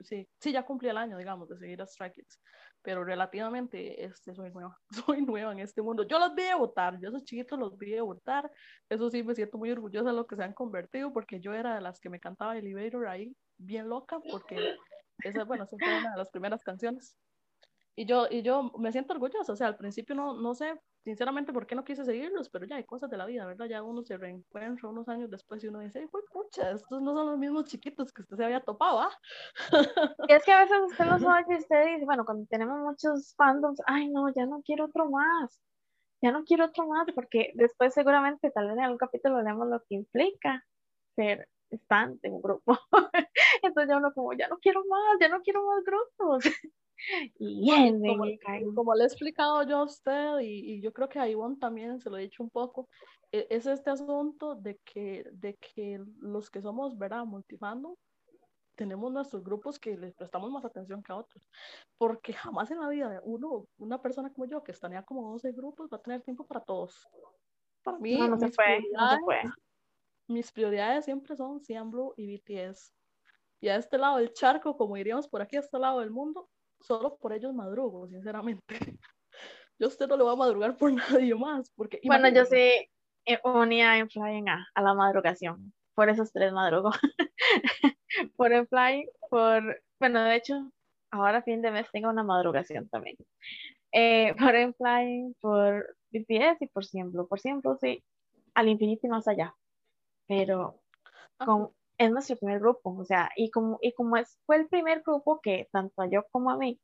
Sí, 0.02 0.28
sí, 0.38 0.52
ya 0.52 0.64
cumplí 0.64 0.88
el 0.90 0.98
año, 0.98 1.16
digamos, 1.16 1.48
de 1.48 1.56
seguir 1.56 1.80
a 1.80 1.86
Stray 1.86 2.12
Kids, 2.12 2.38
pero 2.82 3.04
relativamente 3.04 4.04
este, 4.04 4.34
soy 4.34 4.50
nueva, 4.50 4.76
soy 5.06 5.22
nueva 5.22 5.52
en 5.52 5.60
este 5.60 5.80
mundo. 5.80 6.02
Yo 6.02 6.18
los 6.18 6.34
vi 6.34 6.42
votar, 6.58 6.98
yo 7.00 7.08
esos 7.08 7.24
chiquitos 7.24 7.58
los 7.58 7.78
vi 7.78 7.98
votar, 8.00 8.50
eso 8.90 9.10
sí 9.10 9.22
me 9.22 9.34
siento 9.34 9.56
muy 9.56 9.70
orgullosa 9.70 10.10
de 10.10 10.16
lo 10.16 10.26
que 10.26 10.36
se 10.36 10.42
han 10.42 10.52
convertido, 10.52 11.12
porque 11.12 11.40
yo 11.40 11.54
era 11.54 11.74
de 11.74 11.80
las 11.80 12.00
que 12.00 12.10
me 12.10 12.20
cantaba 12.20 12.56
Elevator 12.56 13.08
ahí, 13.08 13.34
bien 13.56 13.88
loca, 13.88 14.18
porque 14.30 14.76
esa, 15.24 15.44
bueno, 15.44 15.64
esa 15.64 15.76
fue 15.78 15.98
una 15.98 16.10
de 16.10 16.18
las 16.18 16.30
primeras 16.30 16.62
canciones. 16.62 17.16
Y 17.94 18.06
yo, 18.06 18.26
y 18.30 18.42
yo 18.42 18.72
me 18.78 18.92
siento 18.92 19.14
orgullosa, 19.14 19.52
o 19.52 19.56
sea, 19.56 19.68
al 19.68 19.76
principio 19.76 20.14
no, 20.14 20.34
no 20.34 20.54
sé 20.54 20.74
sinceramente 21.04 21.52
por 21.52 21.66
qué 21.66 21.74
no 21.74 21.84
quise 21.84 22.04
seguirlos, 22.04 22.48
pero 22.48 22.66
ya 22.66 22.76
hay 22.76 22.84
cosas 22.84 23.10
de 23.10 23.16
la 23.16 23.26
vida, 23.26 23.44
¿verdad? 23.46 23.66
Ya 23.66 23.82
uno 23.82 24.02
se 24.02 24.16
reencuentra 24.16 24.88
unos 24.88 25.08
años 25.08 25.30
después 25.30 25.62
y 25.64 25.68
uno 25.68 25.80
dice, 25.80 26.06
pues 26.10 26.24
pucha, 26.32 26.70
estos 26.70 27.02
no 27.02 27.14
son 27.14 27.26
los 27.26 27.38
mismos 27.38 27.64
chiquitos 27.64 28.12
que 28.12 28.22
usted 28.22 28.36
se 28.36 28.44
había 28.44 28.60
topado, 28.60 29.00
¿ah? 29.00 29.10
Y 30.28 30.32
es 30.32 30.44
que 30.44 30.52
a 30.52 30.60
veces 30.60 30.78
usted 30.86 31.06
los 31.06 31.22
oye 31.22 31.44
y 31.50 31.56
usted 31.56 31.84
dice, 31.94 32.04
bueno, 32.04 32.24
cuando 32.24 32.46
tenemos 32.46 32.78
muchos 32.80 33.34
fandoms, 33.36 33.80
ay 33.86 34.08
no, 34.10 34.32
ya 34.32 34.46
no 34.46 34.62
quiero 34.62 34.84
otro 34.86 35.10
más, 35.10 35.60
ya 36.22 36.30
no 36.30 36.44
quiero 36.44 36.66
otro 36.66 36.86
más, 36.86 37.06
porque 37.14 37.52
después 37.54 37.94
seguramente 37.94 38.50
tal 38.50 38.68
vez 38.68 38.76
en 38.76 38.84
algún 38.84 38.98
capítulo 38.98 39.36
veremos 39.36 39.68
lo 39.68 39.80
que 39.80 39.96
implica 39.96 40.64
ser 41.16 41.48
estante 41.70 42.28
en 42.28 42.34
un 42.34 42.42
grupo. 42.42 42.78
Entonces 43.62 43.88
ya 43.88 43.96
uno 43.96 44.12
como, 44.12 44.32
ya 44.34 44.48
no 44.48 44.58
quiero 44.58 44.84
más, 44.86 45.18
ya 45.20 45.28
no 45.28 45.42
quiero 45.42 45.64
más 45.66 45.82
grupos. 45.84 46.44
Y 47.38 47.68
como, 48.00 48.74
como, 48.74 48.94
le 48.94 49.04
he 49.04 49.06
explicado 49.06 49.62
yo 49.64 49.78
a 49.78 49.84
usted, 49.84 50.40
y, 50.40 50.74
y, 50.74 50.80
yo 50.80 50.92
creo 50.92 51.08
que 51.08 51.18
a 51.18 51.28
Ivonne 51.28 51.56
también 51.56 52.00
se 52.00 52.10
lo 52.10 52.18
he 52.18 52.22
dicho 52.22 52.42
un 52.42 52.50
poco, 52.50 52.88
e, 53.30 53.46
es 53.50 53.66
este 53.66 53.90
asunto 53.90 54.54
de 54.54 54.78
que, 54.84 55.24
de 55.32 55.56
que 55.56 56.00
los 56.20 56.50
que 56.50 56.60
somos, 56.60 56.96
¿verdad? 56.96 57.24
Multifando, 57.24 57.98
tenemos 58.74 59.12
nuestros 59.12 59.42
grupos 59.42 59.78
que 59.78 59.96
les 59.96 60.14
prestamos 60.14 60.50
más 60.50 60.64
atención 60.64 61.02
que 61.02 61.12
a 61.12 61.16
otros, 61.16 61.48
porque 61.98 62.32
jamás 62.32 62.70
en 62.70 62.80
la 62.80 62.88
vida 62.88 63.20
uno, 63.24 63.66
una 63.78 64.00
persona 64.00 64.32
como 64.32 64.46
yo, 64.46 64.62
que 64.62 64.72
estaría 64.72 65.02
como 65.02 65.32
12 65.32 65.52
grupos, 65.52 65.88
va 65.92 65.98
a 65.98 66.02
tener 66.02 66.22
tiempo 66.22 66.46
para 66.46 66.60
todos. 66.60 67.06
Para 67.82 67.98
mí, 67.98 68.16
no, 68.16 68.28
no 68.28 68.36
mis, 68.36 68.54
se 68.54 68.56
prioridades, 68.56 68.92
no 68.92 69.10
se 69.10 69.24
puede. 69.24 69.42
mis 70.28 70.52
prioridades 70.52 71.04
siempre 71.04 71.36
son 71.36 71.60
Blue 71.90 72.14
y 72.16 72.36
BTS. 72.36 72.92
Y 73.60 73.68
a 73.68 73.76
este 73.76 73.98
lado 73.98 74.18
del 74.18 74.32
charco, 74.32 74.76
como 74.76 74.96
diríamos 74.96 75.28
por 75.28 75.42
aquí, 75.42 75.56
a 75.56 75.60
este 75.60 75.78
lado 75.78 76.00
del 76.00 76.10
mundo, 76.10 76.48
solo 76.82 77.16
por 77.16 77.32
ellos 77.32 77.54
madrugo, 77.54 78.08
sinceramente. 78.08 78.64
Yo 79.78 79.86
a 79.86 79.88
usted 79.88 80.06
no 80.06 80.16
le 80.16 80.22
voy 80.22 80.32
a 80.32 80.36
madrugar 80.36 80.76
por 80.76 80.92
nadie 81.26 81.34
más. 81.34 81.70
Porque, 81.74 82.00
bueno, 82.04 82.28
yo 82.28 82.44
sí 82.44 82.88
unía 83.44 83.98
en 83.98 84.08
Flying 84.08 84.48
a, 84.48 84.66
a, 84.74 84.82
la 84.82 84.94
madrugación. 84.94 85.72
Por 85.94 86.08
esos 86.08 86.32
tres 86.32 86.52
madrugo. 86.52 86.90
por 88.36 88.52
el 88.52 88.66
Flying, 88.68 89.06
por. 89.28 89.82
Bueno, 89.98 90.22
de 90.22 90.36
hecho, 90.36 90.70
ahora 91.10 91.42
fin 91.42 91.62
de 91.62 91.70
mes 91.70 91.88
tengo 91.92 92.10
una 92.10 92.22
madrugación 92.22 92.88
también. 92.88 93.16
Eh, 93.92 94.34
por 94.38 94.54
el 94.54 94.74
Flying, 94.74 95.34
por 95.40 95.96
BTS 96.10 96.62
y 96.62 96.66
por 96.68 96.84
siempre. 96.84 97.22
Por 97.24 97.40
siempre, 97.40 97.72
sí, 97.80 98.04
al 98.54 98.68
infinito 98.68 99.06
y 99.06 99.10
más 99.10 99.26
allá. 99.26 99.54
Pero 100.28 100.80
con, 101.38 101.72
es 102.04 102.10
nuestro 102.10 102.36
primer 102.36 102.60
grupo, 102.60 102.94
o 102.98 103.04
sea, 103.04 103.30
y 103.36 103.50
como, 103.50 103.78
y 103.80 103.92
como 103.92 104.16
es, 104.16 104.38
fue 104.46 104.56
el 104.56 104.68
primer 104.68 105.02
grupo 105.02 105.40
que 105.40 105.68
tanto 105.72 106.02
a 106.02 106.08
yo 106.08 106.24
como 106.30 106.50
a 106.50 106.56
mí 106.56 106.80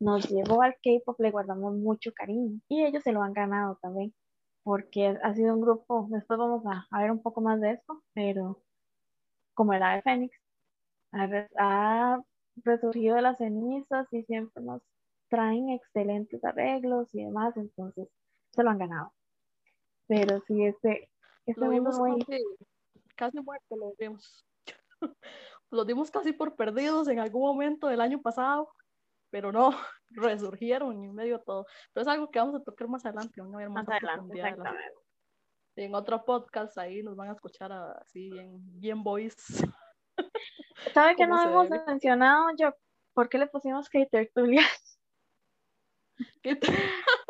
nos 0.00 0.28
llevó 0.28 0.62
al 0.62 0.74
K-pop, 0.82 1.18
le 1.20 1.30
guardamos 1.30 1.74
mucho 1.74 2.12
cariño 2.12 2.60
y 2.68 2.84
ellos 2.84 3.02
se 3.02 3.12
lo 3.12 3.22
han 3.22 3.32
ganado 3.32 3.78
también, 3.80 4.14
porque 4.62 5.18
ha 5.22 5.34
sido 5.34 5.54
un 5.54 5.60
grupo, 5.60 6.06
después 6.10 6.38
vamos 6.38 6.64
a, 6.66 6.86
a 6.90 7.02
ver 7.02 7.10
un 7.10 7.22
poco 7.22 7.40
más 7.40 7.60
de 7.60 7.72
esto, 7.72 8.02
pero 8.12 8.62
como 9.54 9.72
el 9.72 9.82
ave 9.82 10.02
Fénix, 10.02 10.36
ha, 11.12 11.28
ha 11.58 12.22
resurgido 12.56 13.16
de 13.16 13.22
las 13.22 13.38
cenizas 13.38 14.06
y 14.12 14.22
siempre 14.24 14.62
nos 14.62 14.82
traen 15.28 15.70
excelentes 15.70 16.44
arreglos 16.44 17.14
y 17.14 17.24
demás, 17.24 17.56
entonces 17.56 18.08
se 18.52 18.62
lo 18.62 18.70
han 18.70 18.78
ganado. 18.78 19.12
Pero 20.06 20.40
sí, 20.46 20.64
este, 20.64 21.10
este 21.46 21.60
lo 21.60 21.70
vimos 21.70 21.98
muy... 21.98 22.18
casi, 22.20 22.44
casi 23.16 23.40
muerto, 23.40 23.76
lo 23.76 23.94
vimos. 23.98 24.44
Los 25.70 25.86
dimos 25.86 26.10
casi 26.10 26.32
por 26.32 26.56
perdidos 26.56 27.08
en 27.08 27.18
algún 27.18 27.42
momento 27.42 27.88
del 27.88 28.00
año 28.00 28.20
pasado, 28.20 28.70
pero 29.30 29.50
no, 29.52 29.70
resurgieron 30.10 31.04
en 31.04 31.14
medio 31.14 31.38
de 31.38 31.44
todo. 31.44 31.66
Pero 31.92 32.02
es 32.02 32.08
algo 32.08 32.30
que 32.30 32.38
vamos 32.38 32.54
a 32.54 32.62
tocar 32.62 32.88
más 32.88 33.04
adelante, 33.04 33.40
van 33.40 33.54
a 33.54 33.58
ver 33.58 33.70
más, 33.70 33.86
más 33.86 33.96
adelante, 33.96 34.38
exactamente. 34.38 34.94
En 35.76 35.94
otro 35.94 36.24
podcast 36.24 36.78
ahí 36.78 37.02
nos 37.02 37.16
van 37.16 37.30
a 37.30 37.32
escuchar 37.32 37.72
así 37.72 38.30
bien, 38.30 38.80
bien 38.80 39.02
boys. 39.02 39.34
¿Sabe 40.94 41.16
que 41.16 41.26
no 41.26 41.42
hemos 41.42 41.68
mencionado 41.68 42.46
yo? 42.56 42.72
¿Por 43.12 43.28
qué 43.28 43.38
le 43.38 43.48
pusimos 43.48 43.88
que 43.88 44.06
tertulias? 44.06 45.00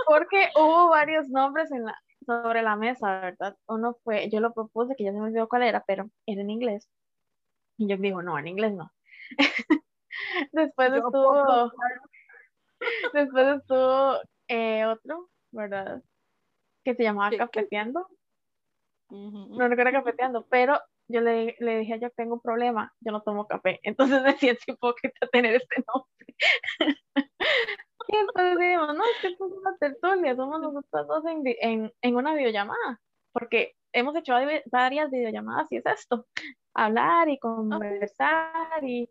Porque 0.06 0.50
hubo 0.56 0.90
varios 0.90 1.28
nombres 1.28 1.70
en 1.72 1.84
la, 1.84 1.98
sobre 2.26 2.62
la 2.62 2.76
mesa, 2.76 3.20
¿verdad? 3.20 3.56
Uno 3.66 3.96
fue, 4.02 4.28
yo 4.30 4.40
lo 4.40 4.52
propuse, 4.52 4.94
que 4.96 5.04
ya 5.04 5.12
se 5.12 5.18
me 5.18 5.26
olvidó 5.26 5.48
cuál 5.48 5.62
era, 5.62 5.82
pero 5.86 6.10
era 6.26 6.40
en 6.40 6.50
inglés. 6.50 6.88
Y 7.76 7.88
yo 7.88 7.96
digo, 7.96 8.22
no, 8.22 8.38
en 8.38 8.48
inglés 8.48 8.72
no. 8.74 8.92
después 10.52 10.90
yo 10.90 10.96
estuvo, 10.96 11.72
después 13.14 13.56
estuvo 13.58 14.18
eh, 14.48 14.84
otro, 14.86 15.30
¿verdad? 15.50 16.02
Que 16.84 16.94
se 16.94 17.02
llamaba 17.02 17.30
¿Qué, 17.30 17.38
Cafeteando. 17.38 18.06
Uh 19.08 19.30
-huh. 19.30 19.58
No 19.58 19.68
recuerdo 19.68 19.92
Cafeteando, 19.92 20.46
pero 20.48 20.78
yo 21.08 21.20
le, 21.20 21.56
le 21.58 21.78
dije, 21.78 21.98
yo 22.00 22.10
tengo 22.10 22.34
un 22.34 22.40
problema, 22.40 22.92
yo 23.00 23.12
no 23.12 23.22
tomo 23.22 23.46
café. 23.46 23.80
Entonces 23.82 24.22
me 24.22 24.36
siento 24.36 24.62
hipócrita 24.68 25.26
tener 25.32 25.54
este 25.56 25.84
nombre. 25.86 26.34
y 28.08 28.16
entonces 28.16 28.58
dijimos, 28.58 28.94
no, 28.94 29.04
es 29.04 29.20
que 29.20 29.28
esto 29.28 29.46
es 29.46 29.52
una 29.52 29.76
tertulia, 29.78 30.36
somos 30.36 30.60
nosotros 30.60 31.06
dos 31.06 31.24
en, 31.26 31.42
en, 31.44 31.92
en 32.02 32.16
una 32.16 32.34
videollamada, 32.34 33.00
porque 33.32 33.74
hemos 33.92 34.16
hecho 34.16 34.34
varias 34.66 35.10
videollamadas 35.10 35.70
y 35.70 35.76
es 35.76 35.86
esto, 35.86 36.26
hablar 36.74 37.28
y 37.28 37.38
conversar 37.38 38.82
y, 38.82 39.08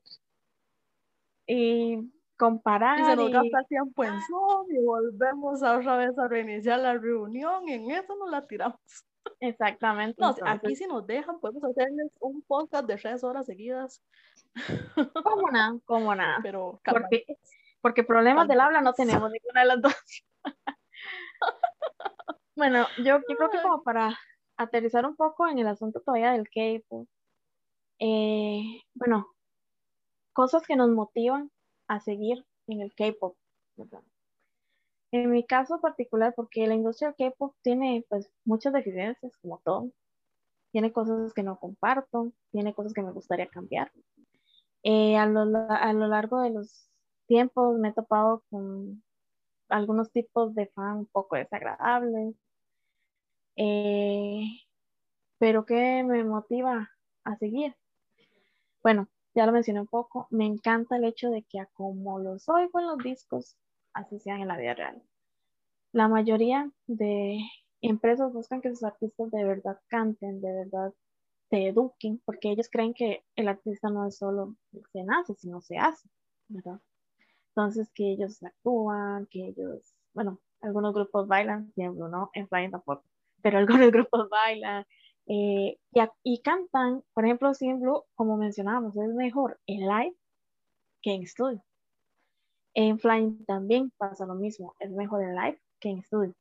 y 1.47 2.11
comparar. 2.37 2.99
Y 2.99 3.05
se 3.05 3.15
nos 3.15 3.31
gasta 3.31 3.63
tiempo 3.63 4.03
en 4.03 4.21
Zoom 4.21 4.67
y 4.69 4.83
volvemos 4.83 5.63
otra 5.63 5.97
vez 5.97 6.17
a 6.17 6.27
reiniciar 6.27 6.79
la 6.79 6.97
reunión. 6.97 7.67
En 7.69 7.89
eso 7.91 8.15
nos 8.17 8.29
la 8.29 8.45
tiramos. 8.45 8.79
Exactamente. 9.39 10.21
No, 10.21 10.35
aquí 10.45 10.75
si 10.75 10.85
nos 10.85 11.07
dejan, 11.07 11.39
podemos 11.39 11.63
hacerles 11.63 12.11
un 12.19 12.41
podcast 12.41 12.85
de 12.85 12.97
tres 12.97 13.23
horas 13.23 13.45
seguidas. 13.45 14.01
¿Cómo 15.23 15.49
nada? 15.51 15.77
¿Cómo 15.85 16.13
nada? 16.13 16.39
Pero 16.43 16.81
porque, 16.83 17.25
porque 17.81 18.03
problemas 18.03 18.47
del 18.47 18.59
habla 18.59 18.81
no 18.81 18.93
tenemos 18.93 19.31
ninguna 19.31 19.61
de 19.61 19.67
las 19.67 19.81
dos. 19.81 19.95
bueno, 22.55 22.85
yo, 22.97 23.19
yo 23.27 23.35
creo 23.37 23.49
que 23.49 23.61
como 23.61 23.83
para 23.83 24.17
aterrizar 24.57 25.05
un 25.05 25.15
poco 25.15 25.47
en 25.47 25.59
el 25.59 25.67
asunto 25.67 26.01
todavía 26.01 26.33
del 26.33 26.49
K-pop, 26.49 27.07
eh, 27.99 28.81
bueno, 28.93 29.27
cosas 30.33 30.65
que 30.67 30.75
nos 30.75 30.89
motivan 30.89 31.51
a 31.87 31.99
seguir 31.99 32.45
en 32.67 32.81
el 32.81 32.93
K-pop. 32.93 33.35
En 35.11 35.31
mi 35.31 35.45
caso 35.45 35.79
particular, 35.79 36.33
porque 36.35 36.67
la 36.67 36.73
industria 36.75 37.13
del 37.17 37.31
K-pop 37.31 37.55
tiene 37.61 38.05
pues 38.09 38.31
muchas 38.45 38.73
deficiencias, 38.73 39.37
como 39.37 39.59
todo. 39.63 39.91
Tiene 40.71 40.91
cosas 40.91 41.33
que 41.33 41.43
no 41.43 41.59
comparto, 41.59 42.33
tiene 42.51 42.73
cosas 42.73 42.93
que 42.93 43.03
me 43.03 43.11
gustaría 43.11 43.47
cambiar. 43.47 43.91
Eh, 44.83 45.17
a, 45.17 45.25
lo, 45.27 45.41
a 45.69 45.93
lo 45.93 46.07
largo 46.07 46.41
de 46.41 46.49
los 46.49 46.89
tiempos 47.27 47.77
me 47.79 47.89
he 47.89 47.93
topado 47.93 48.43
con 48.49 49.03
algunos 49.69 50.11
tipos 50.11 50.55
de 50.55 50.67
fan 50.67 50.97
un 50.99 51.05
poco 51.07 51.35
desagradables. 51.35 52.35
Eh, 53.55 54.45
pero 55.37 55.65
¿qué 55.65 56.03
me 56.03 56.23
motiva 56.23 56.89
a 57.23 57.37
seguir? 57.37 57.75
Bueno, 58.83 59.07
ya 59.33 59.45
lo 59.45 59.51
mencioné 59.51 59.79
un 59.81 59.87
poco, 59.87 60.27
me 60.29 60.45
encanta 60.45 60.97
el 60.97 61.05
hecho 61.05 61.29
de 61.29 61.43
que 61.43 61.65
como 61.73 62.19
los 62.19 62.47
oigo 62.49 62.79
en 62.79 62.87
los 62.87 62.97
discos, 62.99 63.55
así 63.93 64.19
sean 64.19 64.41
en 64.41 64.47
la 64.49 64.57
vida 64.57 64.73
real. 64.75 65.01
La 65.93 66.07
mayoría 66.09 66.71
de 66.87 67.39
empresas 67.81 68.33
buscan 68.33 68.61
que 68.61 68.69
sus 68.71 68.83
artistas 68.83 69.31
de 69.31 69.45
verdad 69.45 69.79
canten, 69.87 70.41
de 70.41 70.53
verdad 70.53 70.93
se 71.49 71.67
eduquen, 71.67 72.21
porque 72.25 72.51
ellos 72.51 72.69
creen 72.71 72.93
que 72.93 73.23
el 73.35 73.47
artista 73.47 73.89
no 73.89 74.07
es 74.07 74.17
solo 74.17 74.55
se 74.93 75.03
nace, 75.03 75.35
sino 75.35 75.61
se 75.61 75.77
hace, 75.77 76.09
¿verdad? 76.49 76.79
Entonces, 77.49 77.91
que 77.93 78.11
ellos 78.11 78.41
actúan, 78.43 79.27
que 79.27 79.47
ellos, 79.49 79.93
bueno, 80.13 80.39
algunos 80.61 80.93
grupos 80.93 81.27
bailan, 81.27 81.71
ejemplo, 81.75 82.07
¿no? 82.09 82.29
En 82.33 82.47
Flying 82.47 82.71
tampoco, 82.71 83.03
pero 83.41 83.57
algunos 83.59 83.91
grupos 83.91 84.29
bailan 84.29 84.85
eh, 85.27 85.77
y, 86.23 86.41
cantan, 86.41 87.03
por 87.13 87.25
ejemplo, 87.25 87.51
en 87.59 87.79
Blue, 87.79 88.03
como 88.15 88.37
mencionábamos, 88.37 88.95
es 88.97 89.13
mejor 89.13 89.59
en 89.67 89.87
live 89.87 90.15
que 91.01 91.13
en 91.13 91.23
estudio. 91.23 91.63
En 92.73 92.99
Flying 92.99 93.45
también 93.45 93.91
pasa 93.97 94.25
lo 94.25 94.35
mismo, 94.35 94.75
es 94.79 94.91
mejor 94.91 95.23
en 95.23 95.35
live 95.35 95.61
que 95.79 95.89
en 95.89 95.99
estudio. 95.99 96.33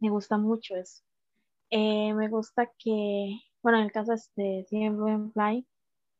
Me 0.00 0.10
gusta 0.10 0.36
mucho 0.36 0.76
eso. 0.76 1.02
Eh, 1.70 2.12
me 2.14 2.28
gusta 2.28 2.70
que, 2.78 3.38
bueno, 3.62 3.78
en 3.78 3.84
el 3.84 3.92
caso 3.92 4.12
de 4.36 4.66
Blue 4.70 5.08
en 5.08 5.32
Flying, 5.32 5.66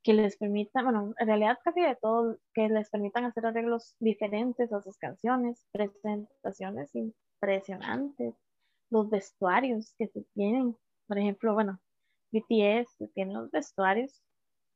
que 0.05 0.12
les 0.12 0.37
permita, 0.37 0.82
bueno, 0.82 1.14
en 1.18 1.26
realidad 1.26 1.59
casi 1.64 1.80
de 1.80 1.97
todo, 1.97 2.39
que 2.53 2.68
les 2.68 2.91
permitan 2.91 3.24
hacer 3.24 3.47
arreglos 3.47 3.97
diferentes 3.99 4.72
a 4.72 4.82
sus 4.82 4.99
canciones, 4.99 5.66
presentaciones 5.72 6.95
impresionantes, 6.95 8.35
los 8.91 9.09
vestuarios 9.09 9.95
que 9.99 10.09
se 10.09 10.22
tienen, 10.35 10.76
por 11.07 11.18
ejemplo, 11.18 11.55
bueno, 11.55 11.80
BTS 12.32 13.11
tiene 13.14 13.34
los 13.34 13.50
vestuarios 13.50 14.22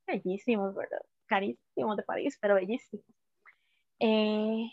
bellísimos, 0.07 0.75
¿verdad? 0.75 1.01
Carísimos 1.27 1.97
de 1.97 2.03
París, 2.05 2.39
pero 2.41 2.55
bellísimos. 2.55 3.05
Eh, 4.01 4.71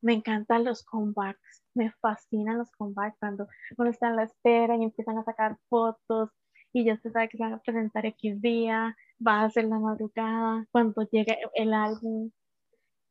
me 0.00 0.14
encantan 0.14 0.64
los 0.64 0.84
comebacks, 0.84 1.62
me 1.74 1.92
fascinan 2.00 2.58
los 2.58 2.70
comebacks 2.72 3.18
cuando 3.18 3.48
uno 3.76 3.90
está 3.90 4.08
en 4.08 4.16
la 4.16 4.24
espera 4.24 4.76
y 4.76 4.84
empiezan 4.84 5.18
a 5.18 5.24
sacar 5.24 5.58
fotos 5.68 6.30
y 6.72 6.84
ya 6.84 6.96
se 6.98 7.10
sabe 7.10 7.28
que 7.28 7.36
se 7.36 7.42
van 7.42 7.54
a 7.54 7.60
presentar 7.60 8.06
X 8.06 8.40
día, 8.40 8.96
va 9.26 9.44
a 9.44 9.50
ser 9.50 9.66
la 9.66 9.78
madrugada, 9.78 10.66
cuando 10.72 11.02
llega 11.10 11.36
el 11.54 11.74
álbum, 11.74 12.30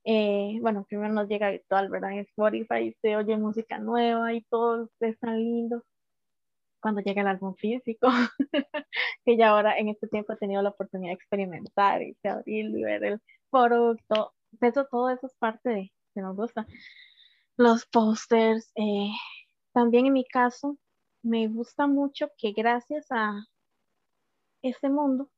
eh, 0.03 0.57
bueno, 0.61 0.85
primero 0.89 1.13
nos 1.13 1.27
llega 1.27 1.51
virtual, 1.51 1.89
¿verdad? 1.89 2.11
En 2.13 2.19
Spotify 2.19 2.95
se 3.01 3.15
oye 3.17 3.37
música 3.37 3.77
nueva 3.79 4.33
y 4.33 4.41
todo 4.43 4.89
es 4.99 5.19
tan 5.19 5.37
lindo. 5.37 5.83
Cuando 6.81 7.01
llega 7.01 7.21
el 7.21 7.27
álbum 7.27 7.55
físico, 7.55 8.07
que 9.25 9.37
ya 9.37 9.49
ahora 9.49 9.77
en 9.77 9.89
este 9.89 10.07
tiempo 10.07 10.33
he 10.33 10.37
tenido 10.37 10.61
la 10.61 10.69
oportunidad 10.69 11.11
de 11.11 11.15
experimentar 11.15 12.01
y 12.01 12.17
de 12.23 12.29
abrirlo 12.29 12.77
y 12.77 12.83
ver 12.83 13.03
el 13.03 13.21
producto. 13.51 14.33
Eso, 14.59 14.85
todo 14.89 15.09
eso 15.09 15.27
es 15.27 15.35
parte 15.35 15.69
de 15.69 15.93
que 16.13 16.21
nos 16.21 16.35
gusta. 16.35 16.65
Los 17.57 17.85
posters, 17.85 18.71
eh, 18.75 19.11
también 19.73 20.07
en 20.07 20.13
mi 20.13 20.25
caso, 20.25 20.77
me 21.23 21.47
gusta 21.47 21.87
mucho 21.87 22.29
que 22.37 22.51
gracias 22.51 23.07
a 23.11 23.45
este 24.61 24.89
mundo 24.89 25.29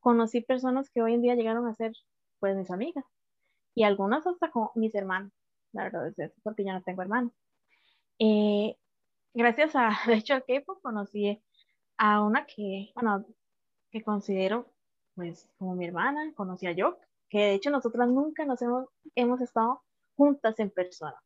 conocí 0.00 0.40
personas 0.40 0.90
que 0.90 1.02
hoy 1.02 1.14
en 1.14 1.22
día 1.22 1.34
llegaron 1.34 1.66
a 1.66 1.74
ser 1.74 1.92
pues 2.40 2.56
mis 2.56 2.70
amigas 2.70 3.04
y 3.74 3.84
algunas 3.84 4.26
hasta 4.26 4.50
como 4.50 4.72
mis 4.74 4.94
hermanos, 4.94 5.32
la 5.72 5.84
verdad 5.84 6.08
es 6.08 6.18
eso, 6.18 6.34
porque 6.42 6.64
yo 6.64 6.72
no 6.72 6.82
tengo 6.82 7.02
hermanos. 7.02 7.32
Eh, 8.18 8.76
gracias 9.34 9.74
a, 9.74 9.90
de 10.06 10.14
hecho, 10.14 10.34
al 10.34 10.44
K-pop 10.44 10.80
conocí 10.82 11.42
a 11.96 12.22
una 12.22 12.46
que, 12.46 12.90
bueno, 12.94 13.24
que 13.90 14.02
considero 14.02 14.66
pues 15.18 15.50
como 15.58 15.74
mi 15.74 15.84
hermana, 15.84 16.32
conocí 16.36 16.68
a 16.68 16.72
Yok, 16.72 16.96
que 17.28 17.38
de 17.38 17.54
hecho 17.54 17.70
nosotras 17.70 18.08
nunca 18.08 18.44
nos 18.44 18.62
hemos, 18.62 18.86
hemos 19.16 19.40
estado 19.40 19.82
juntas 20.16 20.58
en 20.60 20.70
persona, 20.70 21.20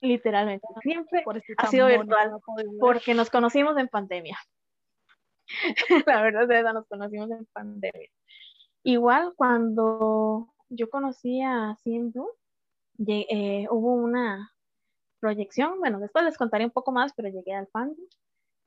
literalmente, 0.00 0.66
siempre 0.82 1.24
ha 1.58 1.66
sido 1.68 1.86
virtual, 1.86 2.40
porque 2.80 3.14
nos 3.14 3.30
conocimos 3.30 3.76
en 3.78 3.86
pandemia. 3.86 4.36
la 6.06 6.22
verdad 6.22 6.50
es 6.50 6.64
que 6.64 6.72
nos 6.72 6.86
conocimos 6.88 7.30
en 7.30 7.46
pandemia. 7.52 8.10
Igual 8.82 9.34
cuando 9.36 10.52
yo 10.68 10.90
conocí 10.90 11.42
a 11.42 11.76
Blue, 11.84 12.28
eh, 13.06 13.66
hubo 13.70 13.94
una 13.94 14.51
proyección, 15.22 15.78
bueno, 15.78 16.00
después 16.00 16.24
les 16.24 16.36
contaré 16.36 16.64
un 16.64 16.72
poco 16.72 16.90
más, 16.90 17.12
pero 17.14 17.28
llegué 17.28 17.54
al 17.54 17.68
fandom 17.68 18.04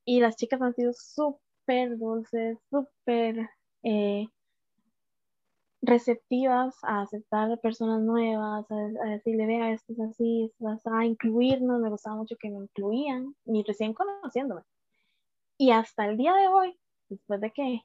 y 0.06 0.22
las 0.22 0.38
chicas 0.38 0.62
han 0.62 0.74
sido 0.74 0.94
súper 0.94 1.98
dulces, 1.98 2.58
súper 2.70 3.50
eh, 3.84 4.28
receptivas 5.82 6.76
a 6.84 7.02
aceptar 7.02 7.60
personas 7.60 8.02
nuevas, 8.02 8.66
a, 8.72 9.10
decirle, 9.10 9.46
vea, 9.48 9.72
esto 9.74 9.92
es 9.94 10.00
así, 10.00 10.52
a 10.86 11.06
incluirnos, 11.06 11.82
me 11.82 11.90
gustaba 11.90 12.16
mucho 12.16 12.38
que 12.40 12.50
me 12.50 12.60
incluían, 12.60 13.36
y 13.46 13.64
recién 13.64 13.94
conociéndome. 13.94 14.62
Y 15.58 15.72
hasta 15.72 16.06
el 16.08 16.18
día 16.18 16.34
de 16.36 16.48
hoy, 16.48 16.80
después 17.10 17.42
de 17.42 17.52
que, 17.52 17.82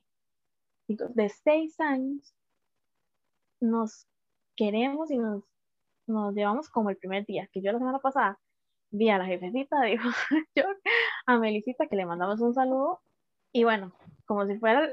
de 0.88 1.28
seis 1.28 1.78
años, 1.80 2.34
nos 3.60 4.06
queremos 4.56 5.10
y 5.10 5.18
nos, 5.18 5.42
nos 6.06 6.34
llevamos 6.34 6.68
como 6.68 6.90
el 6.90 6.96
primer 6.96 7.26
día, 7.26 7.48
que 7.52 7.60
yo 7.62 7.72
la 7.72 7.78
semana 7.78 7.98
pasada 7.98 8.38
vi 8.90 9.10
a 9.10 9.18
la 9.18 9.26
jefecita, 9.26 9.82
dijo 9.84 10.08
yo, 10.54 10.64
a 11.26 11.38
Melicita 11.38 11.86
que 11.86 11.96
le 11.96 12.06
mandamos 12.06 12.40
un 12.40 12.54
saludo 12.54 13.00
y 13.52 13.64
bueno, 13.64 13.92
como 14.26 14.46
si 14.46 14.58
fuera, 14.58 14.88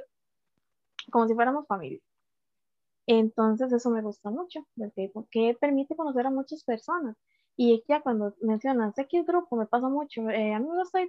como 1.11 1.27
si 1.27 1.35
fuéramos 1.35 1.67
familia. 1.67 1.99
Entonces 3.07 3.71
eso 3.71 3.89
me 3.89 4.01
gusta 4.01 4.29
mucho, 4.29 4.67
porque 5.13 5.55
permite 5.59 5.95
conocer 5.95 6.25
a 6.27 6.29
muchas 6.31 6.63
personas. 6.63 7.15
Y 7.55 7.83
ya 7.87 8.01
cuando 8.01 8.35
mencionas 8.41 8.97
X 8.97 9.25
grupo, 9.25 9.55
me 9.55 9.65
pasa 9.65 9.89
mucho, 9.89 10.29
eh, 10.29 10.53
a 10.53 10.59
mí 10.59 10.67
me 10.69 10.77
gusta 10.77 10.99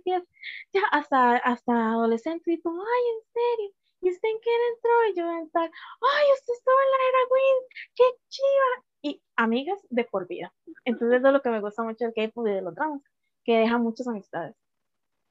ya 0.72 0.82
hasta, 0.93 1.36
hasta 1.39 1.93
adolescente, 1.93 2.53
y 2.53 2.61
tú, 2.61 2.70
ay, 2.70 3.03
en 3.14 3.22
serio, 3.32 3.70
¿y 4.03 4.11
usted 4.11 4.28
en 4.28 4.41
qué 4.41 4.51
entró? 4.72 4.91
Y 5.11 5.14
yo 5.16 5.41
en 5.43 5.51
tal, 5.51 5.70
ay, 5.70 6.26
usted 6.34 6.53
estaba 6.55 6.78
en 6.84 6.91
la 6.91 7.09
era 7.09 7.18
Win, 7.32 7.68
qué 7.97 8.05
chiva. 8.28 8.88
Y 9.03 9.22
amigas 9.36 9.78
de 9.90 10.05
por 10.05 10.26
vida. 10.26 10.53
Entonces, 10.84 11.18
eso 11.18 11.28
es 11.28 11.32
lo 11.32 11.42
que 11.42 11.51
me 11.51 11.61
gusta 11.61 11.82
mucho 11.82 12.05
del 12.05 12.14
K-pop 12.14 12.46
y 12.46 12.51
de 12.51 12.62
los 12.62 12.74
dramas, 12.74 13.03
que 13.44 13.59
deja 13.59 13.78
muchas 13.78 14.09
amistades, 14.09 14.57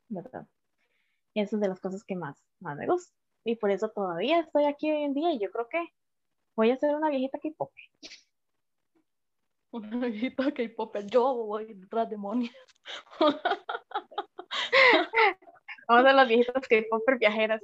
¿verdad? 0.08 0.48
Y 1.34 1.42
eso 1.42 1.58
es 1.58 1.62
de 1.62 1.68
las 1.68 1.80
cosas 1.80 2.04
que 2.04 2.16
más, 2.16 2.42
más 2.60 2.78
me 2.78 2.88
gusta. 2.88 3.14
Y 3.44 3.56
por 3.56 3.72
eso 3.72 3.90
todavía 3.90 4.40
estoy 4.40 4.66
aquí 4.66 4.92
hoy 4.92 5.04
en 5.04 5.14
día 5.14 5.32
y 5.34 5.40
yo 5.40 5.52
creo 5.52 5.70
que 5.70 5.86
voy 6.56 6.72
a 6.72 6.78
ser 6.78 6.96
una 6.96 7.10
viejita 7.10 7.40
K-pop. 7.40 7.72
Una 9.72 10.08
viejita 10.08 10.52
K-pop, 10.52 10.96
yo 11.06 11.36
voy 11.36 11.74
detrás 11.74 12.10
de 12.10 12.18
Moni. 12.18 12.50
Vamos 15.88 16.06
a 16.06 16.14
las 16.14 16.28
viejitas 16.28 16.68
K-pop 16.68 17.04
viajeras. 17.20 17.62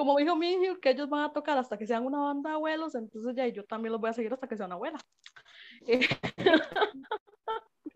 Como 0.00 0.16
dijo 0.16 0.34
mi 0.34 0.50
hijo, 0.54 0.80
que 0.80 0.92
ellos 0.92 1.10
van 1.10 1.24
a 1.24 1.32
tocar 1.34 1.58
hasta 1.58 1.76
que 1.76 1.86
sean 1.86 2.06
una 2.06 2.20
banda 2.20 2.48
de 2.48 2.56
abuelos, 2.56 2.94
entonces 2.94 3.36
ya 3.36 3.46
yo 3.48 3.66
también 3.66 3.92
los 3.92 4.00
voy 4.00 4.08
a 4.08 4.14
seguir 4.14 4.32
hasta 4.32 4.48
que 4.48 4.56
sea 4.56 4.64
una 4.64 4.76
abuela. 4.76 4.98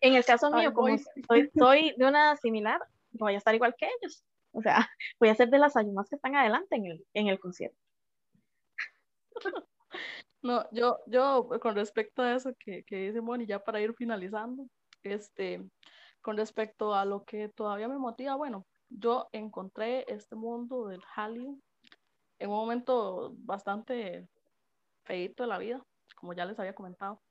en 0.03 0.15
el 0.15 0.23
caso 0.23 0.51
mío, 0.51 0.75
como 0.75 0.99
soy, 1.27 1.51
soy, 1.57 1.95
de 1.97 2.07
una 2.07 2.37
similar, 2.37 2.79
voy 3.13 3.33
a 3.33 3.39
estar 3.39 3.55
igual 3.55 3.75
que 3.75 3.87
ellos. 3.87 4.23
O 4.53 4.61
sea, 4.61 4.87
voy 5.19 5.31
a 5.31 5.35
ser 5.35 5.49
de 5.49 5.59
las 5.59 5.79
ayumas 5.79 6.11
que 6.11 6.17
están 6.17 6.37
adelante 6.37 6.77
en 6.77 6.85
el, 6.85 7.07
en 7.15 7.29
el 7.29 7.41
concierto. 7.41 7.79
No, 10.43 10.69
yo, 10.73 10.99
yo 11.07 11.49
con 11.63 11.75
respecto 11.75 12.21
a 12.21 12.35
eso 12.35 12.55
que, 12.59 12.85
que 12.85 12.97
dice 12.97 13.23
Moni, 13.23 13.47
ya 13.47 13.61
para 13.61 13.81
ir 13.81 13.95
finalizando, 13.95 14.67
este, 15.03 15.65
con 16.21 16.37
respecto 16.37 16.95
a 16.95 17.07
lo 17.07 17.25
que 17.25 17.49
todavía 17.49 17.89
me 17.89 17.97
motiva, 17.97 18.35
bueno, 18.35 18.67
yo 18.91 19.27
encontré 19.33 20.05
este 20.07 20.37
mundo 20.37 20.89
del 20.89 21.01
Hallyu 21.17 21.63
en 22.45 22.51
un 22.51 22.57
momento 22.57 23.35
bastante 23.39 24.29
feito 25.05 25.45
de 25.45 25.49
la 25.49 25.59
vida, 25.59 25.83
como 26.15 26.35
ya 26.35 26.45
les 26.45 26.59
había 26.59 26.75
comentado. 26.75 27.23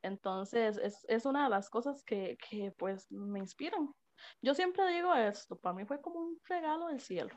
Entonces, 0.00 0.78
es, 0.78 1.04
es 1.08 1.26
una 1.26 1.44
de 1.44 1.50
las 1.50 1.68
cosas 1.68 2.02
que, 2.04 2.36
que, 2.38 2.72
pues 2.78 3.10
me 3.10 3.38
inspiran. 3.38 3.92
Yo 4.40 4.54
siempre 4.54 4.90
digo 4.94 5.14
esto, 5.14 5.56
para 5.56 5.74
mí 5.74 5.84
fue 5.84 6.00
como 6.00 6.20
un 6.20 6.38
regalo 6.48 6.86
del 6.86 7.00
cielo, 7.00 7.36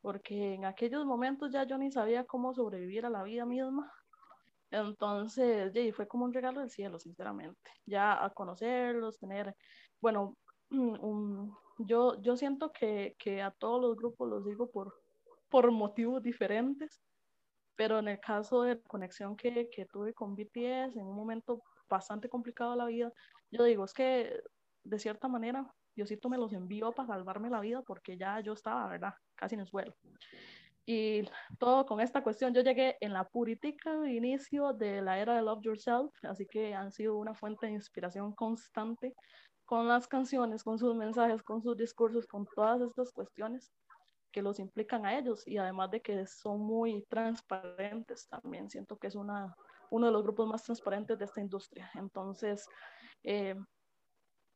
porque 0.00 0.54
en 0.54 0.64
aquellos 0.64 1.04
momentos 1.04 1.50
ya 1.52 1.64
yo 1.64 1.78
ni 1.78 1.90
sabía 1.90 2.24
cómo 2.24 2.54
sobrevivir 2.54 3.04
a 3.06 3.10
la 3.10 3.24
vida 3.24 3.44
misma. 3.44 3.92
Entonces, 4.70 5.72
yeah, 5.72 5.92
fue 5.92 6.06
como 6.06 6.24
un 6.26 6.32
regalo 6.32 6.60
del 6.60 6.70
cielo, 6.70 6.98
sinceramente. 6.98 7.70
Ya 7.86 8.24
a 8.24 8.30
conocerlos, 8.30 9.18
tener, 9.18 9.56
bueno, 10.00 10.36
un, 10.70 11.56
yo, 11.78 12.20
yo 12.22 12.36
siento 12.36 12.70
que, 12.72 13.16
que 13.18 13.42
a 13.42 13.50
todos 13.50 13.80
los 13.80 13.96
grupos 13.96 14.28
los 14.28 14.44
digo 14.44 14.70
por, 14.70 14.94
por 15.48 15.70
motivos 15.70 16.22
diferentes, 16.22 17.02
pero 17.76 17.98
en 17.98 18.08
el 18.08 18.20
caso 18.20 18.62
de 18.62 18.76
la 18.76 18.80
conexión 18.82 19.36
que, 19.36 19.68
que 19.70 19.86
tuve 19.86 20.14
con 20.14 20.34
BTS 20.34 20.96
en 20.96 21.06
un 21.06 21.14
momento 21.16 21.62
bastante 21.88 22.28
complicado 22.28 22.72
de 22.72 22.76
la 22.78 22.86
vida, 22.86 23.12
yo 23.50 23.64
digo, 23.64 23.84
es 23.84 23.92
que 23.92 24.40
de 24.84 24.98
cierta 24.98 25.28
manera 25.28 25.66
Diosito 25.94 26.28
me 26.28 26.38
los 26.38 26.52
envió 26.52 26.92
para 26.92 27.08
salvarme 27.08 27.50
la 27.50 27.60
vida 27.60 27.82
porque 27.82 28.16
ya 28.18 28.40
yo 28.40 28.52
estaba, 28.52 28.86
¿verdad? 28.88 29.14
Casi 29.34 29.54
en 29.54 29.62
el 29.62 29.66
suelo. 29.66 29.94
Y 30.84 31.24
todo 31.58 31.84
con 31.84 32.00
esta 32.00 32.22
cuestión, 32.22 32.54
yo 32.54 32.60
llegué 32.60 32.96
en 33.00 33.12
la 33.12 33.24
puritica 33.24 34.08
inicio 34.08 34.72
de 34.72 35.02
la 35.02 35.18
era 35.18 35.34
de 35.34 35.42
Love 35.42 35.62
Yourself, 35.62 36.12
así 36.22 36.46
que 36.46 36.74
han 36.74 36.92
sido 36.92 37.16
una 37.16 37.34
fuente 37.34 37.66
de 37.66 37.72
inspiración 37.72 38.32
constante 38.34 39.14
con 39.64 39.88
las 39.88 40.06
canciones, 40.06 40.62
con 40.62 40.78
sus 40.78 40.94
mensajes, 40.94 41.42
con 41.42 41.60
sus 41.60 41.76
discursos, 41.76 42.26
con 42.26 42.46
todas 42.54 42.80
estas 42.82 43.10
cuestiones 43.10 43.72
que 44.36 44.42
los 44.42 44.60
implican 44.60 45.06
a 45.06 45.16
ellos 45.18 45.48
y 45.48 45.56
además 45.56 45.90
de 45.90 46.02
que 46.02 46.26
son 46.26 46.60
muy 46.60 47.06
transparentes 47.08 48.28
también, 48.28 48.68
siento 48.68 48.98
que 48.98 49.06
es 49.06 49.14
una, 49.14 49.56
uno 49.88 50.08
de 50.08 50.12
los 50.12 50.22
grupos 50.22 50.46
más 50.46 50.62
transparentes 50.62 51.18
de 51.18 51.24
esta 51.24 51.40
industria. 51.40 51.90
Entonces, 51.94 52.68
eh, 53.22 53.56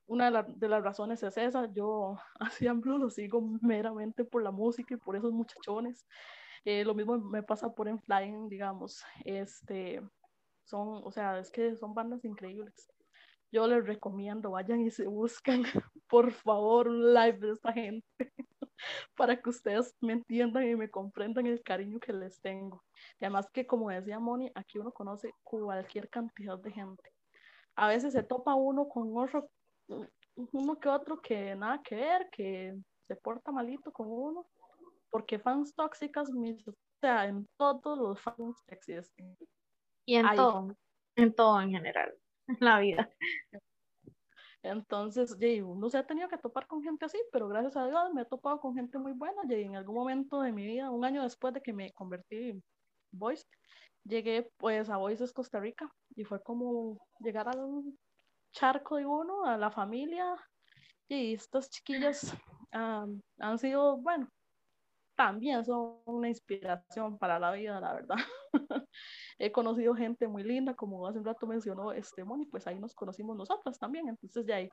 una 0.05 0.31
de, 0.31 0.69
las 0.69 0.85
razones 0.85 1.23
es 1.23 1.35
esa, 1.39 1.65
yo 1.73 2.19
a 2.69 2.73
Blue 2.75 2.99
lo 2.99 3.09
sigo 3.09 3.41
meramente 3.63 4.23
por 4.23 4.43
la 4.43 4.51
música 4.51 4.93
y 4.93 4.99
por 4.99 5.17
esos 5.17 5.33
muchachones. 5.33 6.05
Eh, 6.67 6.85
lo 6.85 6.95
mismo 6.95 7.17
me 7.17 7.43
pasa 7.43 7.75
por 7.75 7.89
Flying, 8.03 8.51
digamos, 8.51 9.03
este, 9.25 10.03
son, 10.65 11.01
o 11.03 11.11
sea, 11.11 11.39
es 11.39 11.51
que 11.51 11.75
son 11.75 11.95
bandas 11.95 12.23
increíbles 12.27 12.91
yo 13.53 13.67
les 13.67 13.85
recomiendo, 13.85 14.53
vayan 14.53 14.81
y 14.81 14.91
se 14.91 15.07
buscan, 15.07 15.63
por 16.09 16.33
favor, 16.33 16.89
un 16.89 17.13
live 17.13 17.39
de 17.39 17.53
esta 17.53 17.73
gente, 17.73 18.33
para 19.17 19.41
que 19.41 19.51
ustedes 19.51 19.97
me 20.01 20.15
entiendan 20.15 20.69
y 20.69 20.77
me 20.77 20.91
comprendan 20.91 21.47
el 21.47 21.63
cariño 21.63 21.99
que 22.01 22.13
les 22.13 22.41
tengo. 22.41 22.83
Y 23.21 23.25
además 23.25 23.49
que, 23.53 23.67
como 23.67 23.91
decía 23.91 24.19
Moni, 24.19 24.51
aquí 24.55 24.79
uno 24.79 24.93
conoce 24.93 25.33
cualquier 25.43 26.09
cantidad 26.09 26.59
de 26.59 26.73
gente. 26.73 27.13
A 27.77 27.89
veces 27.89 28.13
se 28.13 28.23
topa 28.23 28.55
uno 28.55 28.89
con 28.89 29.17
otro, 29.17 29.49
uno 30.53 30.79
que 30.79 30.89
otro 30.89 31.21
que 31.21 31.55
nada 31.55 31.81
que 31.83 31.97
ver, 31.97 32.29
que 32.31 32.77
se 33.07 33.17
porta 33.17 33.53
malito 33.53 33.93
con 33.93 34.09
uno, 34.09 34.47
porque 35.11 35.39
fans 35.39 35.75
tóxicas, 35.75 36.29
o 36.31 36.75
sea, 37.01 37.27
en 37.27 37.49
todos 37.57 37.99
los 37.99 38.21
fans 38.21 38.63
existen. 38.69 39.37
Y 40.07 40.17
en 40.17 40.35
todo, 40.35 40.77
en 41.17 41.35
todo 41.35 41.61
en 41.61 41.71
general 41.71 42.15
la 42.59 42.81
vida. 42.81 43.09
Entonces, 44.63 45.37
uno 45.65 45.89
se 45.89 45.99
ha 45.99 46.07
tenido 46.07 46.29
que 46.29 46.37
topar 46.39 46.67
con 46.67 46.83
gente 46.83 47.07
así, 47.07 47.19
pero 47.33 47.49
gracias 47.49 47.77
a 47.77 47.87
Dios 47.87 48.13
me 48.13 48.23
he 48.23 48.25
topado 48.27 48.61
con 48.61 48.75
gente 48.75 48.99
muy 48.99 49.13
buena. 49.13 49.43
Y 49.49 49.55
en 49.55 49.77
algún 49.77 49.95
momento 49.95 50.43
de 50.43 50.53
mi 50.53 50.67
vida, 50.67 50.91
un 50.91 51.05
año 51.05 51.23
después 51.23 51.55
de 51.55 51.63
que 51.63 51.73
me 51.73 51.93
convertí 51.93 52.51
en 52.51 52.65
Voice, 53.11 53.47
llegué 54.05 54.51
pues 54.59 54.91
a 54.91 54.99
Voices 54.99 55.33
Costa 55.33 55.61
Rica 55.61 55.91
y 56.15 56.25
fue 56.25 56.43
como 56.43 56.99
llegar 57.21 57.49
al 57.49 57.83
charco 58.53 58.97
de 58.97 59.07
uno, 59.07 59.45
a 59.45 59.57
la 59.57 59.71
familia. 59.71 60.37
Y 61.09 61.35
estas 61.35 61.71
chiquillas 61.71 62.35
han 62.73 63.59
sido, 63.59 63.97
bueno, 63.97 64.29
también 65.17 65.65
son 65.65 66.01
una 66.07 66.29
inspiración 66.29 67.19
para 67.19 67.39
la 67.39 67.53
vida, 67.53 67.81
la 67.81 67.93
verdad. 67.95 68.17
he 69.41 69.51
conocido 69.51 69.95
gente 69.95 70.29
muy 70.29 70.45
linda, 70.45 70.75
como 70.75 71.07
hace 71.07 71.19
un 71.19 71.25
rato 71.25 71.47
mencionó 71.47 71.93
este 71.93 72.25
Moni, 72.25 72.45
pues 72.45 72.67
ahí 72.67 72.79
nos 72.79 72.95
conocimos 72.95 73.37
nosotras 73.37 73.79
también, 73.79 74.07
entonces 74.09 74.45
de 74.45 74.53
ahí. 74.53 74.71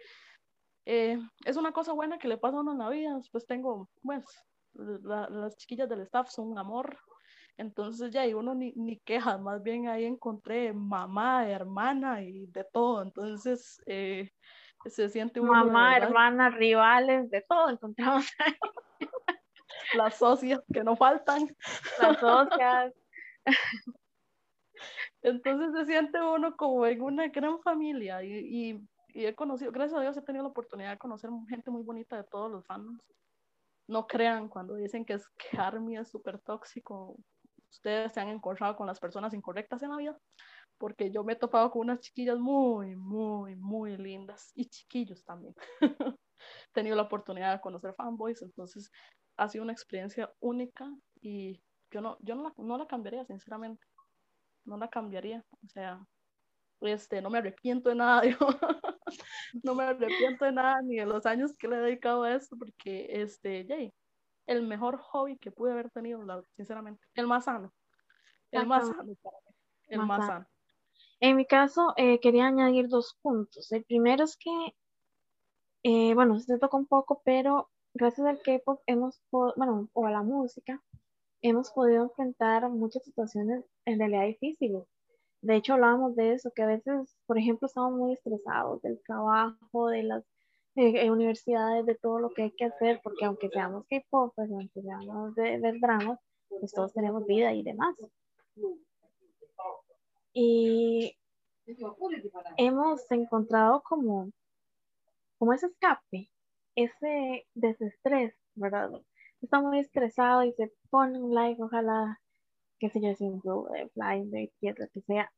Eh, 0.85 1.17
es 1.45 1.55
una 1.55 1.71
cosa 1.71 1.93
buena 1.93 2.17
que 2.17 2.27
le 2.27 2.37
pasa 2.37 2.57
a 2.57 2.59
uno 2.59 2.73
en 2.73 2.79
la 2.79 2.89
vida, 2.89 3.15
después 3.15 3.45
tengo, 3.47 3.89
pues, 4.03 4.25
las 4.73 5.55
chiquillas 5.55 5.87
del 5.89 6.01
staff 6.01 6.29
son 6.29 6.49
un 6.51 6.59
amor, 6.59 6.97
entonces 7.55 8.11
ya 8.11 8.21
ahí 8.21 8.33
uno 8.33 8.53
ni, 8.53 8.73
ni 8.73 8.99
queja, 8.99 9.37
más 9.37 9.63
bien 9.63 9.87
ahí 9.87 10.03
encontré 10.03 10.73
mamá, 10.73 11.49
hermana 11.49 12.21
y 12.21 12.45
de 12.47 12.65
todo, 12.65 13.01
entonces 13.01 13.81
eh, 13.85 14.29
se 14.85 15.09
siente 15.09 15.39
uno, 15.39 15.53
Mamá, 15.53 15.97
hermana, 15.97 16.49
rivales, 16.49 17.29
de 17.29 17.41
todo 17.47 17.69
encontramos 17.69 18.25
ahí. 18.39 18.53
Las 19.95 20.15
socias 20.15 20.61
que 20.73 20.83
no 20.83 20.97
faltan. 20.97 21.47
Las 22.01 22.19
socias. 22.19 22.93
Entonces 25.27 25.73
se 25.73 25.85
siente 25.85 26.21
uno 26.21 26.55
como 26.55 26.85
en 26.85 27.01
una 27.01 27.27
gran 27.27 27.59
familia 27.59 28.23
y, 28.23 28.79
y, 29.13 29.25
he 29.27 29.35
conocido, 29.35 29.73
gracias 29.73 29.99
a 29.99 30.01
Dios 30.01 30.15
he 30.15 30.21
tenido 30.21 30.43
la 30.43 30.51
oportunidad 30.51 30.91
de 30.91 30.97
conocer 30.97 31.29
gente 31.49 31.69
muy 31.69 31.83
bonita 31.83 32.15
de 32.15 32.23
todos 32.23 32.49
los 32.49 32.65
fans. 32.65 32.97
No 33.89 34.07
crean 34.07 34.47
cuando 34.47 34.75
dicen 34.75 35.03
que, 35.03 35.13
es, 35.13 35.27
que 35.27 35.57
Army 35.57 35.97
es 35.97 36.09
súper 36.09 36.39
tóxico, 36.39 37.17
ustedes 37.69 38.13
se 38.13 38.21
han 38.21 38.29
encontrado 38.29 38.77
con 38.77 38.87
las 38.87 39.01
personas 39.01 39.33
incorrectas 39.33 39.83
en 39.83 39.89
la 39.89 39.97
vida, 39.97 40.17
porque 40.77 41.11
yo 41.11 41.25
me 41.25 41.33
he 41.33 41.35
topado 41.35 41.71
con 41.71 41.81
unas 41.81 41.99
chiquillas 41.99 42.39
muy, 42.39 42.95
muy, 42.95 43.57
muy 43.57 43.97
lindas 43.97 44.53
y 44.55 44.69
chiquillos 44.69 45.25
también. 45.25 45.53
he 46.17 46.73
tenido 46.73 46.95
la 46.95 47.03
oportunidad 47.03 47.53
de 47.53 47.59
conocer 47.59 47.93
fanboys, 47.95 48.41
entonces 48.43 48.89
ha 49.35 49.49
sido 49.49 49.65
una 49.65 49.73
experiencia 49.73 50.31
única 50.39 50.89
y 51.19 51.61
yo 51.91 51.99
no, 51.99 52.17
yo 52.21 52.35
no 52.35 52.43
la, 52.43 52.53
no 52.55 52.77
la 52.77 52.87
cambiaría, 52.87 53.25
sinceramente 53.25 53.85
no 54.67 54.77
la 54.77 54.89
cambiaría. 54.89 55.43
O 55.63 55.67
sea, 55.69 55.99
este, 56.81 57.21
no 57.21 57.29
me 57.29 57.39
arrepiento 57.39 57.89
de 57.89 57.95
nada, 57.95 58.21
no 59.63 59.75
me 59.75 59.83
arrepiento 59.83 60.45
de 60.45 60.51
nada 60.51 60.81
ni 60.83 60.97
de 60.97 61.05
los 61.05 61.25
años 61.25 61.53
que 61.57 61.67
le 61.67 61.77
he 61.77 61.79
dedicado 61.79 62.23
a 62.23 62.35
esto, 62.35 62.55
porque 62.57 63.07
este, 63.09 63.65
Jay, 63.67 63.93
el 64.45 64.67
mejor 64.67 64.97
hobby 64.97 65.37
que 65.37 65.51
pude 65.51 65.71
haber 65.71 65.89
tenido, 65.89 66.21
sinceramente, 66.55 67.03
el 67.15 67.27
más 67.27 67.45
sano, 67.45 67.73
el 68.51 68.67
más 68.67 68.87
sano 68.87 69.03
el 69.87 69.99
más, 70.05 70.25
sano. 70.25 70.45
En 71.19 71.35
mi 71.35 71.45
caso, 71.45 71.93
eh, 71.95 72.19
quería 72.19 72.47
añadir 72.47 72.89
dos 72.89 73.17
puntos. 73.21 73.71
El 73.71 73.83
primero 73.85 74.23
es 74.23 74.37
que, 74.37 74.51
eh, 75.83 76.13
bueno, 76.13 76.39
se 76.39 76.59
toca 76.59 76.77
un 76.77 76.85
poco, 76.85 77.21
pero 77.23 77.69
gracias 77.93 78.27
al 78.27 78.41
K-pop 78.41 78.81
hemos, 78.85 79.21
bueno, 79.31 79.89
o 79.93 80.05
a 80.05 80.11
la 80.11 80.21
música, 80.21 80.83
hemos 81.41 81.71
podido 81.71 82.03
enfrentar 82.03 82.69
muchas 82.69 83.03
situaciones 83.03 83.65
en 83.87 83.99
realidad 83.99 84.25
difíciles. 84.25 84.83
De 85.41 85.55
hecho, 85.55 85.73
hablábamos 85.73 86.15
de 86.15 86.33
eso, 86.33 86.51
que 86.53 86.61
a 86.61 86.67
veces, 86.67 87.15
por 87.25 87.37
ejemplo, 87.37 87.67
estamos 87.67 87.93
muy 87.93 88.13
estresados 88.13 88.81
del 88.81 89.01
trabajo, 89.03 89.87
de 89.87 90.03
las 90.03 90.23
universidades, 90.75 91.85
de 91.85 91.95
todo 91.95 92.19
lo 92.19 92.29
que 92.29 92.43
hay 92.43 92.51
que 92.51 92.65
hacer, 92.65 92.99
porque 93.01 93.25
aunque 93.25 93.49
seamos 93.49 93.85
K-pop, 93.89 94.33
pues, 94.35 94.51
aunque 94.51 94.81
seamos 94.81 95.33
de, 95.35 95.59
del 95.59 95.79
drama, 95.79 96.19
pues 96.49 96.71
todos 96.73 96.93
tenemos 96.93 97.25
vida 97.25 97.53
y 97.53 97.63
demás. 97.63 97.95
Y 100.33 101.15
hemos 102.57 103.09
encontrado 103.09 103.81
como, 103.83 104.29
como 105.39 105.53
ese 105.53 105.67
escape, 105.67 106.29
ese 106.75 107.47
desestrés, 107.55 108.35
¿verdad? 108.53 108.91
está 109.41 109.61
muy 109.61 109.79
estresado 109.79 110.43
y 110.43 110.51
se 110.53 110.73
pone 110.89 111.19
un 111.19 111.33
like, 111.33 111.61
ojalá, 111.61 112.19
qué 112.79 112.89
sé 112.89 113.01
yo, 113.01 113.13
si 113.15 113.25
un 113.25 113.39
grupo 113.39 113.69
de 113.71 113.89
flying, 113.89 114.29
de 114.31 114.51
lo 114.61 114.87
que 114.89 115.01
sea, 115.01 115.31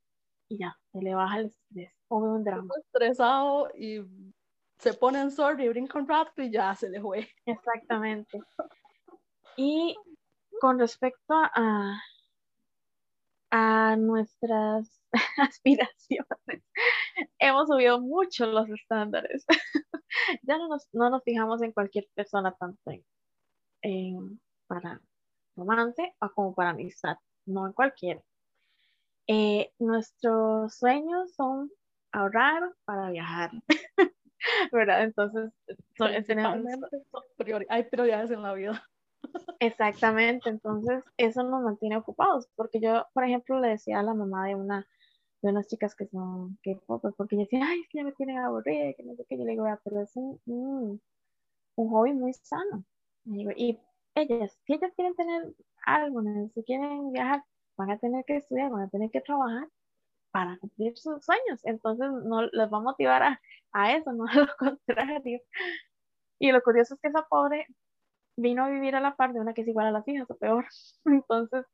y 0.49 0.57
ya, 0.57 0.77
se 0.91 0.99
le 1.01 1.13
baja 1.13 1.39
el 1.39 1.45
estrés, 1.47 1.93
o 2.07 2.21
ve 2.21 2.29
un 2.29 2.43
drama. 2.43 2.73
Estresado 2.77 3.69
y 3.75 4.01
se 4.79 4.93
pone 4.93 5.21
en 5.21 5.31
sorry 5.31 5.69
brinca 5.69 5.99
un 5.99 6.07
rato 6.07 6.41
y 6.41 6.51
ya 6.51 6.73
se 6.75 6.89
le 6.89 7.01
fue. 7.01 7.27
Exactamente. 7.45 8.39
Y 9.57 9.95
con 10.61 10.79
respecto 10.79 11.33
a, 11.33 12.01
a 13.51 13.95
nuestras 13.97 15.01
aspiraciones, 15.37 16.63
hemos 17.39 17.67
subido 17.67 17.99
mucho 17.99 18.45
los 18.47 18.69
estándares. 18.69 19.45
ya 20.43 20.57
no 20.57 20.67
nos, 20.67 20.87
no 20.93 21.09
nos 21.09 21.23
fijamos 21.23 21.61
en 21.61 21.71
cualquier 21.73 22.07
persona 22.15 22.55
tanto 22.57 22.91
en 23.81 24.41
para 24.67 25.01
romance 25.55 26.15
o 26.21 26.29
como 26.31 26.53
para 26.53 26.69
amistad, 26.71 27.17
no 27.49 27.67
en 27.67 27.73
cualquiera. 27.73 28.21
eh, 29.27 29.71
nuestros 29.79 30.75
sueños 30.75 31.33
son 31.35 31.71
ahorrar 32.11 32.73
para 32.85 33.11
viajar. 33.11 33.51
¿Verdad? 34.71 35.03
Entonces, 35.03 35.51
tenemos, 36.25 36.65
hay 37.69 37.83
prioridades 37.83 38.31
en 38.31 38.41
la 38.41 38.53
vida. 38.53 38.83
Exactamente, 39.59 40.49
entonces 40.49 41.03
eso 41.17 41.43
nos 41.43 41.61
mantiene 41.61 41.97
ocupados, 41.97 42.47
porque 42.55 42.79
yo, 42.79 43.05
por 43.13 43.25
ejemplo, 43.25 43.59
le 43.59 43.69
decía 43.69 43.99
a 43.99 44.03
la 44.03 44.13
mamá 44.13 44.47
de 44.47 44.55
una 44.55 44.87
de 45.41 45.51
unas 45.51 45.67
chicas 45.67 45.95
que 45.95 46.05
son 46.07 46.57
que 46.61 46.77
porque 46.85 47.35
ella 47.35 47.43
decía, 47.43 47.65
ay, 47.65 47.81
es 47.81 47.87
que 47.89 47.99
ya 47.99 48.03
me 48.03 48.11
tienen 48.11 48.39
aburrida, 48.39 48.93
que 48.93 49.03
no 49.03 49.15
sé 49.15 49.25
qué, 49.27 49.37
yo 49.37 49.45
le 49.45 49.51
digo, 49.51 49.65
pero 49.83 50.01
es 50.01 50.13
un, 50.15 50.39
un, 50.45 51.01
hobby 51.75 52.13
muy 52.13 52.33
sano. 52.33 52.83
Y, 53.25 53.79
ellas, 54.15 54.57
si 54.65 54.73
ellas 54.73 54.91
quieren 54.95 55.15
tener 55.15 55.43
algo, 55.85 56.21
si 56.53 56.63
quieren 56.63 57.11
viajar, 57.11 57.43
van 57.77 57.91
a 57.91 57.97
tener 57.99 58.25
que 58.25 58.37
estudiar, 58.37 58.71
van 58.71 58.83
a 58.83 58.89
tener 58.89 59.09
que 59.11 59.21
trabajar 59.21 59.67
para 60.31 60.57
cumplir 60.59 60.97
sus 60.97 61.23
sueños. 61.23 61.61
Entonces, 61.63 62.07
no 62.25 62.43
les 62.43 62.71
va 62.71 62.77
a 62.77 62.81
motivar 62.81 63.23
a, 63.23 63.41
a 63.71 63.95
eso, 63.95 64.11
no 64.13 64.25
a 64.25 64.33
lo 64.35 64.47
contrario. 64.57 65.39
Y 66.39 66.51
lo 66.51 66.61
curioso 66.61 66.93
es 66.93 66.99
que 67.01 67.09
esa 67.09 67.25
pobre 67.29 67.65
vino 68.37 68.63
a 68.63 68.69
vivir 68.69 68.95
a 68.95 69.01
la 69.01 69.15
par 69.15 69.33
de 69.33 69.41
una 69.41 69.53
que 69.53 69.61
es 69.61 69.67
igual 69.67 69.87
a 69.87 69.91
las 69.91 70.07
hijas 70.07 70.29
o 70.29 70.37
peor. 70.37 70.65
Entonces, 71.05 71.65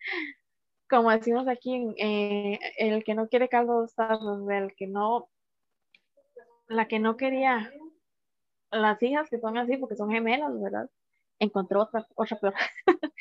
como 0.90 1.12
decimos 1.12 1.48
aquí, 1.48 1.94
eh, 1.98 2.60
el 2.78 3.04
que 3.04 3.16
no 3.16 3.28
quiere 3.28 3.50
caldo 3.50 3.86
de 3.86 4.58
el 4.58 4.76
que 4.76 4.88
no, 4.88 5.30
la 6.68 6.88
que 6.88 7.00
no 7.00 7.18
quería 7.18 7.72
las 8.72 9.02
hijas 9.02 9.30
que 9.30 9.40
son 9.40 9.58
así 9.58 9.78
porque 9.78 9.96
son 9.96 10.12
gemelas, 10.12 10.52
¿verdad? 10.62 10.90
Encontró 11.40 11.84
otra, 11.84 12.08
otra 12.16 12.40
peor. 12.40 12.54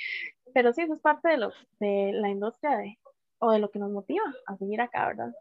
Pero 0.55 0.73
sí, 0.73 0.83
eso 0.83 0.95
es 0.95 1.01
parte 1.01 1.29
de, 1.31 1.37
lo, 1.39 1.53
de 1.81 2.13
la 2.15 2.29
industria 2.29 2.77
de, 2.77 2.99
o 3.39 3.51
de 3.51 3.59
lo 3.59 3.71
que 3.71 3.79
nos 3.79 3.91
motiva 3.91 4.25
a 4.47 4.57
seguir 4.57 4.81
acá, 4.81 5.09
¿verdad? 5.09 5.35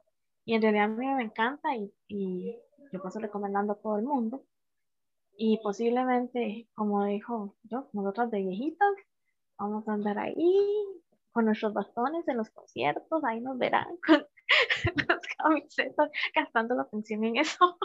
Y 0.46 0.56
en 0.56 0.62
realidad 0.62 0.86
a 0.86 0.88
mí 0.90 1.08
me 1.08 1.24
encanta 1.24 1.76
y, 1.76 1.94
y 2.08 2.58
yo 2.92 3.02
paso 3.02 3.20
recomendando 3.20 3.74
a 3.74 3.82
todo 3.82 3.98
el 3.98 4.04
mundo. 4.04 4.44
Y 5.38 5.60
posiblemente, 5.64 6.68
como 6.76 7.06
dijo 7.06 7.56
yo, 7.64 7.90
nosotras 7.94 8.30
de 8.32 8.42
viejitas, 8.42 8.94
vamos 9.58 9.88
a 9.88 9.94
andar 9.94 10.20
ahí 10.20 11.04
con 11.32 11.46
nuestros 11.46 11.74
bastones 11.74 12.28
en 12.28 12.38
los 12.38 12.50
conciertos, 12.52 13.24
ahí 13.24 13.42
nos 13.42 13.58
verán 13.58 13.98
con 14.08 14.26
las 15.08 15.28
camisetas, 15.38 16.12
gastando 16.36 16.76
la 16.76 16.88
pensión 16.88 17.24
en 17.24 17.38
eso. 17.38 17.78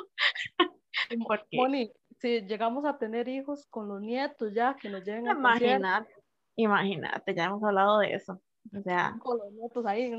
Moni, 1.53 1.91
si 2.19 2.43
llegamos 2.43 2.85
a 2.85 2.99
tener 2.99 3.29
hijos 3.29 3.66
con 3.71 3.89
los 3.89 4.01
nietos 4.01 4.53
ya, 4.55 4.77
que 4.77 4.89
nos 4.89 5.05
lleven 5.05 5.29
a 5.29 5.33
Imagínate, 5.33 6.14
imagínate, 6.57 7.35
ya 7.35 7.45
hemos 7.45 7.62
hablado 7.62 7.99
de 7.99 8.14
eso. 8.14 8.41
O 8.77 8.83
sea, 8.83 9.16
con 9.21 9.39
los 9.39 9.53
nietos 9.53 9.87
ahí, 9.87 10.11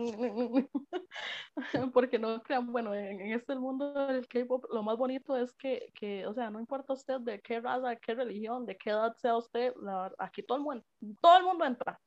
porque 1.93 2.17
no 2.17 2.41
crean, 2.41 2.71
bueno, 2.71 2.95
en, 2.95 3.21
este 3.31 3.55
mundo 3.55 4.07
del 4.07 4.27
K-pop 4.27 4.65
lo 4.71 4.81
más 4.81 4.97
bonito 4.97 5.35
es 5.35 5.53
que, 5.53 5.91
que, 5.93 6.25
o 6.25 6.33
sea, 6.33 6.49
no 6.49 6.59
importa 6.59 6.93
usted 6.93 7.19
de 7.19 7.39
qué 7.41 7.59
raza, 7.59 7.95
qué 7.97 8.15
religión, 8.15 8.65
de 8.65 8.75
qué 8.75 8.89
edad 8.89 9.13
sea 9.17 9.37
usted, 9.37 9.73
aquí 10.17 10.41
todo 10.41 10.57
el 10.57 10.63
mundo, 10.63 10.83
todo 11.21 11.37
el 11.37 11.43
mundo 11.43 11.65
entra. 11.65 11.99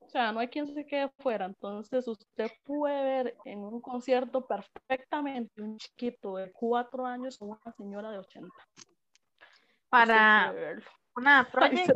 O 0.00 0.08
sea, 0.08 0.32
no 0.32 0.40
hay 0.40 0.48
quien 0.48 0.66
se 0.66 0.84
quede 0.84 1.10
fuera. 1.18 1.46
Entonces, 1.46 2.06
usted 2.08 2.50
puede 2.64 3.02
ver 3.02 3.36
en 3.44 3.60
un 3.60 3.80
concierto 3.80 4.46
perfectamente 4.46 5.62
un 5.62 5.78
chiquito 5.78 6.36
de 6.36 6.50
cuatro 6.52 7.06
años 7.06 7.40
o 7.40 7.46
una 7.46 7.72
señora 7.76 8.10
de 8.10 8.18
80. 8.18 8.48
Para 9.92 10.54
una 11.14 11.46
project 11.52 11.92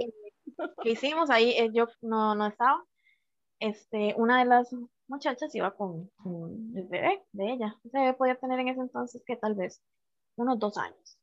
que 0.83 0.91
hicimos 0.91 1.31
ahí, 1.31 1.53
eh, 1.53 1.71
yo 1.73 1.87
no, 2.03 2.35
no 2.35 2.47
estaba, 2.47 2.85
este, 3.59 4.15
una 4.19 4.41
de 4.41 4.45
las 4.45 4.71
muchachas 5.09 5.55
iba 5.55 5.75
con, 5.75 6.11
el 6.75 6.87
bebé 6.89 7.25
de 7.33 7.53
ella. 7.53 7.75
Ese 7.85 7.99
bebé 7.99 8.13
podía 8.13 8.35
tener 8.35 8.61
en 8.61 8.69
ese 8.69 8.81
entonces 8.81 9.23
que 9.27 9.37
tal 9.37 9.55
vez 9.55 9.83
unos 10.37 10.59
dos 10.59 10.77
años. 10.77 11.19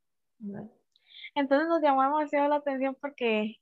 Entonces 1.35 1.67
nos 1.67 1.79
llamó 1.83 2.01
demasiado 2.01 2.49
la 2.49 2.55
atención 2.55 2.97
porque 2.99 3.57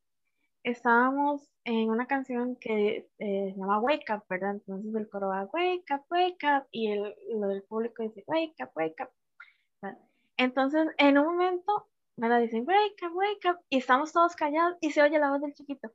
estábamos 0.63 1.51
en 1.65 1.89
una 1.89 2.07
canción 2.07 2.55
que 2.55 3.09
eh, 3.19 3.51
se 3.53 3.59
llama 3.59 3.81
Wake 3.81 4.05
Up, 4.13 4.23
¿verdad? 4.29 4.51
Entonces 4.51 4.95
el 4.95 5.09
coro 5.09 5.27
va 5.27 5.49
Wake 5.51 5.93
Up, 5.93 6.05
Wake 6.09 6.45
Up 6.45 6.67
y 6.71 6.91
el, 6.91 7.13
lo 7.35 7.49
del 7.49 7.63
público 7.63 8.03
dice 8.03 8.23
Wake 8.25 8.55
Up, 8.63 8.71
Wake 8.73 9.03
Up. 9.03 9.97
Entonces 10.37 10.87
en 10.97 11.17
un 11.17 11.25
momento 11.25 11.89
me 12.17 12.29
la 12.29 12.39
dicen 12.39 12.65
Wake 12.67 13.05
Up, 13.05 13.15
Wake 13.15 13.49
Up 13.49 13.59
y 13.69 13.77
estamos 13.77 14.11
todos 14.11 14.35
callados 14.35 14.77
y 14.81 14.91
se 14.91 15.01
oye 15.01 15.19
la 15.19 15.31
voz 15.31 15.41
del 15.41 15.53
chiquito 15.53 15.87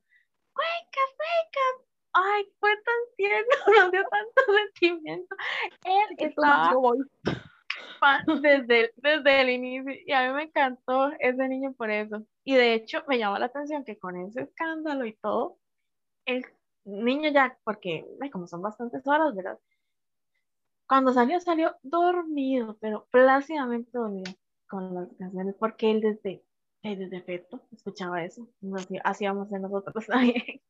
Wake 0.57 0.97
Up, 0.97 1.17
Wake 1.19 1.59
Up. 1.59 1.87
Ay, 2.13 2.45
fue 2.59 2.71
tan 2.77 3.17
tierno, 3.17 3.57
nos 3.85 3.93
dio 3.93 4.03
tanto 4.09 4.43
sentimiento. 4.73 5.37
Él 5.85 6.17
estaba 6.19 6.73
desde, 8.41 8.93
desde 8.97 9.41
el 9.41 9.51
inicio 9.51 9.93
y 10.07 10.13
a 10.13 10.27
mí 10.27 10.35
me 10.35 10.43
encantó 10.45 11.13
ese 11.19 11.49
niño 11.49 11.75
por 11.75 11.91
eso. 11.91 12.25
Y 12.45 12.55
de 12.55 12.75
hecho 12.75 13.03
me 13.07 13.19
llamó 13.19 13.39
la 13.39 13.47
atención 13.47 13.85
que 13.85 13.99
con 13.99 14.17
ese 14.17 14.43
escándalo 14.43 15.05
y 15.05 15.15
todo, 15.15 15.59
el 16.25 16.45
niño 16.85 17.31
ya, 17.31 17.59
porque 17.65 18.07
como 18.33 18.47
son 18.47 18.63
bastantes 18.63 19.07
horas, 19.07 19.35
¿verdad? 19.35 19.59
Cuando 20.89 21.13
salió, 21.13 21.41
salió 21.41 21.77
dormido, 21.83 22.79
pero 22.81 23.07
plácidamente 23.11 23.91
dormido 23.93 24.33
con 24.69 24.95
las 24.95 25.09
canciones, 25.19 25.55
porque 25.59 25.91
él 25.91 26.01
desde, 26.01 26.45
desde 26.83 27.17
efecto 27.17 27.63
escuchaba 27.73 28.25
eso. 28.25 28.49
Así, 28.75 28.99
hacíamos 29.05 29.53
en 29.53 29.63
nosotros 29.63 30.07
también. 30.07 30.61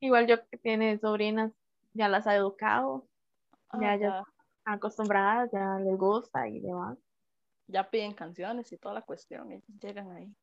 Igual 0.00 0.26
yo 0.26 0.36
que 0.48 0.58
tiene 0.58 0.98
sobrinas, 0.98 1.52
ya 1.94 2.08
las 2.08 2.26
ha 2.26 2.34
educado, 2.34 3.08
ya, 3.80 3.96
ya 3.96 4.24
acostumbradas, 4.64 5.50
ya 5.52 5.78
les 5.78 5.96
gusta 5.96 6.48
y 6.48 6.60
demás. 6.60 6.98
Ya 7.66 7.88
piden 7.88 8.12
canciones 8.12 8.70
y 8.72 8.78
toda 8.78 8.94
la 8.94 9.02
cuestión, 9.02 9.50
ellos 9.50 9.64
llegan 9.80 10.10
ahí. 10.12 10.34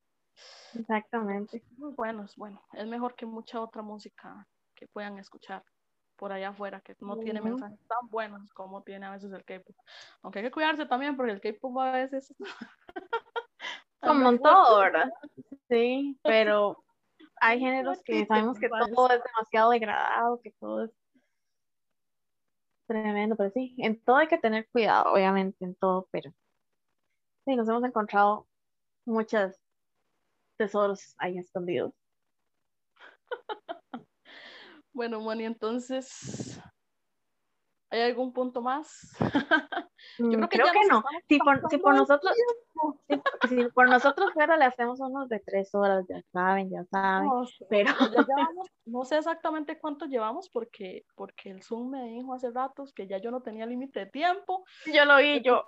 Exactamente. 0.74 1.64
Bueno, 1.78 2.24
es 2.24 2.36
bueno. 2.36 2.62
Es 2.74 2.88
mejor 2.88 3.16
que 3.16 3.26
mucha 3.26 3.62
otra 3.62 3.82
música 3.82 4.48
que 4.76 4.88
puedan 4.88 5.18
escuchar 5.20 5.64
por 6.22 6.32
allá 6.32 6.50
afuera, 6.50 6.82
que 6.82 6.96
no 7.00 7.18
tiene 7.18 7.42
mensajes 7.42 7.80
tan 7.88 8.08
buenos 8.12 8.54
como 8.54 8.84
tiene 8.84 9.08
a 9.08 9.12
veces 9.12 9.34
el 9.34 9.44
K-pop. 9.44 9.76
Aunque 10.22 10.38
hay 10.38 10.46
que 10.46 10.52
cuidarse 10.52 10.86
también, 10.86 11.18
porque 11.18 11.32
el 11.32 11.42
K-pop 11.42 11.80
a 11.80 11.94
veces. 11.94 12.32
como 14.00 14.30
en 14.30 14.40
todo, 14.40 14.82
¿verdad? 14.82 15.12
Sí, 15.68 16.20
pero 16.22 16.84
hay 17.38 17.60
géneros 17.60 18.04
que 18.04 18.24
sabemos 18.28 18.60
que 18.60 18.70
todo 18.70 19.10
es 19.10 19.24
demasiado 19.24 19.72
degradado, 19.72 20.40
que 20.44 20.52
todo 20.52 20.84
es 20.84 20.92
tremendo, 22.86 23.36
pero 23.36 23.50
sí, 23.50 23.74
en 23.80 24.00
todo 24.00 24.18
hay 24.18 24.28
que 24.28 24.38
tener 24.38 24.70
cuidado, 24.70 25.14
obviamente, 25.14 25.66
en 25.66 25.74
todo, 25.74 26.08
pero 26.12 26.32
sí, 27.46 27.56
nos 27.56 27.68
hemos 27.68 27.84
encontrado 27.84 28.48
muchas 29.06 29.60
tesoros 30.56 31.16
ahí 31.18 31.40
escondidos. 31.40 31.94
bueno, 34.94 35.20
Moni, 35.20 35.46
entonces, 35.46 36.62
¿hay 37.90 38.02
algún 38.02 38.34
punto 38.34 38.62
más? 38.62 39.12
Yo 40.18 40.26
mm, 40.38 40.44
creo 40.48 40.66
que, 40.72 40.88
no. 40.90 41.04
Si 41.28 41.40
por, 41.40 41.96
nosotros, 41.96 42.36
si, 43.48 43.70
por 43.70 43.90
nosotros 43.90 44.34
fuera, 44.34 44.58
le 44.58 44.66
hacemos 44.66 45.00
unos 45.00 45.30
de 45.30 45.40
tres 45.40 45.74
horas, 45.76 46.06
ya 46.08 46.22
saben, 46.32 46.70
ya 46.70 46.84
saben. 46.86 47.28
No, 47.28 47.44
pero 47.70 47.94
no 48.86 49.06
sé 49.06 49.18
exactamente 49.18 49.80
cuánto 49.80 50.06
llevamos 50.06 50.50
porque, 50.50 51.06
porque 51.16 51.52
el 51.52 51.62
Zoom 51.64 51.92
me 51.92 52.04
dijo 52.06 52.34
hace 52.34 52.52
ratos 52.52 52.94
que 52.94 53.08
ya 53.08 53.18
yo 53.18 53.32
no 53.32 53.42
tenía 53.42 53.66
límite 53.66 54.02
de 54.02 54.06
tiempo. 54.08 54.66
Yo 54.94 55.06
lo 55.06 55.18
vi, 55.18 55.42
yo. 55.42 55.64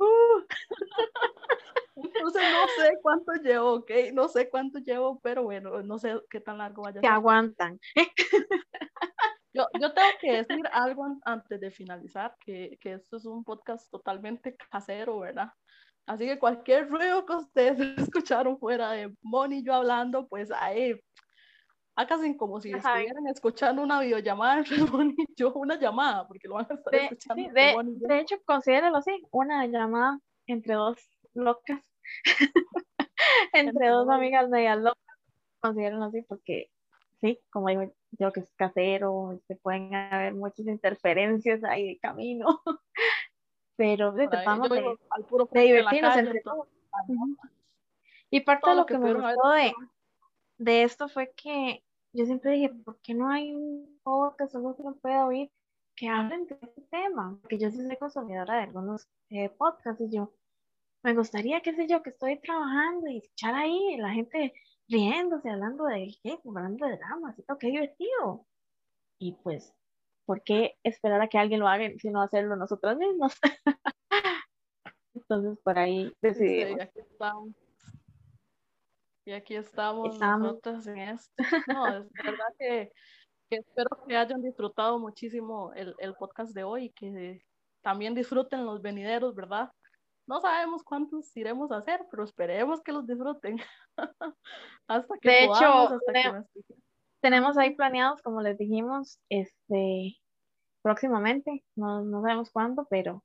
Uh. 0.00 0.44
Entonces 1.96 2.42
no 2.42 2.82
sé 2.82 2.92
cuánto 3.02 3.32
llevo, 3.34 3.72
ok, 3.74 3.90
no 4.14 4.28
sé 4.28 4.48
cuánto 4.48 4.78
llevo, 4.78 5.20
pero 5.22 5.42
bueno, 5.42 5.82
no 5.82 5.98
sé 5.98 6.18
qué 6.30 6.40
tan 6.40 6.58
largo 6.58 6.82
vaya 6.82 7.00
ser. 7.00 7.10
aguantan. 7.10 7.78
Yo, 9.52 9.66
yo 9.80 9.92
tengo 9.92 10.08
que 10.20 10.30
decir 10.30 10.62
algo 10.70 11.18
antes 11.24 11.60
de 11.60 11.72
finalizar, 11.72 12.36
que, 12.38 12.78
que 12.80 12.92
esto 12.92 13.16
es 13.16 13.24
un 13.24 13.42
podcast 13.42 13.90
totalmente 13.90 14.56
casero, 14.70 15.18
¿verdad? 15.18 15.48
Así 16.06 16.26
que 16.26 16.38
cualquier 16.38 16.88
ruido 16.88 17.26
que 17.26 17.34
ustedes 17.34 17.78
escucharon 18.14 18.58
fuera 18.58 18.92
de 18.92 19.12
Moni 19.22 19.58
y 19.58 19.64
yo 19.64 19.74
hablando, 19.74 20.28
pues 20.28 20.50
ahí 20.52 21.00
háganse 22.00 22.36
como 22.36 22.60
si 22.60 22.72
estuvieran 22.72 23.26
escuchando 23.26 23.82
una 23.82 24.00
videollamada 24.00 24.58
entre 24.58 24.76
Moni 24.92 25.14
y 25.16 25.34
yo, 25.36 25.52
una 25.54 25.78
llamada, 25.78 26.26
porque 26.26 26.48
lo 26.48 26.54
van 26.54 26.66
a 26.70 26.74
estar 26.74 26.94
escuchando. 26.94 27.52
de, 27.52 27.74
de, 27.84 28.20
hecho, 28.20 28.36
considéralo 28.44 28.96
así, 28.96 29.12
una 29.30 29.66
llamada 29.66 30.18
entre 30.46 30.74
dos 30.74 30.98
locas, 31.34 31.80
entre 33.52 33.88
dos 33.88 34.08
amigas 34.08 34.48
medias 34.48 34.78
locas, 34.78 35.16
considérenlo 35.60 36.06
así, 36.06 36.22
porque 36.22 36.70
sí, 37.20 37.38
como 37.50 37.68
digo 37.68 37.92
yo, 38.12 38.32
que 38.32 38.40
es 38.40 38.52
casero, 38.56 39.30
se 39.30 39.36
este, 39.36 39.56
pueden 39.56 39.94
haber 39.94 40.34
muchas 40.34 40.66
interferencias 40.66 41.62
ahí 41.64 41.86
de 41.86 41.98
camino, 41.98 42.60
pero 43.76 44.12
de, 44.12 44.28
de, 44.28 45.62
divertirnos 45.62 46.16
entre 46.16 46.40
todos. 46.40 46.68
Y 48.30 48.40
parte 48.40 48.70
de 48.70 48.76
lo, 48.76 48.86
que, 48.86 48.98
me 48.98 49.12
gustó 49.12 49.50
de, 49.50 49.72
de 50.58 50.82
esto 50.82 51.08
fue 51.08 51.32
que 51.34 51.82
yo 52.12 52.24
siempre 52.26 52.52
dije, 52.52 52.70
¿por 52.84 53.00
qué 53.00 53.14
no 53.14 53.30
hay 53.30 53.54
un 53.54 54.00
que 54.36 54.48
solo 54.48 54.74
se 54.74 54.82
lo 54.82 54.96
pueda 54.96 55.26
oír 55.26 55.50
que 55.96 56.08
hablen 56.08 56.46
de 56.46 56.54
este 56.60 56.82
tema, 56.90 57.38
porque 57.42 57.58
yo 57.58 57.70
sí 57.70 57.76
soy 57.76 57.96
consumidora 57.96 58.56
de 58.56 58.62
algunos 58.62 59.08
eh, 59.28 59.50
podcasts 59.50 60.00
y 60.00 60.16
yo 60.16 60.32
me 61.02 61.14
gustaría, 61.14 61.60
qué 61.60 61.74
sé 61.74 61.86
yo, 61.86 62.02
que 62.02 62.10
estoy 62.10 62.38
trabajando 62.40 63.08
y 63.08 63.18
escuchar 63.18 63.54
ahí 63.54 63.96
la 63.98 64.10
gente 64.10 64.52
riéndose, 64.88 65.50
hablando 65.50 65.84
de 65.84 66.14
qué, 66.22 66.38
hablando 66.44 66.86
de 66.86 66.96
dramas 66.96 67.38
y 67.38 67.42
todo, 67.42 67.58
qué 67.58 67.68
divertido. 67.68 68.46
Y 69.18 69.32
pues, 69.42 69.74
¿por 70.24 70.42
qué 70.42 70.76
esperar 70.82 71.20
a 71.20 71.28
que 71.28 71.38
alguien 71.38 71.60
lo 71.60 71.68
haga 71.68 71.90
sino 71.98 72.22
hacerlo 72.22 72.56
nosotros 72.56 72.96
mismos? 72.96 73.34
Entonces, 75.14 75.58
por 75.62 75.78
ahí 75.78 76.12
decidimos. 76.22 76.88
Y 79.24 79.32
aquí 79.32 79.54
estamos. 79.56 80.14
Estamos, 80.14 80.40
nosotros 80.40 80.86
en 80.86 80.98
esto. 80.98 81.32
No, 81.76 81.86
es 81.86 82.10
verdad 82.24 82.46
que, 82.58 82.92
que, 83.48 83.56
espero 83.56 83.90
que 84.06 84.16
hayan 84.16 84.42
disfrutado 84.42 84.98
muchísimo 84.98 85.72
el, 85.74 85.94
el 85.98 86.14
podcast 86.14 86.54
de 86.54 86.64
hoy 86.64 86.86
y 86.86 86.90
que 86.90 87.42
también 87.82 88.14
disfruten 88.14 88.64
los 88.64 88.82
venideros, 88.82 89.34
¿verdad? 89.34 89.70
No 90.26 90.40
sabemos 90.40 90.82
cuántos 90.84 91.36
iremos 91.36 91.72
a 91.72 91.78
hacer, 91.78 92.06
pero 92.10 92.24
esperemos 92.24 92.80
que 92.82 92.92
los 92.92 93.06
disfruten. 93.06 93.58
hasta 94.88 95.18
que 95.20 95.28
de 95.28 95.44
hecho, 95.44 95.98
tenemos, 97.20 97.58
ahí 97.58 97.74
planeados, 97.74 98.22
como 98.22 98.40
les 98.40 98.56
dijimos, 98.56 99.18
este 99.28 100.16
próximamente, 100.82 101.62
no, 101.76 102.02
no 102.02 102.22
sabemos 102.22 102.50
cuándo, 102.50 102.86
pero 102.88 103.22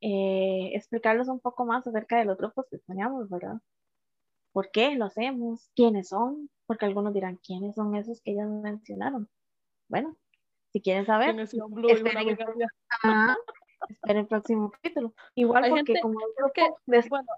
eh, 0.00 0.70
explicarles 0.74 1.28
un 1.28 1.38
poco 1.38 1.66
más 1.66 1.86
acerca 1.86 2.18
de 2.18 2.24
los 2.24 2.38
grupos 2.38 2.66
que 2.70 2.78
soñamos, 2.78 3.28
¿verdad? 3.28 3.60
¿Por 4.52 4.70
qué 4.70 4.94
lo 4.94 5.06
hacemos? 5.06 5.70
¿Quiénes 5.74 6.08
son? 6.08 6.50
Porque 6.66 6.84
algunos 6.84 7.12
dirán, 7.14 7.38
¿quiénes 7.38 7.74
son 7.74 7.94
esos 7.96 8.20
que 8.20 8.32
ellas 8.32 8.48
mencionaron? 8.48 9.28
Bueno, 9.88 10.16
si 10.72 10.80
quieren 10.80 11.06
saber, 11.06 11.38
esperen, 11.38 12.28
el 14.06 14.26
próximo 14.26 14.70
capítulo. 14.70 15.14
Igual 15.34 15.68
porque 15.70 16.00
como 16.00 16.20
el 16.20 16.26
grupo, 16.36 16.78
de, 16.86 17.04
bueno, 17.08 17.28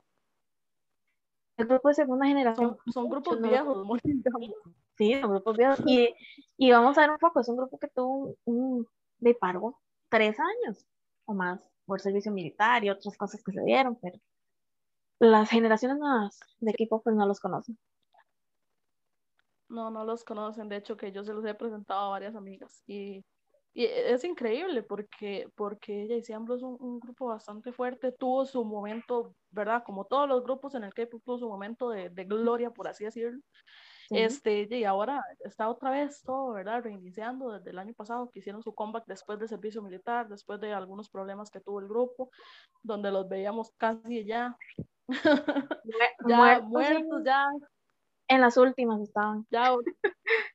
el 1.57 1.67
grupo 1.67 1.89
de 1.89 1.95
segunda 1.95 2.27
generación. 2.27 2.77
Son, 2.93 3.09
grupos 3.09 3.41
viejos, 3.41 3.85
muy 3.87 4.01
Sí, 4.97 5.21
son 5.21 5.31
grupos 5.31 5.57
viejos. 5.57 5.81
Y, 5.87 6.15
y, 6.57 6.71
vamos 6.71 6.97
a 6.99 7.03
ver 7.03 7.11
un 7.11 7.19
poco, 7.19 7.41
es 7.41 7.49
un 7.49 7.57
grupo 7.57 7.79
que 7.79 7.89
tuvo 7.89 8.37
un, 8.45 8.87
de 9.19 9.35
paro 9.35 9.81
tres 10.09 10.37
años 10.39 10.87
o 11.25 11.35
más 11.35 11.61
por 11.87 12.01
servicio 12.01 12.33
militar 12.33 12.85
y 12.85 12.91
otras 12.91 13.17
cosas 13.17 13.43
que 13.43 13.53
se 13.53 13.63
dieron, 13.63 13.99
pero 14.01 14.19
las 15.25 15.51
generaciones 15.51 15.99
nuevas 15.99 16.41
de 16.61 16.71
equipo 16.71 17.03
pues 17.03 17.17
no 17.17 17.27
los 17.27 17.41
conocen. 17.41 17.79
No, 19.69 19.91
no 19.91 20.05
los 20.05 20.25
conocen, 20.25 20.69
de 20.69 20.77
hecho 20.77 20.97
que 20.97 21.11
yo 21.11 21.25
se 21.25 21.33
los 21.33 21.45
he 21.45 21.55
presentado 21.55 22.01
a 22.01 22.11
varias 22.11 22.37
amigas 22.37 22.83
y, 22.87 23.25
y 23.73 23.87
es 23.87 24.23
increíble 24.23 24.83
porque, 24.83 25.49
porque 25.57 26.03
ella 26.03 26.17
y 26.17 26.33
Ambro 26.33 26.55
es 26.55 26.63
un, 26.63 27.01
grupo 27.01 27.27
bastante 27.27 27.73
fuerte, 27.73 28.13
tuvo 28.13 28.45
su 28.45 28.65
momento, 28.65 29.35
¿verdad? 29.51 29.83
Como 29.85 30.05
todos 30.05 30.29
los 30.29 30.45
grupos 30.45 30.75
en 30.75 30.85
el 30.85 30.95
que 30.95 31.07
tuvo 31.07 31.39
su 31.39 31.49
momento 31.49 31.91
de, 31.91 32.11
de 32.11 32.25
gloria, 32.25 32.71
por 32.71 32.87
así 32.87 33.05
decirlo, 33.05 33.41
este, 34.11 34.69
y 34.71 34.85
ahora 34.85 35.25
está 35.45 35.69
otra 35.69 35.91
vez 35.91 36.23
todo, 36.23 36.53
¿verdad? 36.53 36.83
Reiniciando 36.83 37.53
desde 37.53 37.71
el 37.71 37.79
año 37.79 37.95
pasado, 37.95 38.31
que 38.31 38.41
hicieron 38.41 38.63
su 38.63 38.75
comeback 38.75 39.07
después 39.07 39.39
del 39.39 39.49
servicio 39.49 39.83
militar, 39.83 40.29
después 40.29 40.61
de 40.61 40.73
algunos 40.73 41.09
problemas 41.09 41.51
que 41.51 41.61
tuvo 41.61 41.81
el 41.81 41.89
grupo, 41.89 42.31
donde 42.83 43.11
los 43.11 43.29
veíamos 43.29 43.73
casi 43.77 44.25
ya, 44.25 44.57
ya 46.27 46.61
muertos, 46.61 47.23
ya. 47.25 47.49
En 48.29 48.41
las 48.41 48.57
últimas 48.57 49.01
estaban. 49.01 49.47
Ya, 49.51 49.75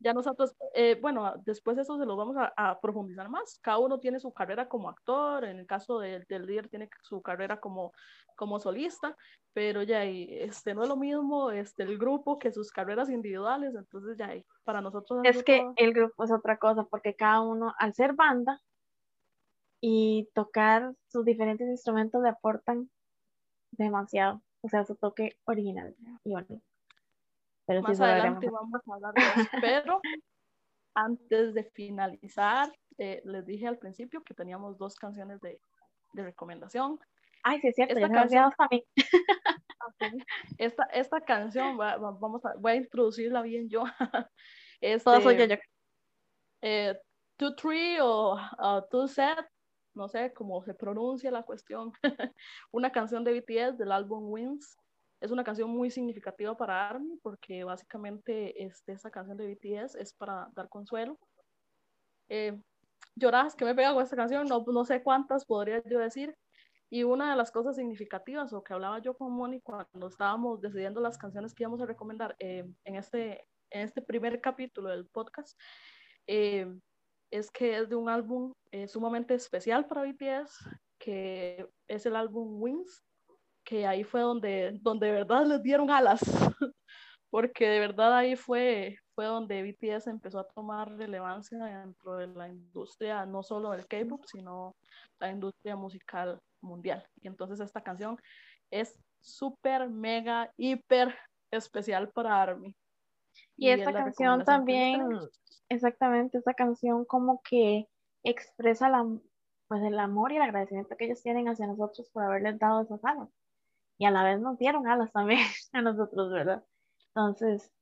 ya 0.00 0.14
nosotros, 0.14 0.54
eh, 0.74 0.96
bueno, 1.00 1.34
después 1.44 1.76
de 1.76 1.82
eso 1.82 1.98
se 1.98 2.06
lo 2.06 2.16
vamos 2.16 2.36
a, 2.38 2.80
profundizar 2.80 3.28
más. 3.28 3.58
Cada 3.60 3.78
uno 3.78 3.98
tiene 3.98 4.20
su 4.20 4.32
carrera 4.32 4.68
como 4.68 4.88
actor, 4.88 5.44
en 5.44 5.58
el 5.58 5.66
caso 5.66 5.98
del 5.98 6.24
líder 6.28 6.68
tiene 6.68 6.88
su 7.02 7.20
carrera 7.22 7.58
como, 7.58 7.92
como 8.36 8.60
solista, 8.60 9.16
pero 9.52 9.82
ya 9.82 10.04
este, 10.04 10.74
no 10.74 10.84
es 10.84 10.88
lo 10.88 10.96
mismo 10.96 11.50
este, 11.50 11.82
el 11.82 11.98
grupo 11.98 12.38
que 12.38 12.52
sus 12.52 12.70
carreras 12.70 13.10
individuales, 13.10 13.74
entonces 13.74 14.16
ya 14.16 14.32
para 14.62 14.80
nosotros... 14.80 15.20
Es 15.24 15.42
que 15.42 15.66
el 15.76 15.92
grupo 15.92 16.22
es 16.22 16.30
otra 16.30 16.58
cosa, 16.58 16.84
porque 16.84 17.14
cada 17.14 17.40
uno, 17.40 17.74
al 17.78 17.94
ser 17.94 18.12
banda 18.12 18.60
y 19.80 20.28
tocar 20.34 20.94
sus 21.08 21.24
diferentes 21.24 21.66
instrumentos, 21.68 22.22
le 22.22 22.28
aportan 22.28 22.88
demasiado, 23.72 24.42
o 24.60 24.68
sea, 24.68 24.84
su 24.84 24.96
toque 24.96 25.38
original 25.44 25.94
y 26.24 26.32
bonito. 26.32 26.62
Pero 27.66 27.82
Más 27.82 28.00
adelante 28.00 28.48
vamos 28.50 28.80
a 28.86 28.94
hablar 28.94 29.14
de 29.14 29.20
eso. 29.20 29.50
Pero 29.62 30.00
antes 30.94 31.54
de 31.54 31.64
finalizar, 31.64 32.72
eh, 32.96 33.20
les 33.24 33.44
dije 33.46 33.66
al 33.66 33.78
principio 33.78 34.22
que 34.22 34.34
teníamos 34.34 34.78
dos 34.78 34.96
canciones 34.96 35.40
de, 35.40 35.60
de 36.14 36.22
recomendación. 36.22 36.98
Ay, 37.42 37.60
sí, 37.60 37.68
es 37.68 37.76
cierto, 37.76 37.94
esta 37.94 38.10
canción, 38.10 38.52
también. 38.56 38.84
esta, 40.58 40.84
esta 40.84 41.20
canción, 41.20 41.76
vamos 41.76 42.44
a, 42.44 42.54
voy 42.58 42.72
a 42.72 42.76
introducirla 42.76 43.42
bien 43.42 43.68
yo. 43.68 43.84
Este, 44.80 45.04
Todo 45.04 45.20
soy 45.20 45.36
yo, 45.36 45.44
yo. 45.44 45.56
Eh, 46.62 46.98
two 47.36 47.54
Tree 47.54 47.98
o 48.00 48.34
uh, 48.34 48.82
Two 48.90 49.06
Set, 49.06 49.46
no 49.98 50.08
sé 50.08 50.32
cómo 50.32 50.62
se 50.62 50.72
pronuncia 50.72 51.30
la 51.30 51.42
cuestión. 51.42 51.92
Una 52.72 52.90
canción 52.90 53.24
de 53.24 53.38
BTS 53.38 53.76
del 53.76 53.92
álbum 53.92 54.30
Wings 54.30 54.78
es 55.20 55.32
una 55.32 55.42
canción 55.42 55.68
muy 55.70 55.90
significativa 55.90 56.56
para 56.56 56.88
Army 56.88 57.18
porque 57.22 57.64
básicamente 57.64 58.64
este, 58.64 58.92
esa 58.92 59.10
canción 59.10 59.36
de 59.36 59.52
BTS 59.52 59.96
es 59.96 60.14
para 60.14 60.48
dar 60.54 60.68
consuelo. 60.68 61.18
Eh, 62.28 62.58
lloras 63.16 63.56
que 63.56 63.64
me 63.64 63.74
pega 63.74 63.92
con 63.92 64.02
esta 64.02 64.16
canción, 64.16 64.46
no, 64.46 64.64
no 64.66 64.84
sé 64.84 65.02
cuántas 65.02 65.44
podría 65.44 65.82
yo 65.84 65.98
decir. 65.98 66.36
Y 66.90 67.02
una 67.02 67.30
de 67.30 67.36
las 67.36 67.50
cosas 67.50 67.76
significativas 67.76 68.52
o 68.52 68.62
que 68.62 68.72
hablaba 68.72 69.00
yo 69.00 69.14
con 69.14 69.32
Moni 69.32 69.60
cuando 69.60 70.06
estábamos 70.06 70.60
decidiendo 70.60 71.00
las 71.00 71.18
canciones 71.18 71.52
que 71.52 71.64
íbamos 71.64 71.82
a 71.82 71.86
recomendar 71.86 72.34
eh, 72.38 72.64
en, 72.84 72.94
este, 72.94 73.46
en 73.70 73.82
este 73.82 74.00
primer 74.00 74.40
capítulo 74.40 74.88
del 74.88 75.06
podcast, 75.06 75.58
eh, 76.26 76.66
es 77.30 77.50
que 77.50 77.78
es 77.78 77.88
de 77.88 77.96
un 77.96 78.08
álbum 78.08 78.52
eh, 78.70 78.88
sumamente 78.88 79.34
especial 79.34 79.86
para 79.86 80.02
BTS, 80.02 80.68
que 80.98 81.68
es 81.86 82.06
el 82.06 82.16
álbum 82.16 82.60
Wings, 82.60 83.04
que 83.64 83.86
ahí 83.86 84.04
fue 84.04 84.20
donde, 84.20 84.78
donde 84.80 85.08
de 85.08 85.12
verdad 85.12 85.46
les 85.46 85.62
dieron 85.62 85.90
alas, 85.90 86.20
porque 87.30 87.68
de 87.68 87.80
verdad 87.80 88.16
ahí 88.16 88.34
fue, 88.34 88.96
fue 89.14 89.26
donde 89.26 89.62
BTS 89.62 90.06
empezó 90.06 90.38
a 90.38 90.48
tomar 90.48 90.90
relevancia 90.96 91.58
dentro 91.58 92.16
de 92.16 92.28
la 92.28 92.48
industria, 92.48 93.26
no 93.26 93.42
solo 93.42 93.70
del 93.72 93.86
K-pop, 93.86 94.24
sino 94.24 94.74
la 95.18 95.30
industria 95.30 95.76
musical 95.76 96.40
mundial. 96.62 97.06
Y 97.20 97.28
entonces 97.28 97.60
esta 97.60 97.82
canción 97.82 98.16
es 98.70 98.98
súper, 99.20 99.88
mega, 99.90 100.50
hiper 100.56 101.14
especial 101.50 102.10
para 102.10 102.40
ARMY. 102.42 102.74
Y, 103.58 103.70
esta 103.70 103.92
canción 103.92 104.44
también, 104.44 105.02
exactamente, 105.68 106.38
esta 106.38 106.54
canción 106.54 107.04
como 107.04 107.42
que 107.42 107.88
expresa 108.22 108.88
la, 108.88 109.04
pues 109.66 109.82
el 109.82 109.98
amor 109.98 110.30
y 110.30 110.36
el 110.36 110.42
agradecimiento 110.42 110.96
que 110.96 111.06
ellos 111.06 111.22
tienen 111.22 111.48
hacia 111.48 111.66
nosotros 111.66 112.08
por 112.10 112.22
haberles 112.22 112.56
dado 112.60 112.82
esas 112.82 113.04
alas. 113.04 113.28
Y 113.98 114.06
a 114.06 114.12
la 114.12 114.22
vez 114.22 114.40
nos 114.40 114.58
dieron 114.58 114.86
alas 114.86 115.10
también 115.12 115.40
a 115.72 115.82
nosotros, 115.82 116.30
¿verdad? 116.30 116.64
Entonces, 117.08 117.72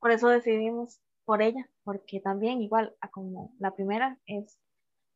por 0.00 0.10
eso 0.10 0.28
decidimos 0.28 1.00
por 1.24 1.40
ella, 1.40 1.70
porque 1.84 2.20
también 2.20 2.60
igual 2.60 2.96
a 3.00 3.08
como 3.08 3.54
la 3.60 3.70
primera 3.70 4.18
es 4.26 4.58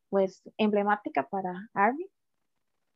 pues 0.08 0.48
emblemática 0.56 1.28
para 1.28 1.68
Army 1.74 2.08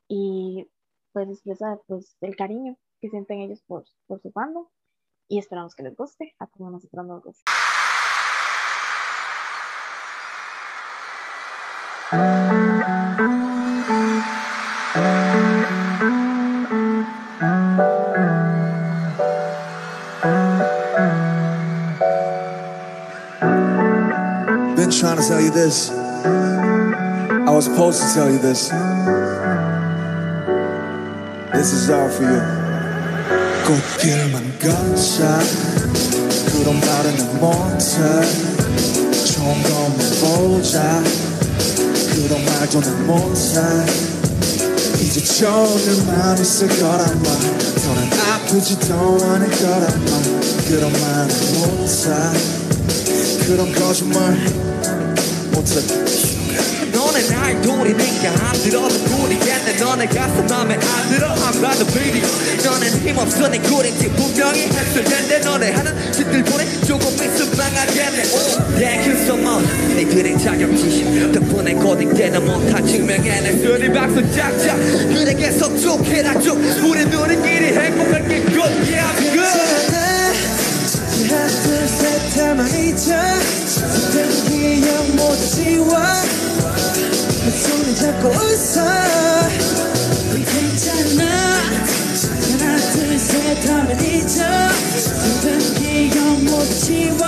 y 0.07 0.71
pues 1.13 1.29
expresa 1.29 1.81
pues 1.89 2.17
el 2.21 2.37
cariño 2.37 2.79
que 3.01 3.11
sienten 3.11 3.41
ellos 3.41 3.63
por, 3.67 3.85
por 4.07 4.21
su 4.21 4.31
fandom 4.31 4.69
y 5.31 5.39
esperamos 5.39 5.75
que 5.75 5.85
les 5.85 5.97
guste 5.97 6.35
a 6.41 6.47
como 6.49 6.71
nosotros 6.71 7.07
nos 7.07 7.23
gusta. 7.23 7.51
trying 25.01 25.17
to 25.17 25.23
tell 25.23 25.41
you 25.41 25.51
this. 25.51 25.89
I 25.91 27.49
was 27.49 27.65
supposed 27.65 28.03
to 28.03 28.13
tell 28.13 28.31
you 28.31 28.39
this. 28.39 28.69
This 31.55 31.73
is 31.73 31.89
all 31.89 32.11
for 32.11 32.25
you. 32.25 32.60
꽃길만 33.71 34.59
걷자 34.59 35.39
그런 36.51 36.81
말은 36.81 37.39
못해 37.39 37.95
좋은 39.33 39.63
것만 39.63 39.97
보자. 40.21 41.03
그런 42.11 42.45
말도 42.45 42.81
난 42.81 43.07
못해. 43.07 43.61
이제 45.01 45.21
좋은 45.23 46.07
마음 46.07 46.43
있을 46.43 46.67
거란 46.67 47.23
말 47.23 47.59
더는 47.77 48.11
아프지도 48.33 49.19
않을 49.23 49.51
거란 49.51 50.05
말 50.05 50.23
그런 50.69 50.93
말은 50.93 51.29
못해 51.61 52.11
그런 53.47 53.73
거짓말 53.73 54.37
못해 55.53 56.10
돌리는 57.63 57.99
게안 58.21 58.53
들어도 58.53 58.95
꿀이겠네. 59.05 59.77
너네 59.79 60.07
가슴 60.07 60.47
맘에 60.47 60.75
안 60.75 61.09
들어. 61.11 61.35
I'm 61.35 61.57
not 61.63 61.81
a 61.81 61.87
baby 61.93 62.23
너넨 62.65 62.93
힘없어 63.03 63.49
내 63.49 63.59
꿀인지. 63.59 64.09
분명히 64.11 64.63
했을 64.69 65.05
텐데 65.05 65.39
너네 65.41 65.73
하는 65.73 66.13
짓들 66.13 66.45
보내 66.45 66.65
조금 66.87 67.09
있으면 67.15 67.57
망하겠네. 67.57 68.23
Oh, 68.33 68.63
Thank 68.79 69.11
you 69.11 69.17
so 69.25 69.37
much. 69.37 69.67
니들의 69.97 70.39
자격지심 70.39 71.33
덕분에 71.33 71.75
고딩 71.75 72.15
때는 72.15 72.45
못한 72.45 72.87
증명해내 72.87 73.59
소리 73.63 73.93
박수 73.93 74.23
짝짝. 74.35 74.77
그에게 75.09 75.51
속촉해라 75.53 76.39
쭉 76.41 76.57
우리 76.85 77.05
누리끼리 77.05 77.77
행복할 77.77 78.29
게 78.29 78.43
good. 78.45 78.73
Yeah 78.91 79.07
I'm 79.11 79.33
good. 79.33 79.91
하나 81.31 81.47
둘셋 81.47 82.39
하면 82.39 82.67
잊어 82.67 83.41
슬픈 83.67 84.29
기억 84.49 85.07
모두 85.15 85.47
지워 85.55 85.97
내 87.91 87.97
손을 87.97 87.97
잡고 87.97 88.29
웃어 88.29 88.85
괜찮아. 90.45 91.25
하나 92.53 92.77
둘셋 92.93 93.69
하면 93.69 94.01
잊어. 94.01 94.37
슬픈 94.97 95.59
기억 95.75 96.39
모두 96.45 96.71
지워. 96.81 97.19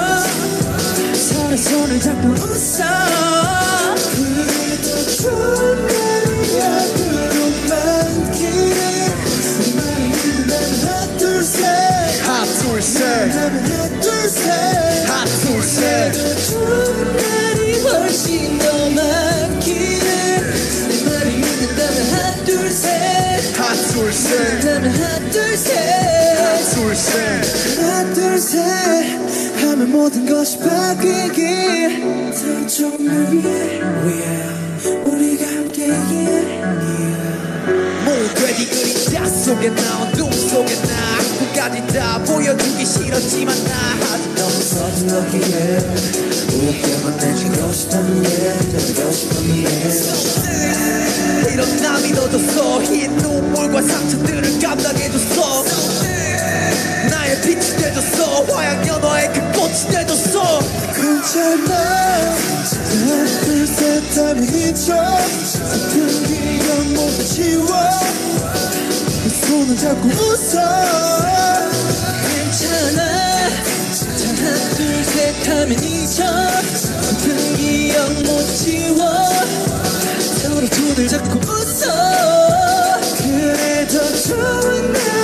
서로 1.15 1.57
손을 1.57 2.01
잡고 2.01 2.29
웃어 2.29 3.12
모든 30.03 30.27
것이 30.27 30.59
바뀌길 30.59 32.03
위해 33.31 33.81
위해 34.03 34.43
우리가 35.05 35.47
함께 35.47 35.87
모돼지 38.05 38.67
그림자 38.69 39.25
속에 39.27 39.71
나와 39.71 40.11
꿈 40.11 40.33
속에 40.33 40.75
나. 40.83 40.89
끝까지 41.39 41.87
다 41.87 42.19
보여주기 42.25 42.85
싫었지만 42.85 43.55
나. 43.65 43.75
아직 44.13 44.35
너무 44.35 44.51
서둘렀기에 44.51 45.79
웃게만 46.53 47.17
내주고 47.19 47.73
싶었는데 47.73 48.59
되고 48.95 49.13
싶었는데 49.13 49.79
이런 51.53 51.77
나 51.81 51.99
믿어줬어 52.01 52.83
흰 52.83 53.17
눈물과 53.19 53.83
상처들을 53.83 54.59
감당해줬어 54.59 56.12
빛이 57.53 57.77
돼줬어. 57.77 58.45
화양연화의 58.45 59.33
그 59.35 59.41
꽃이 59.53 59.91
돼줬어. 59.91 60.61
괜찮아. 60.95 61.75
하나 61.75 63.27
둘셋 63.45 64.17
하면 64.17 64.45
잊어 64.45 65.19
슬픈 65.29 66.09
기억 66.25 66.87
모두 66.95 67.25
지워. 67.25 67.69
내 69.23 69.29
손을 69.29 69.77
잡고 69.77 70.09
웃어. 70.09 70.55
괜찮아. 72.33 73.03
하나 74.23 74.55
둘셋 74.77 75.49
하면 75.49 75.71
잊어 75.85 76.21
슬픈 76.75 77.57
기억 77.57 78.13
모두 78.23 78.57
지워. 78.57 79.01
서로 80.41 80.67
손을 80.67 81.07
잡고 81.07 81.39
웃어. 81.39 81.85
그래도 83.19 83.99
좋은 84.23 84.93
날 84.93 85.22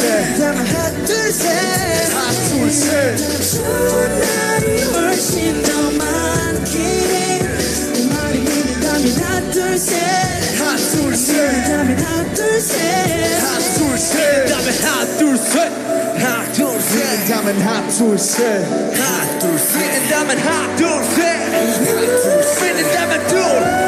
둘셋 0.00 0.40
하나 0.40 0.90
둘셋 1.04 1.44
하나 2.14 2.32
둘셋 2.48 3.16
좋은 3.52 4.20
날이 4.20 4.82
훨씬 4.84 5.62
더 5.62 5.68
많기를 5.90 7.58
내 7.92 8.14
말을 8.14 8.40
믿는다면 8.40 9.04
하나 9.18 9.50
둘셋 9.50 10.58
하나 10.58 10.76
둘셋 10.76 11.66
하면 11.68 11.98
하나 11.98 12.34
둘셋 12.34 13.42
하나 13.42 13.58
둘셋 13.74 14.48
다음에 14.48 14.68
하나 14.78 15.18
둘셋 15.18 15.56
하나 16.18 16.52
둘셋 16.52 17.28
다음에 17.28 17.52
하나 17.62 17.88
둘셋 17.90 18.64
하나 18.98 19.38
둘셋 19.38 20.08
다음에 20.08 20.34
하나 20.34 20.76
둘셋 20.76 21.18
하나 21.52 22.00
둘셋 22.22 22.92
다음에 22.94 23.26
둘 23.26 23.79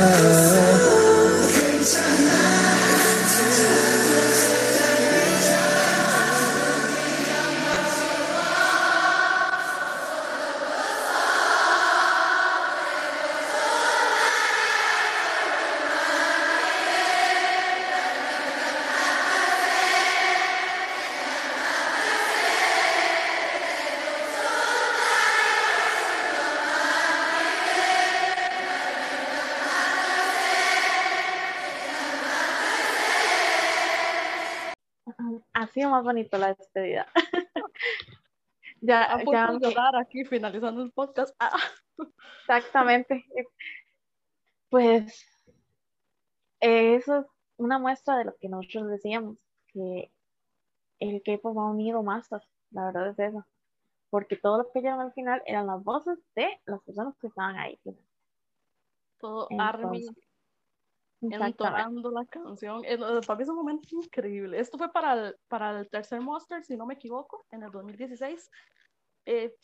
ah. 0.00 0.57
Bonito 36.28 36.38
la 36.38 36.54
despedida. 36.54 37.06
ya, 38.80 39.22
ya, 39.30 39.52
llorar 39.52 39.96
aquí 39.96 40.24
finalizando 40.24 40.82
el 40.82 40.92
podcast. 40.92 41.34
Exactamente. 42.40 43.24
Pues 44.68 45.26
eso 46.60 47.20
es 47.20 47.26
una 47.56 47.78
muestra 47.78 48.18
de 48.18 48.24
lo 48.26 48.36
que 48.36 48.48
nosotros 48.48 48.88
decíamos, 48.88 49.38
que 49.68 50.10
el 51.00 51.22
K-pop 51.22 51.58
ha 51.58 51.70
unido 51.70 52.02
masas, 52.02 52.42
la 52.70 52.86
verdad 52.86 53.08
es 53.08 53.18
eso. 53.18 53.46
Porque 54.10 54.36
todo 54.36 54.58
lo 54.58 54.70
que 54.72 54.80
llegaron 54.80 55.00
al 55.00 55.12
final 55.12 55.42
eran 55.46 55.66
las 55.66 55.82
voces 55.82 56.18
de 56.34 56.48
las 56.66 56.82
personas 56.82 57.14
que 57.20 57.26
estaban 57.26 57.56
ahí. 57.56 57.78
todo 59.18 59.48
Entonces. 59.50 60.27
Entonando 61.20 62.10
la 62.10 62.24
canción. 62.26 62.82
Eh, 62.84 62.98
Para 63.26 63.36
mí 63.36 63.42
es 63.42 63.48
un 63.48 63.56
momento 63.56 63.88
increíble. 63.90 64.58
Esto 64.58 64.78
fue 64.78 64.90
para 64.92 65.14
el, 65.14 65.36
para 65.48 65.80
el 65.80 65.88
tercer 65.88 66.20
Monster, 66.20 66.62
si 66.64 66.76
no 66.76 66.86
me 66.86 66.94
equivoco, 66.94 67.44
en 67.50 67.62
el 67.62 67.70
2016. 67.70 68.50
Eh, 69.26 69.54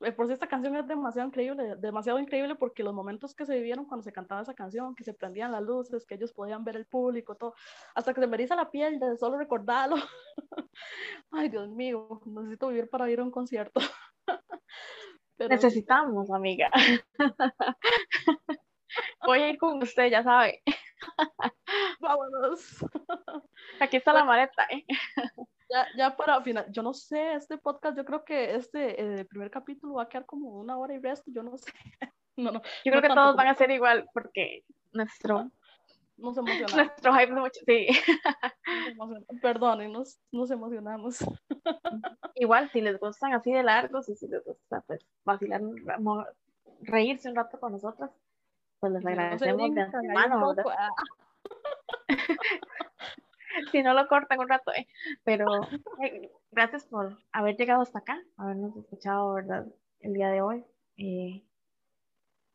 eh, 0.00 0.12
por 0.12 0.26
si 0.26 0.32
esta 0.32 0.48
canción 0.48 0.74
es 0.76 0.86
demasiado 0.86 1.28
increíble, 1.28 1.76
demasiado 1.78 2.18
increíble 2.18 2.56
porque 2.56 2.82
los 2.82 2.92
momentos 2.92 3.34
que 3.34 3.46
se 3.46 3.54
vivieron 3.54 3.86
cuando 3.86 4.02
se 4.02 4.12
cantaba 4.12 4.42
esa 4.42 4.54
canción, 4.54 4.94
que 4.94 5.04
se 5.04 5.14
prendían 5.14 5.52
las 5.52 5.62
luces, 5.62 6.04
que 6.04 6.16
ellos 6.16 6.32
podían 6.32 6.64
ver 6.64 6.76
el 6.76 6.86
público, 6.86 7.36
todo, 7.36 7.54
hasta 7.94 8.12
que 8.12 8.20
se 8.20 8.26
me 8.26 8.36
eriza 8.36 8.56
la 8.56 8.70
piel 8.70 8.98
de 8.98 9.16
solo 9.16 9.38
recordarlo. 9.38 9.96
Ay, 11.30 11.48
Dios 11.48 11.70
mío, 11.70 12.20
necesito 12.26 12.68
vivir 12.68 12.90
para 12.90 13.10
ir 13.10 13.20
a 13.20 13.24
un 13.24 13.30
concierto. 13.30 13.80
Necesitamos, 15.38 16.30
amiga. 16.30 16.70
Voy 19.26 19.40
a 19.40 19.50
ir 19.50 19.58
con 19.58 19.82
usted, 19.82 20.10
ya 20.10 20.22
sabe. 20.22 20.62
Vámonos. 22.00 22.84
Aquí 23.80 23.96
está 23.96 24.12
la 24.12 24.24
maleta, 24.24 24.66
¿eh? 24.70 24.84
Ya, 25.70 25.86
ya 25.96 26.16
para 26.16 26.40
final, 26.42 26.66
yo 26.70 26.82
no 26.82 26.92
sé, 26.92 27.34
este 27.34 27.58
podcast, 27.58 27.96
yo 27.96 28.04
creo 28.04 28.24
que 28.24 28.54
este 28.54 29.20
eh, 29.20 29.24
primer 29.24 29.50
capítulo 29.50 29.94
va 29.94 30.04
a 30.04 30.08
quedar 30.08 30.26
como 30.26 30.60
una 30.60 30.76
hora 30.76 30.94
y 30.94 30.98
resto, 30.98 31.30
yo 31.32 31.42
no 31.42 31.56
sé. 31.56 31.72
No, 32.36 32.50
no, 32.50 32.60
yo 32.84 32.90
creo 32.90 33.00
que 33.00 33.08
todos 33.08 33.36
van 33.36 33.46
a 33.46 33.54
ser 33.54 33.70
igual 33.70 34.08
porque 34.12 34.64
nuestro 34.92 35.52
nos 36.16 36.36
emocionamos. 36.36 36.74
Nuestro 36.74 37.14
hype 37.14 37.32
mucho, 37.32 37.60
sí. 37.66 37.86
Perdón, 39.42 39.92
nos, 39.92 40.18
nos 40.30 40.50
emocionamos. 40.50 41.18
Igual, 42.36 42.70
si 42.70 42.80
les 42.80 42.98
gustan 42.98 43.32
así 43.34 43.52
de 43.52 43.62
largos 43.62 44.08
y 44.08 44.14
si 44.14 44.28
les 44.28 44.44
gusta 44.44 44.80
pues 44.82 45.04
vacilar, 45.24 45.60
reírse 46.82 47.28
un 47.28 47.36
rato 47.36 47.58
con 47.58 47.72
nosotros, 47.72 48.10
pues 48.84 48.92
les 48.92 49.06
agradecemos 49.06 49.74
de 49.74 49.80
antemano. 49.80 50.54
Ah. 50.78 50.90
si 53.72 53.82
no 53.82 53.94
lo 53.94 54.06
cortan 54.08 54.40
un 54.40 54.48
rato, 54.48 54.72
eh. 54.74 54.86
pero 55.24 55.46
gracias 56.50 56.84
por 56.84 57.16
haber 57.32 57.56
llegado 57.56 57.80
hasta 57.80 58.00
acá, 58.00 58.22
habernos 58.36 58.76
escuchado, 58.76 59.32
¿verdad? 59.32 59.66
El 60.00 60.12
día 60.12 60.28
de 60.28 60.42
hoy. 60.42 60.66
Eh, 60.98 61.42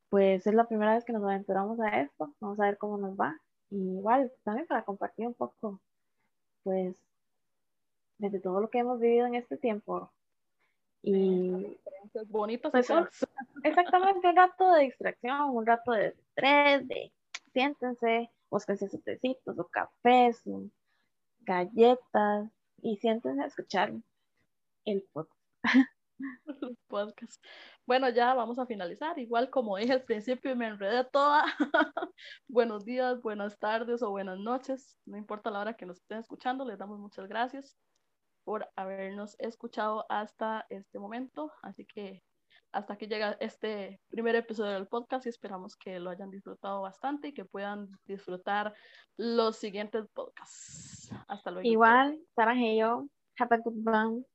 pues 0.10 0.46
es 0.46 0.54
la 0.54 0.68
primera 0.68 0.94
vez 0.94 1.04
que 1.04 1.14
nos 1.14 1.24
aventuramos 1.24 1.80
a 1.80 2.00
esto, 2.00 2.32
vamos 2.40 2.60
a 2.60 2.66
ver 2.66 2.78
cómo 2.78 3.00
nos 3.00 3.20
va. 3.20 3.36
Y 3.72 3.98
igual, 3.98 4.32
también 4.44 4.68
para 4.68 4.86
compartir 4.86 5.26
un 5.26 5.34
poco, 5.34 5.82
pues, 6.62 6.96
desde 8.20 8.40
todo 8.40 8.62
lo 8.62 8.70
que 8.70 8.78
hemos 8.78 9.00
vivido 9.00 9.26
en 9.26 9.34
este 9.34 9.58
tiempo. 9.58 10.12
Y 11.02 11.78
bonitos. 12.28 12.72
Pues, 12.72 12.90
exactamente, 13.64 14.28
un 14.28 14.36
rato 14.36 14.74
de 14.74 14.84
distracción, 14.84 15.50
un 15.52 15.66
rato 15.66 15.92
de 15.92 16.08
estrés, 16.08 16.88
de 16.88 17.12
siéntense, 17.54 18.30
búsquense 18.50 18.90
sus 18.90 19.04
tecitos 19.04 19.58
o 19.58 19.68
cafés, 19.68 20.44
galletas 21.42 22.50
y 22.82 22.98
siéntense 22.98 23.42
a 23.42 23.48
escuchar 23.48 23.94
el 24.86 25.04
podcast. 25.14 25.40
podcast. 26.88 27.44
Bueno, 27.86 28.10
ya 28.10 28.34
vamos 28.34 28.60
a 28.60 28.66
finalizar. 28.66 29.18
Igual 29.18 29.50
como 29.50 29.78
dije 29.78 29.94
al 29.94 30.04
principio 30.04 30.56
me 30.56 30.68
enredé 30.68 31.06
toda. 31.06 31.46
Buenos 32.48 32.86
días, 32.86 33.22
buenas 33.22 33.58
tardes 33.58 34.02
o 34.04 34.10
buenas 34.10 34.38
noches. 34.38 34.98
No 35.06 35.18
importa 35.18 35.50
la 35.50 35.60
hora 35.60 35.76
que 35.76 35.86
nos 35.86 35.98
estén 35.98 36.20
escuchando, 36.20 36.66
les 36.66 36.78
damos 36.78 37.00
muchas 37.00 37.28
gracias 37.28 37.78
por 38.50 38.68
habernos 38.76 39.36
escuchado 39.38 40.08
hasta 40.10 40.66
este 40.72 40.98
momento. 40.98 41.52
Así 41.62 41.86
que 41.86 42.24
hasta 42.72 42.96
aquí 42.96 43.06
llega 43.06 43.38
este 43.40 44.02
primer 44.10 44.36
episodio 44.36 44.72
del 44.72 44.88
podcast 44.88 45.28
y 45.28 45.30
esperamos 45.30 45.76
que 45.76 46.00
lo 46.00 46.10
hayan 46.10 46.32
disfrutado 46.32 46.82
bastante 46.82 47.28
y 47.28 47.34
que 47.36 47.46
puedan 47.46 47.92
disfrutar 48.08 48.74
los 49.18 49.56
siguientes 49.58 50.08
podcasts. 50.16 51.12
Hasta 51.28 51.52
luego. 51.52 51.70
Igual, 51.70 52.18
Sara 52.36 52.56
y 52.56 52.80
yo, 52.80 53.06
have 53.38 53.56
a 53.56 53.60
good 53.60 53.88
one. 53.88 54.26